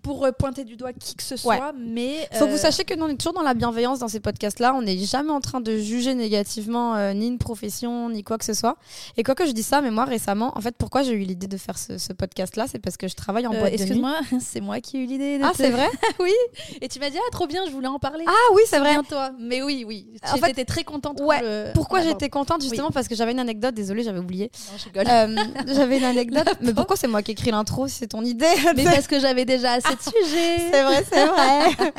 pour 0.03 0.25
euh, 0.25 0.31
pointer 0.31 0.65
du 0.65 0.75
doigt 0.75 0.93
qui 0.93 1.15
que 1.15 1.23
ce 1.23 1.37
soit, 1.37 1.73
mais... 1.77 2.27
Faut 2.33 2.45
que 2.45 2.51
vous 2.51 2.57
euh, 2.57 2.59
sachiez 2.59 2.83
que 2.83 2.93
nous, 2.93 3.05
on 3.05 3.07
est 3.07 3.15
toujours 3.15 3.33
dans 3.33 3.41
la 3.41 3.53
bienveillance 3.53 3.99
dans 3.99 4.09
ces 4.09 4.19
podcasts-là. 4.19 4.75
On 4.75 4.81
n'est 4.81 4.97
jamais 4.97 5.31
en 5.31 5.39
train 5.39 5.61
de 5.61 5.77
juger 5.77 6.13
négativement 6.13 6.95
euh, 6.95 7.13
ni 7.13 7.27
une 7.27 7.37
profession, 7.37 8.09
ni 8.09 8.23
quoi 8.23 8.37
que 8.37 8.45
ce 8.45 8.53
soit. 8.53 8.75
Et 9.17 9.23
quoi 9.23 9.33
que 9.33 9.47
je 9.47 9.51
dis 9.51 9.63
ça, 9.63 9.81
mais 9.81 9.89
moi, 9.89 10.03
récemment, 10.03 10.55
en 10.57 10.61
fait, 10.61 10.75
pourquoi 10.77 11.03
j'ai 11.03 11.13
eu 11.13 11.19
l'idée 11.19 11.47
de 11.47 11.57
faire 11.57 11.77
ce, 11.77 12.13
podcast-là 12.13 12.65
C'est 12.69 12.79
parce 12.79 12.97
que 12.97 13.07
je 13.07 13.15
travaille 13.15 13.47
en 13.47 13.51
boîte 13.51 13.63
de 13.63 13.69
nuit. 13.69 13.75
Excuse-moi, 13.75 14.15
c'est 14.41 14.61
moi 14.61 14.81
qui 14.81 14.97
ai 14.97 14.99
eu 14.99 15.05
l'idée. 15.05 15.39
Ah, 15.41 15.51
c'est 15.55 15.69
vrai 15.69 15.89
Oui. 16.19 16.33
Et 16.81 16.89
tu 16.89 16.99
m'as 16.99 17.09
dit, 17.09 17.17
ah, 17.17 17.31
trop 17.31 17.47
bien, 17.47 17.65
je 17.65 17.71
voulais 17.71 17.87
en 17.87 17.99
parler. 17.99 18.25
Ah 18.27 18.53
oui, 18.53 18.61
c'est 18.67 18.79
vrai. 18.79 18.97
toi. 19.07 19.31
Mais 19.39 19.63
oui, 19.63 19.85
oui. 19.87 20.07
En 20.31 20.37
fait, 20.37 20.51
étais 20.51 20.65
très 20.65 20.83
contente. 20.83 21.21
Ouais. 21.21 21.71
Pourquoi 21.73 22.01
j'étais 22.01 22.29
contente 22.29 22.61
Justement 22.61 22.91
parce 22.91 23.07
que 23.07 23.15
j'avais 23.15 23.31
une 23.31 23.39
anecdote. 23.39 23.73
Désolée, 23.73 24.03
j'avais 24.03 24.19
oublié. 24.19 24.51
j'avais 24.93 25.97
une 25.97 26.03
anecdote. 26.03 26.49
mais 26.61 26.73
pourquoi 26.73 26.97
c'est 26.97 27.07
moi 27.07 27.21
qui 27.21 27.31
écris 27.31 27.51
l'intro? 27.51 27.87
C'est 27.87 28.07
ton 28.07 28.23
idée 28.23 28.45
Mais 28.75 28.83
parce 28.83 29.07
que 29.07 29.19
j'avais 29.19 29.45
déjà 29.45 29.73
assez 29.73 29.92
de 29.95 30.01
c'est 30.71 30.83
vrai, 30.83 31.05
c'est 31.09 31.25
vrai. 31.25 31.93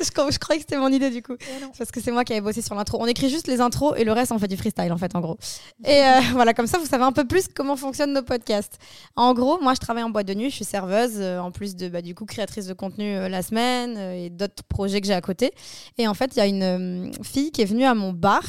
je, 0.00 0.04
je, 0.04 0.38
croyais 0.38 0.60
que 0.60 0.66
c'était 0.68 0.78
mon 0.78 0.88
idée 0.88 1.10
du 1.10 1.22
coup. 1.22 1.36
Parce 1.76 1.90
que 1.90 2.00
c'est 2.00 2.10
moi 2.10 2.24
qui 2.24 2.32
avais 2.32 2.40
bossé 2.40 2.62
sur 2.62 2.74
l'intro. 2.74 2.98
On 3.00 3.06
écrit 3.06 3.28
juste 3.28 3.46
les 3.46 3.60
intros 3.60 3.94
et 3.96 4.04
le 4.04 4.12
reste, 4.12 4.32
on 4.32 4.38
fait 4.38 4.48
du 4.48 4.56
freestyle 4.56 4.92
en 4.92 4.98
fait, 4.98 5.14
en 5.14 5.20
gros. 5.20 5.38
Et 5.84 6.02
euh, 6.02 6.20
voilà, 6.32 6.54
comme 6.54 6.66
ça, 6.66 6.78
vous 6.78 6.86
savez 6.86 7.04
un 7.04 7.12
peu 7.12 7.26
plus 7.26 7.48
comment 7.48 7.76
fonctionnent 7.76 8.12
nos 8.12 8.22
podcasts. 8.22 8.78
En 9.16 9.34
gros, 9.34 9.60
moi, 9.60 9.74
je 9.74 9.80
travaille 9.80 10.02
en 10.02 10.10
boîte 10.10 10.26
de 10.26 10.34
nuit, 10.34 10.50
je 10.50 10.56
suis 10.56 10.64
serveuse, 10.64 11.16
euh, 11.16 11.38
en 11.38 11.50
plus 11.50 11.76
de 11.76 11.88
bah, 11.88 12.02
du 12.02 12.14
coup 12.14 12.24
créatrice 12.24 12.66
de 12.66 12.74
contenu 12.74 13.16
euh, 13.16 13.28
la 13.28 13.42
semaine 13.42 13.96
et 13.96 14.30
d'autres 14.30 14.62
projets 14.64 15.00
que 15.00 15.06
j'ai 15.06 15.14
à 15.14 15.20
côté. 15.20 15.52
Et 15.98 16.08
en 16.08 16.14
fait, 16.14 16.32
il 16.36 16.38
y 16.38 16.42
a 16.42 16.46
une 16.46 17.12
fille 17.22 17.50
qui 17.50 17.62
est 17.62 17.66
venue 17.66 17.84
à 17.84 17.94
mon 17.94 18.12
bar 18.12 18.42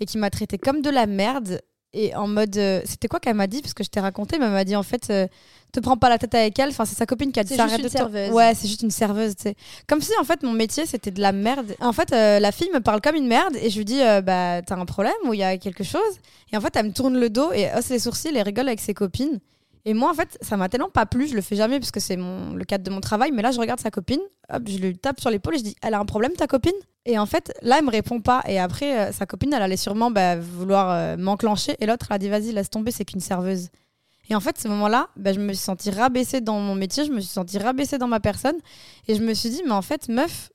et 0.00 0.06
qui 0.06 0.18
m'a 0.18 0.30
traité 0.30 0.58
comme 0.58 0.82
de 0.82 0.90
la 0.90 1.06
merde 1.06 1.60
et 1.94 2.14
en 2.14 2.28
mode 2.28 2.54
c'était 2.84 3.08
quoi 3.08 3.18
qu'elle 3.18 3.34
m'a 3.34 3.46
dit? 3.46 3.62
Parce 3.62 3.72
que 3.72 3.82
je 3.82 3.88
t'ai 3.88 4.00
raconté 4.00 4.38
mais 4.38 4.44
elle 4.44 4.52
m'a 4.52 4.64
dit 4.64 4.76
en 4.76 4.82
fait 4.82 5.10
te 5.72 5.80
prends 5.80 5.96
pas 5.96 6.08
la 6.08 6.18
tête 6.18 6.34
avec 6.34 6.58
elle. 6.58 6.70
Enfin, 6.70 6.84
c'est 6.84 6.96
sa 6.96 7.06
copine 7.06 7.32
qui 7.32 7.40
a 7.40 7.44
dit 7.44 7.54
ça. 7.54 7.64
Arrête 7.64 7.82
de 7.82 7.88
serveuse. 7.88 8.30
Ouais, 8.30 8.54
c'est 8.54 8.68
juste 8.68 8.82
une 8.82 8.90
serveuse. 8.90 9.34
sais. 9.38 9.54
Comme 9.86 10.00
si 10.00 10.12
en 10.20 10.24
fait 10.24 10.42
mon 10.42 10.52
métier 10.52 10.86
c'était 10.86 11.10
de 11.10 11.20
la 11.20 11.32
merde. 11.32 11.74
En 11.80 11.92
fait, 11.92 12.12
euh, 12.12 12.38
la 12.40 12.52
fille 12.52 12.70
me 12.72 12.80
parle 12.80 13.00
comme 13.00 13.16
une 13.16 13.26
merde 13.26 13.56
et 13.60 13.70
je 13.70 13.78
lui 13.78 13.84
dis 13.84 14.00
euh, 14.02 14.20
bah 14.20 14.62
t'as 14.62 14.76
un 14.76 14.86
problème 14.86 15.12
ou 15.24 15.34
il 15.34 15.40
y 15.40 15.44
a 15.44 15.56
quelque 15.58 15.84
chose? 15.84 16.00
Et 16.52 16.56
en 16.56 16.60
fait, 16.60 16.74
elle 16.76 16.86
me 16.86 16.92
tourne 16.92 17.18
le 17.18 17.30
dos 17.30 17.52
et 17.52 17.68
hausse 17.76 17.90
les 17.90 17.98
sourcils 17.98 18.34
et 18.34 18.42
rigole 18.42 18.68
avec 18.68 18.80
ses 18.80 18.94
copines. 18.94 19.38
Et 19.84 19.94
moi, 19.94 20.10
en 20.10 20.14
fait, 20.14 20.36
ça 20.42 20.56
m'a 20.56 20.68
tellement 20.68 20.90
pas 20.90 21.06
plu, 21.06 21.28
je 21.28 21.34
le 21.34 21.40
fais 21.40 21.56
jamais 21.56 21.78
parce 21.78 21.90
que 21.90 22.00
c'est 22.00 22.16
mon, 22.16 22.52
le 22.52 22.64
cadre 22.64 22.84
de 22.84 22.90
mon 22.90 23.00
travail, 23.00 23.30
mais 23.32 23.42
là, 23.42 23.52
je 23.52 23.60
regarde 23.60 23.80
sa 23.80 23.90
copine, 23.90 24.20
hop, 24.52 24.62
je 24.66 24.76
lui 24.76 24.98
tape 24.98 25.18
sur 25.20 25.30
l'épaule 25.30 25.54
et 25.54 25.58
je 25.58 25.64
dis 25.64 25.76
Elle 25.82 25.94
a 25.94 25.98
un 25.98 26.04
problème, 26.04 26.32
ta 26.32 26.46
copine? 26.46 26.74
Et 27.06 27.18
en 27.18 27.24
fait, 27.24 27.54
là, 27.62 27.76
elle 27.78 27.84
me 27.84 27.90
répond 27.90 28.20
pas. 28.20 28.42
Et 28.46 28.58
après, 28.58 28.98
euh, 28.98 29.12
sa 29.12 29.24
copine, 29.24 29.52
elle 29.54 29.62
allait 29.62 29.78
sûrement 29.78 30.10
bah, 30.10 30.36
vouloir 30.36 31.16
m'enclencher. 31.16 31.74
Et 31.80 31.86
l'autre, 31.86 32.06
elle 32.10 32.16
a 32.16 32.18
dit 32.18 32.28
Vas-y, 32.28 32.52
laisse 32.52 32.70
tomber, 32.70 32.90
c'est 32.90 33.04
qu'une 33.04 33.20
serveuse. 33.20 33.68
Et 34.28 34.34
en 34.34 34.40
fait, 34.40 34.58
ce 34.58 34.68
moment-là, 34.68 35.08
bah, 35.16 35.32
je 35.32 35.40
me 35.40 35.52
suis 35.52 35.64
sentie 35.64 35.90
rabaissée 35.90 36.40
dans 36.40 36.60
mon 36.60 36.74
métier, 36.74 37.04
je 37.04 37.12
me 37.12 37.20
suis 37.20 37.30
sentie 37.30 37.58
rabaissée 37.58 37.98
dans 37.98 38.08
ma 38.08 38.20
personne. 38.20 38.56
Et 39.06 39.14
je 39.14 39.22
me 39.22 39.32
suis 39.32 39.50
dit, 39.50 39.62
mais 39.64 39.72
en 39.72 39.82
fait, 39.82 40.08
meuf, 40.08 40.50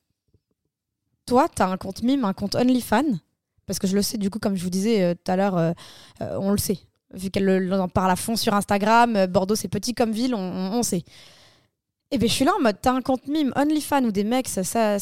toi, 1.25 1.47
tu 1.53 1.61
as 1.61 1.67
un 1.67 1.77
compte 1.77 2.03
mime, 2.03 2.25
un 2.25 2.33
compte 2.33 2.55
OnlyFans. 2.55 3.17
Parce 3.65 3.79
que 3.79 3.87
je 3.87 3.95
le 3.95 4.01
sais, 4.01 4.17
du 4.17 4.29
coup, 4.29 4.39
comme 4.39 4.55
je 4.55 4.63
vous 4.63 4.69
disais 4.69 5.01
euh, 5.03 5.13
tout 5.13 5.31
à 5.31 5.35
l'heure, 5.35 5.57
euh, 5.57 5.71
euh, 6.21 6.37
on 6.39 6.51
le 6.51 6.57
sait. 6.57 6.79
Vu 7.13 7.29
qu'elle 7.29 7.73
en 7.73 7.87
parle 7.87 8.11
à 8.11 8.15
fond 8.15 8.35
sur 8.35 8.53
Instagram, 8.53 9.27
Bordeaux, 9.27 9.55
c'est 9.55 9.67
petit 9.67 9.93
comme 9.93 10.11
ville, 10.11 10.33
on, 10.33 10.81
sait. 10.81 11.03
Et 12.09 12.17
bien, 12.17 12.27
je 12.27 12.33
suis 12.33 12.45
là 12.45 12.53
en 12.57 12.61
mode, 12.61 12.77
t'as 12.81 12.91
un 12.91 13.01
compte 13.01 13.27
mime 13.27 13.53
OnlyFans 13.55 14.03
où 14.03 14.11
des 14.11 14.23
mecs, 14.23 14.47
ça, 14.47 14.63
ça, 14.63 14.97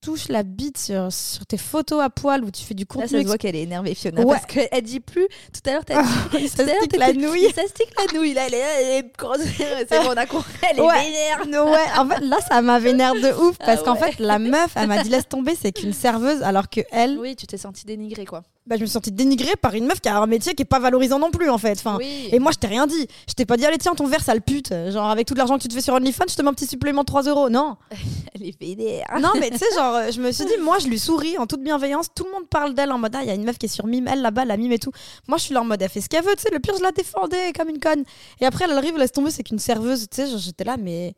touche 0.00 0.28
la 0.28 0.42
bite 0.42 0.78
sur, 0.78 1.12
sur, 1.12 1.44
tes 1.46 1.58
photos 1.58 2.02
à 2.02 2.10
poil 2.10 2.44
où 2.44 2.50
tu 2.50 2.62
fais 2.62 2.74
du 2.74 2.86
contenu. 2.86 3.04
Là, 3.04 3.18
ça 3.18 3.22
se 3.22 3.26
voit 3.26 3.38
qu'elle 3.38 3.56
est 3.56 3.62
énervée, 3.62 3.94
Fiona. 3.94 4.24
Parce 4.24 4.46
qu'elle 4.46 4.82
dit 4.82 5.00
plus. 5.00 5.26
Tout 5.52 5.68
à 5.68 5.72
l'heure, 5.72 5.84
t'as 5.84 6.02
dit. 6.02 6.48
ça 6.48 6.64
stick 6.66 6.96
la 6.96 7.12
nouille. 7.12 7.50
Ça 7.52 7.62
stick 7.66 7.88
la 7.98 8.18
nouille. 8.18 8.34
Là, 8.34 8.46
elle 8.46 8.54
est, 8.54 9.12
C'est 9.88 10.02
bon, 10.02 10.10
on 10.10 10.16
a 10.16 10.26
compris. 10.26 10.52
Elle 10.70 10.78
est 10.78 10.82
vénère. 10.82 11.66
ouais, 11.66 11.98
en 11.98 12.08
fait, 12.08 12.20
là, 12.20 12.38
ça 12.48 12.62
m'a 12.62 12.78
vénère 12.78 13.14
de 13.14 13.32
ouf. 13.42 13.56
Ah 13.60 13.66
parce 13.66 13.82
qu'en 13.82 13.96
fait, 13.96 14.18
la 14.18 14.38
meuf, 14.38 14.72
elle 14.76 14.88
m'a 14.88 15.02
dit 15.02 15.08
laisse 15.08 15.28
tomber, 15.28 15.56
c'est 15.60 15.72
qu'une 15.72 15.92
serveuse. 15.92 16.42
Alors 16.42 16.68
que 16.68 16.80
elle. 16.90 17.18
Oui, 17.18 17.36
tu 17.36 17.46
t'es 17.46 17.58
sentie 17.58 17.84
dénigrée, 17.84 18.24
quoi. 18.24 18.42
Bah, 18.68 18.76
je 18.76 18.82
me 18.82 18.86
suis 18.86 18.92
sentie 18.92 19.12
dénigrée 19.12 19.56
par 19.56 19.72
une 19.72 19.86
meuf 19.86 19.98
qui 20.02 20.10
a 20.10 20.20
un 20.20 20.26
métier 20.26 20.54
qui 20.54 20.60
est 20.60 20.66
pas 20.66 20.78
valorisant 20.78 21.18
non 21.18 21.30
plus, 21.30 21.48
en 21.48 21.56
fait. 21.56 21.78
Enfin, 21.78 21.98
Et 22.02 22.38
moi, 22.38 22.52
je 22.52 22.58
t'ai 22.58 22.66
rien 22.66 22.86
dit. 22.86 23.08
Je 23.26 23.32
t'ai 23.32 23.46
pas 23.46 23.56
dit, 23.56 23.64
allez, 23.64 23.78
tiens, 23.78 23.94
ton 23.94 24.06
verre, 24.06 24.22
sale 24.22 24.42
pute. 24.42 24.74
Genre, 24.90 25.08
avec 25.08 25.26
tout 25.26 25.34
l'argent 25.34 25.56
que 25.56 25.62
tu 25.62 25.68
te 25.68 25.74
fais 25.74 25.80
sur 25.80 25.94
OnlyFans, 25.94 26.24
je 26.28 26.34
te 26.34 26.42
mets 26.42 26.48
un 26.48 26.52
petit 26.52 26.66
supplément 26.66 27.00
de 27.00 27.06
3 27.06 27.22
euros. 27.22 27.48
Non. 27.48 27.76
elle 28.34 28.46
est 28.46 28.60
vénère. 28.60 29.06
Non, 29.22 29.30
mais 29.40 29.48
tu 29.50 29.56
sais, 29.56 29.64
genre, 29.74 29.96
je 30.12 30.20
me 30.20 30.32
suis 30.32 30.44
dit, 30.44 30.58
moi, 30.60 30.78
je 30.80 30.88
lui 30.88 30.98
souris 30.98 31.38
en 31.38 31.46
toute 31.46 31.62
bienveillance. 31.62 32.08
Tout 32.14 32.24
le 32.24 32.32
monde 32.32 32.46
parle 32.50 32.74
d'elle 32.74 32.92
en 32.92 32.98
mode, 32.98 33.14
ah, 33.16 33.22
il 33.22 33.28
y 33.28 33.30
a 33.30 33.34
une 33.34 33.44
meuf 33.44 33.56
qui 33.56 33.64
est 33.64 33.70
sur 33.70 33.86
mime, 33.86 34.06
elle 34.06 34.20
là-bas, 34.20 34.44
la 34.44 34.58
mime 34.58 34.72
et 34.72 34.78
tout. 34.78 34.92
Moi, 35.28 35.38
je 35.38 35.44
suis 35.44 35.54
là 35.54 35.62
en 35.62 35.64
mode, 35.64 35.80
elle 35.80 35.88
fait 35.88 36.02
ce 36.02 36.10
qu'elle 36.10 36.24
veut, 36.24 36.36
tu 36.36 36.42
sais. 36.42 36.50
Le 36.52 36.60
pire, 36.60 36.74
je 36.76 36.82
la 36.82 36.92
défendais 36.92 37.54
comme 37.56 37.70
une 37.70 37.80
conne. 37.80 38.04
Et 38.42 38.44
après, 38.44 38.66
elle 38.66 38.72
arrive, 38.72 38.92
elle 38.96 39.00
laisse 39.00 39.12
tomber, 39.12 39.30
c'est 39.30 39.44
qu'une 39.44 39.58
serveuse, 39.58 40.08
tu 40.10 40.16
sais. 40.16 40.38
J'étais 40.38 40.64
là, 40.64 40.76
mais. 40.76 41.14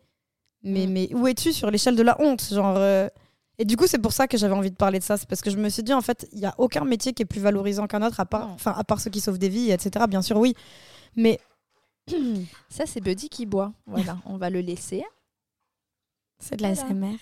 Mais, 0.62 0.86
mm. 0.86 0.92
mais 0.92 1.08
où 1.14 1.26
es-tu 1.26 1.52
sur 1.52 1.68
l'échelle 1.68 1.96
de 1.96 2.02
la 2.04 2.20
honte? 2.20 2.46
Genre. 2.52 2.76
Euh, 2.76 3.08
et 3.60 3.66
du 3.66 3.76
coup, 3.76 3.86
c'est 3.86 3.98
pour 3.98 4.14
ça 4.14 4.26
que 4.26 4.38
j'avais 4.38 4.54
envie 4.54 4.70
de 4.70 4.76
parler 4.76 4.98
de 4.98 5.04
ça. 5.04 5.18
C'est 5.18 5.28
parce 5.28 5.42
que 5.42 5.50
je 5.50 5.58
me 5.58 5.68
suis 5.68 5.82
dit, 5.82 5.92
en 5.92 6.00
fait, 6.00 6.26
il 6.32 6.38
n'y 6.38 6.46
a 6.46 6.54
aucun 6.56 6.82
métier 6.86 7.12
qui 7.12 7.24
est 7.24 7.26
plus 7.26 7.42
valorisant 7.42 7.86
qu'un 7.86 8.00
autre, 8.00 8.18
à 8.18 8.24
part, 8.24 8.48
enfin, 8.48 8.72
à 8.74 8.84
part 8.84 9.00
ceux 9.00 9.10
qui 9.10 9.20
sauvent 9.20 9.38
des 9.38 9.50
vies, 9.50 9.70
etc. 9.70 10.06
Bien 10.08 10.22
sûr, 10.22 10.38
oui. 10.38 10.54
Mais. 11.14 11.38
ça, 12.70 12.86
c'est 12.86 13.02
Buddy 13.02 13.28
qui 13.28 13.44
boit. 13.44 13.74
Voilà, 13.84 14.16
on 14.24 14.38
va 14.38 14.48
le 14.48 14.62
laisser. 14.62 15.04
C'est 16.38 16.56
de 16.56 16.62
la 16.62 16.74
SMR. 16.74 17.18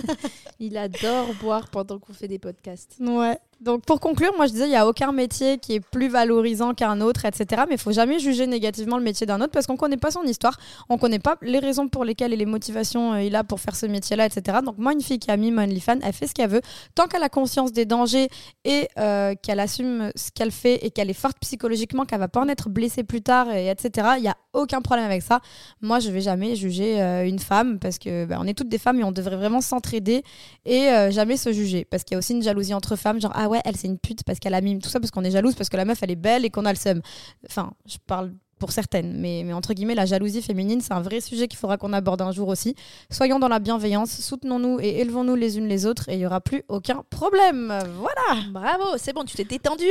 il 0.60 0.78
adore 0.78 1.34
boire 1.42 1.68
pendant 1.68 1.98
qu'on 1.98 2.14
fait 2.14 2.26
des 2.26 2.38
podcasts. 2.38 2.96
Ouais. 2.98 3.38
Donc 3.62 3.84
pour 3.84 4.00
conclure, 4.00 4.32
moi 4.36 4.46
je 4.46 4.52
disais, 4.52 4.64
il 4.64 4.70
n'y 4.70 4.76
a 4.76 4.88
aucun 4.88 5.12
métier 5.12 5.58
qui 5.58 5.74
est 5.74 5.80
plus 5.80 6.08
valorisant 6.08 6.74
qu'un 6.74 7.00
autre, 7.00 7.26
etc. 7.26 7.62
Mais 7.68 7.76
il 7.76 7.80
faut 7.80 7.92
jamais 7.92 8.18
juger 8.18 8.48
négativement 8.48 8.98
le 8.98 9.04
métier 9.04 9.24
d'un 9.24 9.40
autre 9.40 9.52
parce 9.52 9.68
qu'on 9.68 9.74
ne 9.74 9.78
connaît 9.78 9.96
pas 9.96 10.10
son 10.10 10.24
histoire, 10.24 10.58
on 10.88 10.94
ne 10.94 10.98
connaît 10.98 11.20
pas 11.20 11.36
les 11.42 11.60
raisons 11.60 11.86
pour 11.86 12.04
lesquelles 12.04 12.32
et 12.32 12.36
les 12.36 12.46
motivations 12.46 13.12
euh, 13.12 13.22
il 13.22 13.36
a 13.36 13.44
pour 13.44 13.60
faire 13.60 13.76
ce 13.76 13.86
métier-là, 13.86 14.26
etc. 14.26 14.58
Donc 14.66 14.78
moi, 14.78 14.92
une 14.92 15.00
fille 15.00 15.20
qui 15.20 15.30
a 15.30 15.36
mis 15.36 15.52
mon 15.52 15.62
OnlyFans, 15.62 16.00
elle 16.02 16.12
fait 16.12 16.26
ce 16.26 16.34
qu'elle 16.34 16.50
veut. 16.50 16.60
Tant 16.96 17.06
qu'elle 17.06 17.22
a 17.22 17.28
conscience 17.28 17.72
des 17.72 17.84
dangers 17.84 18.28
et 18.64 18.88
euh, 18.98 19.36
qu'elle 19.40 19.60
assume 19.60 20.10
ce 20.16 20.32
qu'elle 20.32 20.50
fait 20.50 20.84
et 20.84 20.90
qu'elle 20.90 21.08
est 21.08 21.14
forte 21.14 21.38
psychologiquement, 21.40 22.04
qu'elle 22.04 22.18
va 22.18 22.26
pas 22.26 22.40
en 22.40 22.48
être 22.48 22.68
blessée 22.68 23.04
plus 23.04 23.22
tard, 23.22 23.48
et 23.52 23.68
etc. 23.68 24.08
Il 24.16 24.22
n'y 24.22 24.28
a 24.28 24.36
aucun 24.54 24.80
problème 24.80 25.06
avec 25.06 25.22
ça. 25.22 25.40
Moi, 25.80 26.00
je 26.00 26.10
vais 26.10 26.20
jamais 26.20 26.56
juger 26.56 27.00
euh, 27.00 27.24
une 27.28 27.38
femme 27.38 27.78
parce 27.78 28.00
que 28.00 28.24
bah, 28.24 28.38
on 28.40 28.46
est 28.48 28.54
toutes 28.54 28.68
des 28.68 28.78
femmes 28.78 28.98
et 28.98 29.04
on 29.04 29.12
devrait 29.12 29.36
vraiment 29.36 29.60
s'entraider 29.60 30.24
et 30.66 30.88
jamais 31.10 31.36
se 31.36 31.52
juger 31.52 31.84
parce 31.84 32.02
qu'il 32.02 32.14
y 32.14 32.16
a 32.16 32.18
aussi 32.18 32.32
une 32.32 32.42
jalousie 32.42 32.74
entre 32.74 32.96
femmes, 32.96 33.20
genre 33.20 33.32
ah 33.34 33.48
ouais, 33.48 33.51
elle 33.64 33.76
c'est 33.76 33.88
une 33.88 33.98
pute 33.98 34.24
parce 34.24 34.38
qu'elle 34.38 34.54
a 34.54 34.60
mime 34.60 34.80
tout 34.80 34.88
ça 34.88 35.00
parce 35.00 35.10
qu'on 35.10 35.24
est 35.24 35.30
jalouse 35.30 35.54
parce 35.54 35.68
que 35.68 35.76
la 35.76 35.84
meuf 35.84 36.02
elle 36.02 36.10
est 36.10 36.16
belle 36.16 36.44
et 36.44 36.50
qu'on 36.50 36.64
a 36.64 36.72
le 36.72 36.78
seum. 36.78 37.00
Enfin, 37.46 37.72
je 37.86 37.96
parle 38.06 38.32
pour 38.62 38.70
certaines, 38.70 39.18
mais, 39.18 39.42
mais 39.44 39.54
entre 39.54 39.74
guillemets, 39.74 39.96
la 39.96 40.06
jalousie 40.06 40.40
féminine, 40.40 40.80
c'est 40.80 40.92
un 40.92 41.00
vrai 41.00 41.20
sujet 41.20 41.48
qu'il 41.48 41.58
faudra 41.58 41.78
qu'on 41.78 41.92
aborde 41.92 42.22
un 42.22 42.30
jour 42.30 42.46
aussi. 42.46 42.76
Soyons 43.10 43.40
dans 43.40 43.48
la 43.48 43.58
bienveillance, 43.58 44.20
soutenons-nous 44.20 44.78
et 44.78 45.00
élevons-nous 45.00 45.34
les 45.34 45.58
unes 45.58 45.66
les 45.66 45.84
autres 45.84 46.08
et 46.08 46.12
il 46.12 46.18
n'y 46.18 46.26
aura 46.26 46.40
plus 46.40 46.62
aucun 46.68 47.02
problème. 47.10 47.76
Voilà. 47.96 48.40
Bravo, 48.50 48.96
c'est 48.98 49.12
bon, 49.12 49.24
tu 49.24 49.36
t'es 49.36 49.42
détendu. 49.42 49.82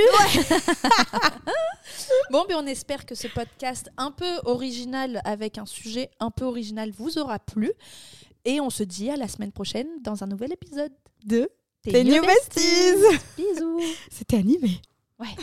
bon, 2.31 2.45
mais 2.47 2.55
on 2.55 2.65
espère 2.65 3.05
que 3.05 3.13
ce 3.13 3.27
podcast 3.27 3.91
un 3.97 4.11
peu 4.11 4.39
original 4.45 5.19
avec 5.25 5.57
un 5.57 5.65
sujet 5.65 6.09
un 6.21 6.31
peu 6.31 6.45
original 6.45 6.91
vous 6.91 7.17
aura 7.17 7.39
plu. 7.39 7.73
Et 8.45 8.61
on 8.61 8.69
se 8.69 8.83
dit 8.83 9.09
à 9.09 9.17
la 9.17 9.27
semaine 9.27 9.51
prochaine 9.51 9.89
dans 9.99 10.23
un 10.23 10.27
nouvel 10.27 10.53
épisode 10.53 10.93
de 11.25 11.49
T'es 11.83 12.03
New 12.03 12.21
Besties 12.21 13.17
Bisous. 13.37 13.81
C'était 14.11 14.37
animé. 14.37 14.79
Ouais 15.19 15.35